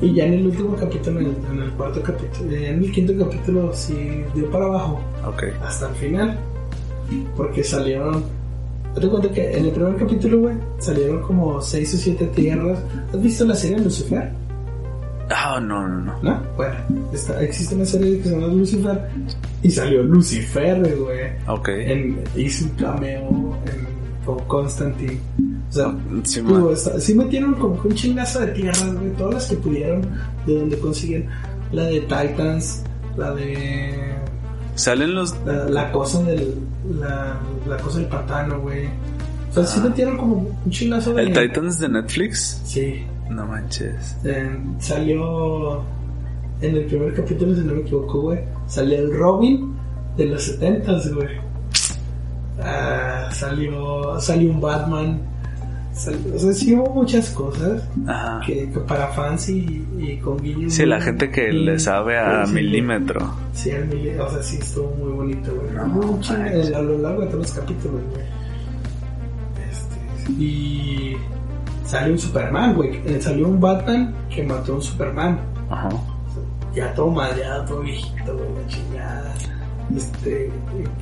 Y 0.00 0.14
ya 0.14 0.24
en 0.24 0.34
el 0.34 0.46
último 0.46 0.74
capítulo, 0.74 1.20
en 1.20 1.26
el, 1.26 1.36
en 1.52 1.62
el 1.62 1.70
cuarto 1.72 2.02
capítulo, 2.02 2.50
ya 2.50 2.70
en 2.70 2.82
el 2.82 2.90
quinto 2.90 3.12
capítulo, 3.24 3.72
sí 3.72 4.24
dio 4.34 4.50
para 4.50 4.64
abajo. 4.64 5.00
Ok. 5.26 5.44
hasta 5.64 5.88
el 5.90 5.94
final. 5.94 6.38
Porque 7.36 7.62
salieron. 7.62 8.24
Te 8.94 9.08
cuenta 9.08 9.30
que 9.30 9.56
en 9.56 9.64
el 9.64 9.70
primer 9.72 9.96
capítulo, 9.96 10.40
güey, 10.40 10.54
salieron 10.78 11.22
como 11.22 11.60
6 11.60 11.94
o 11.94 11.96
7 11.96 12.26
tierras. 12.34 12.78
¿Has 13.12 13.22
visto 13.22 13.44
la 13.44 13.54
serie 13.56 13.78
Lucifer? 13.78 14.30
Ah, 15.30 15.58
no, 15.60 15.88
no, 15.88 15.98
no. 16.00 16.22
¿No? 16.22 16.42
Bueno, 16.56 16.74
está, 17.12 17.42
existe 17.42 17.74
una 17.74 17.86
serie 17.86 18.18
que 18.18 18.24
se 18.24 18.30
llama 18.38 18.48
Lucifer. 18.48 19.08
Y 19.62 19.70
salió 19.70 20.02
Lucifer, 20.02 20.78
güey. 20.96 21.20
Ok. 21.48 21.68
En, 21.70 22.22
hizo 22.36 22.66
un 22.66 22.70
cameo 22.72 23.56
en, 23.64 24.24
con 24.26 24.38
Constantine. 24.40 25.18
O 25.70 25.72
sea, 25.72 25.96
Simón. 26.24 26.54
Digo, 26.56 26.72
está- 26.72 27.00
sí 27.00 27.14
metieron 27.14 27.54
como 27.54 27.80
un 27.82 27.94
chingazo 27.94 28.40
de 28.40 28.48
tierras, 28.48 28.94
güey, 28.94 29.10
todas 29.12 29.34
las 29.34 29.46
que 29.48 29.56
pudieron, 29.56 30.02
de 30.46 30.54
donde 30.58 30.78
consiguen 30.78 31.26
la 31.72 31.84
de 31.84 32.00
Titans, 32.02 32.82
la 33.16 33.34
de 33.34 34.12
Salen 34.74 35.14
los. 35.14 35.34
la, 35.44 35.64
la 35.68 35.92
cosa 35.92 36.22
del 36.22 36.54
la, 36.98 37.36
la 37.68 37.76
cosa 37.78 37.98
del 37.98 38.08
pantano, 38.08 38.60
güey. 38.60 38.86
O 39.50 39.54
sea, 39.54 39.64
sí 39.64 39.80
Ah. 39.80 39.88
metieron 39.88 40.16
como 40.16 40.34
un 40.64 40.70
chingazo 40.70 41.12
de 41.14 41.22
¿El 41.22 41.32
Titans 41.32 41.78
de 41.78 41.88
Netflix? 41.88 42.60
Sí. 42.64 43.04
No 43.30 43.46
manches. 43.46 44.16
Eh, 44.24 44.58
salió 44.78 45.82
en 46.60 46.76
el 46.76 46.84
primer 46.86 47.14
capítulo, 47.14 47.54
si 47.54 47.60
no 47.62 47.74
me 47.74 47.80
equivoco, 47.80 48.20
güey. 48.22 48.40
Salió 48.66 48.98
el 48.98 49.12
Robin 49.16 49.74
de 50.16 50.26
los 50.26 50.42
70 50.42 50.92
güey. 51.14 51.28
Ah, 52.60 53.28
salió 53.32 54.20
salió 54.20 54.50
un 54.50 54.60
Batman. 54.60 55.20
O 55.94 56.38
sea, 56.38 56.52
sí 56.54 56.74
hubo 56.74 56.88
muchas 56.94 57.28
cosas 57.30 57.82
Ajá. 58.08 58.40
que, 58.46 58.70
que 58.70 58.80
para 58.80 59.08
fans 59.08 59.48
y, 59.50 59.86
y 59.98 60.16
con 60.18 60.38
guiños. 60.38 60.72
Sí, 60.72 60.86
la 60.86 61.00
gente 61.00 61.30
que 61.30 61.50
y- 61.50 61.64
le 61.64 61.78
sabe 61.78 62.18
a 62.18 62.46
sí, 62.46 62.52
milímetro. 62.54 63.20
Sí, 63.52 63.70
al 63.72 63.88
mili- 63.90 64.18
o 64.18 64.30
sea, 64.30 64.42
sí 64.42 64.56
estuvo 64.58 64.90
muy 64.96 65.12
bonito, 65.12 65.54
güey. 65.54 65.72
No, 65.74 66.18
a 66.76 66.80
lo 66.82 66.98
largo 66.98 67.20
de 67.20 67.26
todos 67.26 67.40
los 67.40 67.52
capítulos, 67.52 68.00
güey. 68.10 68.24
Este, 69.70 70.32
y 70.42 71.16
salió 71.84 72.12
un 72.14 72.18
Superman, 72.18 72.74
güey. 72.74 72.96
Eh, 73.04 73.18
Salió 73.20 73.48
un 73.48 73.60
Batman 73.60 74.14
que 74.34 74.42
mató 74.44 74.72
a 74.72 74.76
un 74.76 74.82
Superman. 74.82 75.38
Ajá. 75.70 75.90
Ya 76.74 76.94
todo 76.94 77.10
madreado, 77.10 77.64
todo 77.66 77.80
viejito, 77.80 78.34
güey, 78.34 78.48
la 78.62 78.66
chingada. 78.66 79.34
Este, 79.96 80.50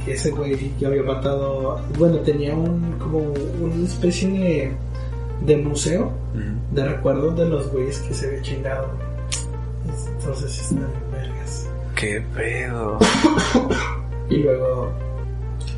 que 0.05 0.13
ese 0.15 0.31
güey 0.31 0.71
que 0.79 0.87
había 0.87 1.03
matado, 1.03 1.81
bueno, 1.99 2.17
tenía 2.19 2.55
un, 2.55 2.93
como 2.99 3.19
una 3.61 3.85
especie 3.87 4.29
de, 4.29 4.73
de 5.47 5.57
museo 5.59 6.11
de 6.73 6.85
recuerdos 6.85 7.37
de 7.37 7.47
los 7.49 7.71
güeyes 7.73 7.99
que 8.01 8.15
se 8.15 8.29
ve 8.31 8.43
chingado. 8.43 8.89
Entonces 10.19 10.61
están 10.61 10.79
en 10.79 11.13
vergas. 11.13 11.69
¿Qué 11.97 12.23
pedo? 12.35 12.99
y 14.31 14.37
luego, 14.39 14.91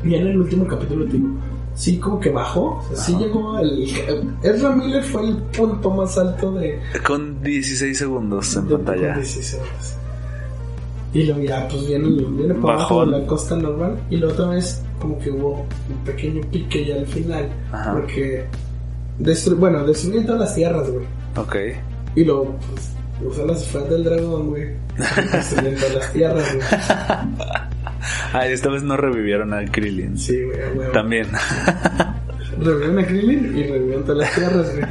ya 0.03 0.17
en 0.17 0.27
el 0.27 0.37
último 0.41 0.67
capítulo, 0.67 1.05
digo, 1.05 1.27
sí 1.75 1.97
como 1.99 2.19
que 2.19 2.29
bajó, 2.29 2.77
o 2.79 2.83
sea, 2.89 2.97
sí 2.97 3.15
llegó 3.17 3.57
el... 3.59 3.87
Ezra 4.43 4.75
Miller 4.75 5.03
fue 5.03 5.27
el 5.27 5.37
punto 5.37 5.89
más 5.91 6.17
alto 6.17 6.51
de... 6.53 6.79
Con 7.05 7.41
16 7.41 7.97
segundos 7.97 8.55
en 8.55 8.67
de- 8.67 8.75
pantalla. 8.75 9.13
con 9.13 9.21
16 9.21 9.45
segundos. 9.45 9.95
Y 11.13 11.25
luego 11.25 11.41
ya, 11.41 11.67
pues 11.67 11.87
viene, 11.87 12.07
viene 12.09 12.55
para 12.55 12.73
abajo 12.73 13.05
la 13.05 13.25
costa 13.27 13.55
normal. 13.55 13.99
Y 14.09 14.17
la 14.17 14.27
otra 14.29 14.47
vez, 14.47 14.83
como 14.99 15.19
que 15.19 15.29
hubo 15.29 15.65
un 15.89 16.03
pequeño 16.03 16.41
pique 16.51 16.85
ya 16.85 16.95
al 16.95 17.05
final. 17.05 17.47
Ajá. 17.71 17.93
Porque, 17.93 18.45
destru 19.19 19.55
bueno, 19.57 19.85
destruyen 19.85 20.25
todas 20.25 20.41
las 20.41 20.55
tierras, 20.55 20.89
güey. 20.89 21.05
Ok. 21.37 21.55
Y 22.15 22.23
luego, 22.23 22.57
pues, 22.71 22.91
usan 23.31 23.47
las 23.47 23.61
esferas 23.61 23.89
del 23.91 24.03
dragón, 24.03 24.49
güey. 24.49 24.69
Destruyen 25.31 25.75
todas 25.75 25.95
las 25.95 26.13
tierras, 26.13 26.55
güey. 26.55 26.67
Ah, 28.33 28.47
esta 28.47 28.69
vez 28.69 28.83
no 28.83 28.97
revivieron 28.97 29.53
al 29.53 29.71
Krillin. 29.71 30.17
Sí, 30.17 30.43
güey, 30.43 30.59
huevo. 30.75 30.91
También. 30.91 31.25
Revivieron 32.59 32.99
a 32.99 33.05
Krillin 33.05 33.57
y 33.57 33.63
revivieron 33.63 34.03
todas 34.03 34.17
las 34.17 34.35
tierras, 34.35 34.75
güey. 34.75 34.85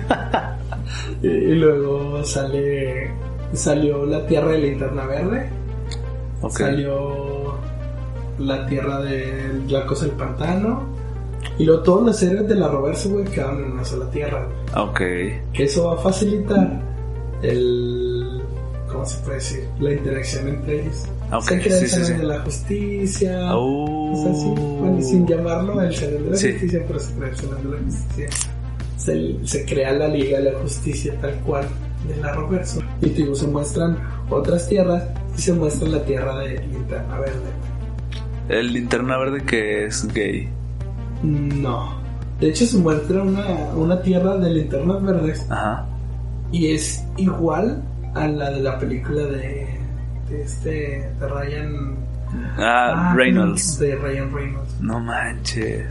y, 1.34 1.50
y 1.50 1.54
luego 1.56 2.24
sale. 2.24 3.10
Salió 3.52 4.06
la 4.06 4.26
tierra 4.26 4.52
de 4.52 4.58
linterna 4.58 5.04
verde. 5.04 5.61
Salió 6.50 7.54
la 8.38 8.66
tierra 8.66 9.00
de 9.00 9.62
la 9.68 9.86
cosa 9.86 10.06
del 10.06 10.14
pantano. 10.14 10.90
Y 11.58 11.64
luego 11.64 11.82
todos 11.82 12.06
los 12.06 12.22
héroes 12.22 12.48
de 12.48 12.54
la 12.54 12.68
Roverse, 12.68 13.08
güey, 13.08 13.24
quedaron 13.24 13.64
en 13.64 13.72
una 13.72 13.84
sola 13.84 14.10
tierra. 14.10 14.46
Ok. 14.76 14.98
Que 15.52 15.64
eso 15.64 15.88
va 15.88 15.94
a 15.94 15.98
facilitar 15.98 16.80
el. 17.42 18.42
¿Cómo 18.90 19.04
se 19.06 19.18
puede 19.22 19.36
decir? 19.36 19.68
La 19.80 19.92
interacción 19.92 20.48
entre 20.48 20.82
ellos. 20.82 21.06
Ok, 21.32 21.42
Se 21.44 21.60
crea 21.60 21.76
sí, 21.78 21.84
el 21.84 22.04
sí, 22.04 22.12
de 22.12 22.24
la 22.24 22.40
Justicia. 22.40 23.56
Oh. 23.56 24.12
O 24.12 24.22
sea, 24.22 24.34
sí, 24.34 24.54
bueno, 24.80 25.00
sin 25.00 25.26
llamarlo 25.26 25.80
el 25.80 25.94
Salón 25.94 26.24
de 26.24 26.30
la. 26.30 26.30
Justicia, 26.30 26.84
pero 26.86 27.00
se 27.00 27.14
crea 27.14 27.28
el 27.28 27.36
Salón 27.36 27.62
de 27.62 27.70
la 27.70 27.82
Justicia. 27.82 28.28
Se, 28.98 29.46
se 29.46 29.64
crea 29.64 29.92
la 29.92 30.08
Liga 30.08 30.38
de 30.38 30.52
la 30.52 30.58
Justicia 30.58 31.18
tal 31.20 31.34
cual 31.40 31.66
de 32.08 32.16
la 32.16 32.32
Roverso. 32.32 32.80
Y 33.00 33.10
digo, 33.10 33.34
se 33.34 33.46
muestran 33.46 33.98
otras 34.30 34.68
tierras 34.68 35.04
y 35.36 35.40
se 35.40 35.52
muestra 35.52 35.88
la 35.88 36.02
tierra 36.04 36.38
de 36.38 36.58
Linterna 36.66 37.18
Verde. 37.18 37.62
El 38.48 38.72
linterna 38.72 39.16
verde 39.18 39.42
que 39.44 39.86
es 39.86 40.06
gay. 40.12 40.48
No. 41.22 41.94
De 42.40 42.48
hecho, 42.48 42.66
se 42.66 42.76
muestra 42.78 43.22
una, 43.22 43.46
una 43.76 44.02
tierra 44.02 44.36
de 44.36 44.50
linternas 44.50 45.02
verdes 45.02 45.46
Ajá. 45.48 45.86
y 46.50 46.72
es 46.74 47.04
igual 47.16 47.82
a 48.14 48.26
la 48.26 48.50
de 48.50 48.60
la 48.60 48.78
película 48.80 49.22
de, 49.22 49.68
de 50.28 50.42
este, 50.42 51.08
de 51.20 51.28
Ryan 51.28 51.96
Ah, 52.58 53.14
Reynolds. 53.16 53.78
De 53.78 53.94
Ryan 53.94 54.34
Reynolds. 54.34 54.80
No 54.80 54.98
manches. 55.00 55.86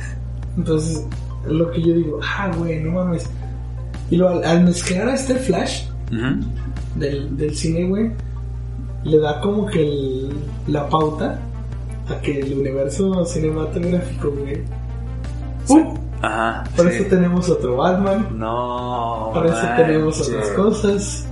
Entonces, 0.58 1.06
es 1.46 1.52
lo 1.52 1.72
que 1.72 1.82
yo 1.82 1.94
digo, 1.96 2.20
ah, 2.38 2.52
güey, 2.58 2.82
no 2.84 2.92
mames. 2.92 3.30
Y 4.10 4.18
lo, 4.18 4.28
al, 4.28 4.44
al 4.44 4.64
mezclar 4.66 5.08
a 5.08 5.14
este 5.14 5.36
flash 5.36 5.86
Del, 6.96 7.38
del 7.38 7.56
cine, 7.56 7.88
güey, 7.88 8.12
le 9.04 9.18
da 9.20 9.40
como 9.42 9.66
que 9.68 9.82
el- 9.82 10.30
la 10.68 10.88
pauta 10.90 11.40
a 12.10 12.20
que 12.22 12.40
el 12.42 12.60
universo 12.60 13.26
cinematográfico, 13.26 14.32
güey. 14.32 14.62
¡pum! 15.68 15.96
Ajá. 16.22 16.64
Por 16.76 16.90
sí. 16.90 16.98
eso 16.98 17.06
tenemos 17.10 17.50
otro 17.50 17.78
Batman, 17.78 18.28
No. 18.38 19.32
por 19.34 19.46
eso 19.48 19.62
tenemos 19.78 20.22
otras 20.28 20.50
cosas. 20.50 21.28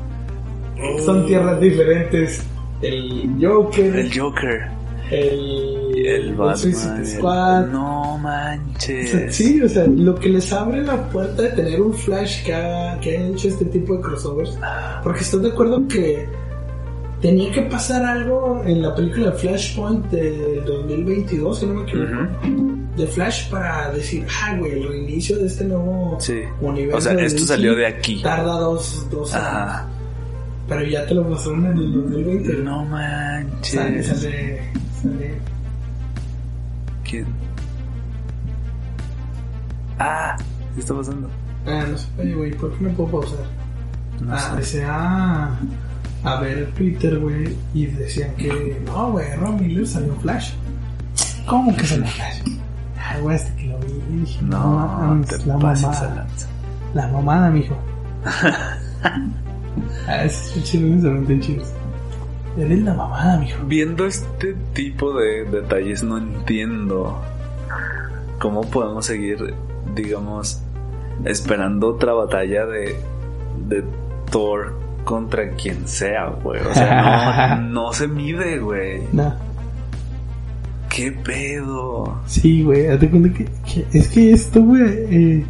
Son 1.06 1.26
tierras 1.28 1.60
diferentes. 1.60 2.42
El 2.82 3.36
Joker, 3.42 3.94
El 3.98 4.18
Joker. 4.20 4.68
el, 5.12 5.79
El 6.08 6.36
Batman. 6.36 6.58
Suicide 6.58 6.98
el- 6.98 7.06
Squad. 7.08 7.66
No 7.68 8.18
manches. 8.18 9.36
Sí, 9.36 9.62
o 9.62 9.70
sea, 9.70 9.86
lo 9.88 10.16
que 10.16 10.30
les 10.30 10.52
abre 10.54 10.84
la 10.84 11.10
puerta 11.10 11.42
de 11.44 11.50
tener 11.50 11.82
un 11.82 11.94
Flash 11.94 12.44
que 12.44 12.54
ha, 12.54 13.00
que 13.02 13.18
ha 13.18 13.28
hecho 13.28 13.48
este 13.50 13.66
tipo 13.66 13.96
de 13.96 14.02
crossovers. 14.02 14.58
Porque 15.04 15.22
estoy 15.22 15.42
de 15.42 15.50
acuerdo 15.50 15.88
que 15.88 16.28
tenía 17.22 17.52
que 17.52 17.64
pasar 17.64 18.04
algo 18.06 18.62
en 18.66 18.82
la 18.82 18.96
película 18.96 19.32
Flashpoint 19.34 20.06
de 20.10 20.62
2022, 20.66 21.60
si 21.60 21.66
no 21.66 21.74
me 21.76 21.84
equivoco. 21.84 22.12
Ujú. 22.44 22.80
De 22.98 23.08
Flash 23.08 23.50
para 23.50 23.92
decir, 23.92 24.26
ah, 24.44 24.56
güey, 24.58 24.74
el 24.74 24.88
reinicio 24.90 25.38
de 25.38 25.46
este 25.48 25.64
nuevo 25.66 26.18
Sí. 26.20 26.40
universo. 26.62 26.98
O 26.98 27.02
sea, 27.02 27.14
esto 27.14 27.36
DC 27.42 27.48
salió 27.48 27.76
de 27.76 27.86
aquí. 27.88 28.22
Tarda 28.22 28.60
dos, 28.60 29.08
dos 29.10 29.34
años. 29.34 29.46
Ajá. 29.48 29.88
Pero 30.68 30.84
ya 30.86 31.06
te 31.06 31.14
lo 31.16 31.28
pasaron 31.30 31.66
en 31.66 31.78
el 31.78 31.94
2020. 31.94 32.54
No 32.64 32.82
Sale, 32.82 32.90
manches. 32.90 34.08
sale, 34.08 34.60
sale. 35.02 35.32
¿Quién? 37.10 37.26
Ah, 39.98 40.38
¿qué 40.76 40.82
está 40.82 40.94
pasando? 40.94 41.28
Ah, 41.66 41.86
no 41.90 41.98
sé, 41.98 42.08
oye, 42.20 42.36
güey, 42.36 42.52
¿por 42.54 42.72
qué 42.78 42.84
no 42.84 42.90
puedo 42.92 43.12
pausar? 43.22 43.46
No 44.22 44.34
ah, 44.34 44.48
empecé 44.52 44.86
a, 44.86 45.60
a 46.24 46.40
ver 46.40 46.72
Twitter, 46.74 47.18
güey, 47.18 47.58
y 47.74 47.88
decían 47.88 48.36
que 48.36 48.80
no, 48.86 49.12
güey, 49.12 49.36
Ron 49.36 49.60
Miller 49.60 49.88
salió 49.88 50.14
Flash. 50.18 50.52
¿Cómo 51.48 51.76
que 51.76 51.86
salió 51.86 52.06
Flash? 52.06 52.42
Ay, 52.98 53.22
güey, 53.22 53.36
hasta 53.36 53.56
que 53.56 53.68
lo 53.68 53.80
vi 53.80 54.20
dije, 54.20 54.42
no, 54.44 55.16
No, 55.16 55.26
te 55.26 55.46
la 55.46 55.58
pases 55.58 55.84
mamada. 55.84 56.28
La 56.94 57.08
mamada, 57.08 57.50
mijo. 57.50 57.78
ah, 60.08 60.24
esos 60.24 60.64
chinos 60.64 61.02
se 61.02 61.10
ven 61.10 61.42
chidos. 61.42 61.74
Eres 62.60 62.80
la 62.84 62.94
mamada, 62.94 63.38
mijo. 63.40 63.64
Viendo 63.66 64.06
este 64.06 64.56
tipo 64.74 65.14
de 65.18 65.46
detalles 65.46 66.04
no 66.04 66.18
entiendo 66.18 67.22
cómo 68.40 68.62
podemos 68.62 69.06
seguir, 69.06 69.54
digamos, 69.96 70.62
esperando 71.26 71.90
otra 71.90 72.14
batalla 72.14 72.66
de, 72.66 72.96
de 73.68 73.84
Thor 74.32 74.74
contra 75.04 75.50
quien 75.52 75.88
sea, 75.88 76.28
güey. 76.44 76.62
O 76.62 76.74
sea, 76.74 77.56
no, 77.58 77.70
no 77.86 77.94
se 77.94 78.08
mide, 78.08 78.60
güey. 78.60 79.02
No. 79.12 79.34
¿Qué 80.90 81.12
pedo? 81.12 82.20
Sí, 82.26 82.64
güey, 82.64 82.88
hazte 82.88 83.10
cuenta 83.10 83.30
que, 83.38 83.46
que- 83.46 83.86
es 83.98 84.08
que 84.10 84.32
esto, 84.34 84.62
güey, 84.64 84.82
eh, 84.84 85.46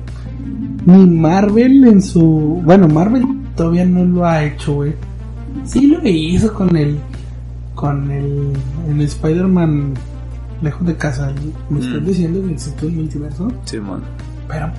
ni 0.85 1.05
Marvel 1.05 1.85
en 1.87 2.01
su, 2.01 2.61
bueno, 2.63 2.87
Marvel 2.87 3.23
todavía 3.55 3.85
no 3.85 4.03
lo 4.03 4.25
ha 4.25 4.43
hecho, 4.43 4.73
güey. 4.75 4.93
Sí 5.65 5.87
lo 5.87 5.99
hizo 6.07 6.53
con 6.53 6.75
el, 6.75 6.97
con 7.75 8.09
el, 8.11 8.53
el 8.89 9.01
Spider-Man 9.01 9.93
lejos 10.61 10.85
de 10.87 10.95
casa. 10.95 11.31
Me 11.69 11.79
estás 11.79 12.01
Mm. 12.01 12.05
diciendo 12.05 12.45
que 12.45 12.53
existe 12.53 12.85
un 12.85 12.95
multiverso, 12.97 13.51
Simón, 13.65 14.03
pero 14.47 14.71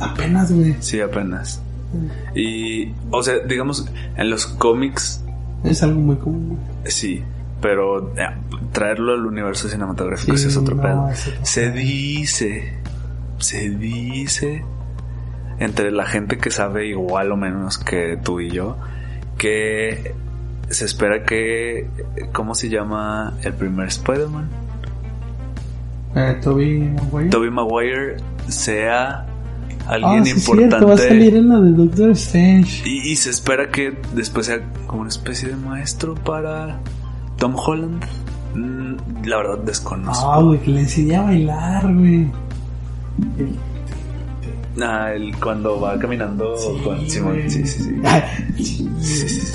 apenas, 0.00 0.52
güey. 0.52 0.74
sí, 0.80 1.00
apenas. 1.00 1.60
Y, 2.34 2.90
o 3.10 3.22
sea, 3.22 3.34
digamos, 3.46 3.86
en 4.16 4.30
los 4.30 4.46
cómics, 4.46 5.22
Es 5.62 5.82
algo 5.84 6.00
muy 6.00 6.16
común, 6.16 6.58
sí, 6.86 7.22
pero 7.60 8.10
eh, 8.16 8.26
traerlo 8.72 9.12
al 9.12 9.24
universo 9.24 9.68
cinematográfico 9.68 10.36
Sí, 10.36 10.42
sí 10.42 10.48
es 10.48 10.56
otro 10.56 10.74
no, 10.74 10.82
pedo. 10.82 11.08
Se 11.42 11.70
dice, 11.70 12.74
se 13.38 13.70
dice 13.70 14.64
entre 15.60 15.92
la 15.92 16.04
gente 16.04 16.36
que 16.38 16.50
sabe 16.50 16.88
igual 16.88 17.30
o 17.30 17.36
menos 17.36 17.78
que 17.78 18.18
tú 18.22 18.40
y 18.40 18.50
yo, 18.50 18.76
que 19.38 20.14
se 20.70 20.84
espera 20.84 21.24
que, 21.24 21.88
¿cómo 22.32 22.54
se 22.54 22.68
llama 22.68 23.34
el 23.42 23.52
primer 23.54 23.88
Spider-Man? 23.88 24.48
Eh, 26.16 26.38
Toby 26.42 26.78
Maguire. 26.80 27.30
Tobey 27.30 27.50
Maguire 27.50 28.16
sea 28.48 29.26
Ah, 29.86 29.92
alguien 29.94 30.24
sí, 30.24 30.30
es 30.32 30.44
cierto, 30.44 30.60
va 30.60 30.64
a 30.76 30.80
importante. 30.80 31.08
salir 31.08 31.36
en 31.36 31.48
la 31.50 31.60
de 31.60 31.70
Doctor 31.72 32.10
Strange. 32.12 32.88
Y, 32.88 33.10
y 33.12 33.16
se 33.16 33.28
espera 33.30 33.68
que 33.70 33.94
después 34.14 34.46
sea 34.46 34.60
como 34.86 35.00
una 35.02 35.10
especie 35.10 35.48
de 35.50 35.56
maestro 35.56 36.14
para 36.14 36.78
Tom 37.38 37.54
Holland. 37.54 38.02
Mm, 38.54 39.26
La 39.26 39.36
verdad 39.38 39.58
desconozco. 39.58 40.32
Ah, 40.32 40.40
güey, 40.40 40.58
que 40.60 40.70
le 40.70 40.80
enseñé 40.80 41.16
a 41.16 41.22
bailar, 41.22 41.92
güey. 41.92 42.28
Ah, 44.80 45.12
el, 45.12 45.36
cuando 45.38 45.80
va 45.80 45.98
caminando 45.98 46.54
con 46.82 47.08
Simón. 47.08 47.42
Sí, 47.48 47.64
sí, 47.66 47.82
sí. 47.82 48.02
Sí, 49.00 49.28
sí. 49.28 49.52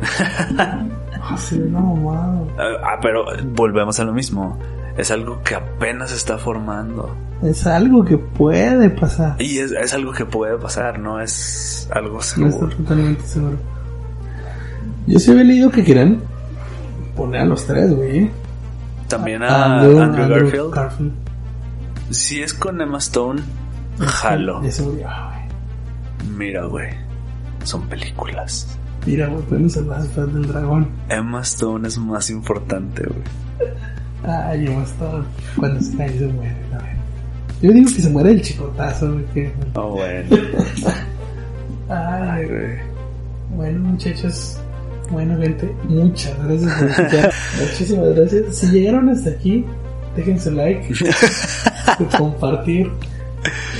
Ah. 0.58 0.86
Ah, 1.28 2.72
ah, 2.84 2.98
pero 3.02 3.24
volvemos 3.52 3.98
a 3.98 4.04
lo 4.04 4.12
mismo. 4.12 4.58
Es 4.96 5.10
algo 5.10 5.42
que 5.42 5.54
apenas 5.54 6.12
está 6.12 6.38
formando. 6.38 7.14
Es 7.42 7.66
algo 7.66 8.04
que 8.04 8.16
puede 8.16 8.90
pasar. 8.90 9.36
Y 9.40 9.58
es, 9.58 9.72
es 9.72 9.92
algo 9.92 10.12
que 10.12 10.24
puede 10.24 10.56
pasar, 10.56 10.98
no 10.98 11.20
es 11.20 11.88
algo 11.92 12.16
No 12.16 12.22
seguro. 12.22 12.50
estoy 12.68 12.84
totalmente 12.84 13.26
seguro. 13.26 13.56
Yo 15.06 15.18
sí 15.18 15.30
había 15.30 15.44
leído 15.44 15.70
que 15.70 15.84
querían 15.84 16.20
poner 17.16 17.42
a 17.42 17.44
los 17.44 17.66
tres, 17.66 17.94
güey. 17.94 18.30
También 19.08 19.42
a 19.42 19.80
Andrew, 19.80 20.28
Garfield. 20.28 20.74
Garfield. 20.74 21.12
Si 22.10 22.40
es 22.40 22.54
con 22.54 22.80
Emma 22.80 22.98
Stone, 22.98 23.42
jalo. 23.98 24.62
Ya 24.62 24.70
se 24.70 24.82
murió, 24.82 25.06
güey. 25.06 26.36
Mira, 26.36 26.64
güey. 26.66 26.88
Son 27.64 27.86
películas. 27.88 28.78
Mira, 29.06 29.28
güey, 29.28 29.42
pueden 29.44 29.70
ser 29.70 29.84
las 29.84 30.08
fans 30.08 30.34
del 30.34 30.46
dragón. 30.48 30.88
Emma 31.08 31.40
Stone 31.42 31.86
es 31.88 31.98
más 31.98 32.30
importante, 32.30 33.04
güey. 33.04 33.22
Ay, 34.24 34.66
Emma 34.66 34.82
Stone. 34.84 35.24
Cuando 35.56 35.80
se 35.80 35.96
cae 35.96 36.18
se 36.18 36.26
muere, 36.26 36.56
la 36.70 36.78
verdad. 36.78 36.96
Yo 37.62 37.72
digo 37.72 37.86
que 37.86 38.02
se 38.02 38.10
muere 38.10 38.30
el 38.32 38.42
chicotazo, 38.42 39.12
güey. 39.12 39.24
Que... 39.26 39.52
Oh, 39.74 39.90
bueno. 39.90 40.36
Ay, 41.88 42.46
güey. 42.46 42.78
Bueno, 43.56 43.80
muchachos. 43.90 44.58
Bueno, 45.10 45.38
gente, 45.38 45.72
muchas 45.88 46.36
gracias 46.44 46.74
por 46.74 46.90
escuchar. 46.90 47.32
Muchísimas 47.60 48.14
gracias. 48.14 48.56
Si 48.56 48.66
llegaron 48.66 49.08
hasta 49.08 49.30
aquí, 49.30 49.64
dejen 50.16 50.40
su 50.40 50.50
like, 50.50 50.92
compartir, 52.18 52.90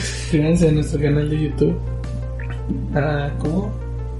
suscríbanse 0.00 0.68
a 0.68 0.72
nuestro 0.72 1.00
canal 1.00 1.28
de 1.30 1.40
YouTube. 1.48 1.76
Ah, 2.94 3.30
¿Cómo? 3.38 3.72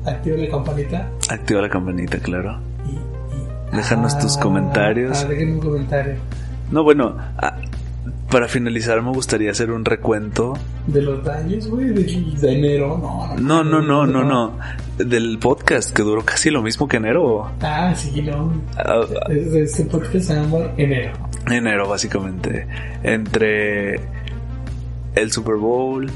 Activa 0.05 0.37
la 0.37 0.49
campanita. 0.49 1.11
Activa 1.31 1.63
la 1.63 1.69
campanita, 1.69 2.19
claro. 2.19 2.59
Y, 2.87 2.91
y- 3.75 3.77
Déjanos 3.77 4.19
tus 4.19 4.37
comentarios. 4.37 5.23
Ah, 5.25 5.29
dejen 5.29 5.55
un 5.55 5.61
comentario 5.61 6.15
No, 6.71 6.85
bueno, 6.85 7.17
ah, 7.39 7.57
para 8.31 8.47
finalizar 8.49 9.03
me 9.03 9.11
gustaría 9.11 9.51
hacer 9.51 9.71
un 9.73 9.85
recuento. 9.85 10.55
de 10.87 11.03
los 11.03 11.25
daños, 11.25 11.69
güey, 11.69 11.87
de, 11.89 12.05
de 12.41 12.53
enero. 12.53 12.99
No, 12.99 13.37
No, 13.41 13.65
no, 13.65 13.83
no, 13.83 14.07
no, 14.07 14.23
no. 14.25 14.59
Del 14.99 15.39
podcast 15.39 15.91
que 15.95 16.03
duró 16.03 16.25
casi 16.25 16.51
lo 16.51 16.63
mismo 16.63 16.87
que 16.87 16.99
enero. 16.99 17.51
Ah, 17.61 17.93
sí, 17.97 18.23
no. 18.23 18.53
Ah, 18.77 19.01
Es- 19.29 19.53
Este 19.55 19.85
podcast 19.87 20.25
se 20.27 20.35
llama 20.35 20.59
Enero. 20.77 21.13
enero, 21.51 21.89
básicamente. 21.89 22.67
Entre 23.03 24.01
el 25.17 25.33
Super 25.33 25.57
Bowl, 25.57 26.11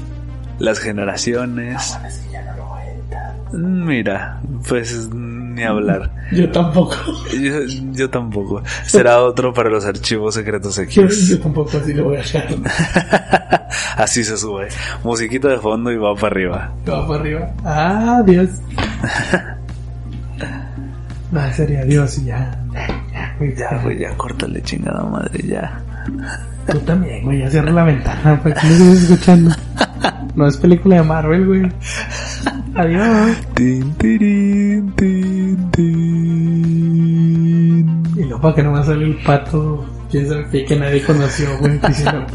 las 0.59 0.79
generaciones. 0.79 1.93
Así 1.95 2.29
ya 2.31 2.43
no 2.43 2.55
lo 2.57 2.65
voy 2.67 2.81
a 2.81 2.91
editar. 2.93 3.33
Mira, 3.53 4.41
pues 4.67 5.09
ni 5.13 5.63
hablar. 5.63 6.11
Yo 6.31 6.49
tampoco. 6.51 6.95
Yo, 7.33 7.59
yo 7.91 8.09
tampoco. 8.09 8.63
Será 8.85 9.21
otro 9.21 9.53
para 9.53 9.69
los 9.69 9.85
archivos 9.85 10.35
secretos 10.35 10.75
Yo, 10.89 11.03
X. 11.03 11.27
yo 11.29 11.39
tampoco 11.41 11.77
así 11.77 11.93
lo 11.93 12.05
voy 12.05 12.15
a 12.15 12.19
dejar. 12.19 12.47
Así 13.97 14.23
se 14.23 14.37
sube. 14.37 14.69
Musiquita 15.03 15.49
de 15.49 15.57
fondo 15.57 15.91
y 15.91 15.97
va 15.97 16.15
para 16.15 16.27
arriba. 16.27 16.73
Va 16.89 17.07
para 17.07 17.19
arriba. 17.19 17.51
Ah, 17.63 18.23
Dios. 18.25 18.49
No, 21.31 21.53
sería 21.53 21.83
Dios 21.85 22.17
y 22.19 22.25
ya. 22.25 22.57
Ya, 23.11 23.35
güey, 23.37 23.55
Ya, 23.55 23.77
güey, 23.83 23.99
ya 23.99 24.15
córtale 24.17 24.61
chingada 24.63 25.03
madre, 25.03 25.43
ya. 25.45 25.81
Tú 26.67 26.79
también, 26.79 27.23
güey, 27.23 27.39
ya 27.39 27.49
cierra 27.49 27.71
la 27.71 27.83
ventana. 27.83 28.41
¿Para 28.41 28.55
qué 28.55 28.67
me 28.67 28.73
estás 28.73 29.03
escuchando? 29.03 29.55
No 30.35 30.47
es 30.47 30.57
película 30.57 30.95
de 30.97 31.03
Marvel, 31.03 31.45
güey. 31.45 31.71
Adiós. 32.75 33.37
Tin, 33.53 33.93
tirin, 33.95 34.91
tin, 34.95 35.71
tin. 35.71 36.71
Y 38.15 38.23
luego 38.23 38.41
para 38.41 38.55
que 38.55 38.63
no 38.63 38.71
me 38.71 38.83
sale 38.83 39.05
el 39.05 39.15
pato, 39.17 39.85
quién 40.09 40.27
sabe 40.27 40.65
que 40.65 40.75
nadie 40.75 41.03
conoció, 41.03 41.57
güey, 41.59 41.79
diciendo. 41.79 42.25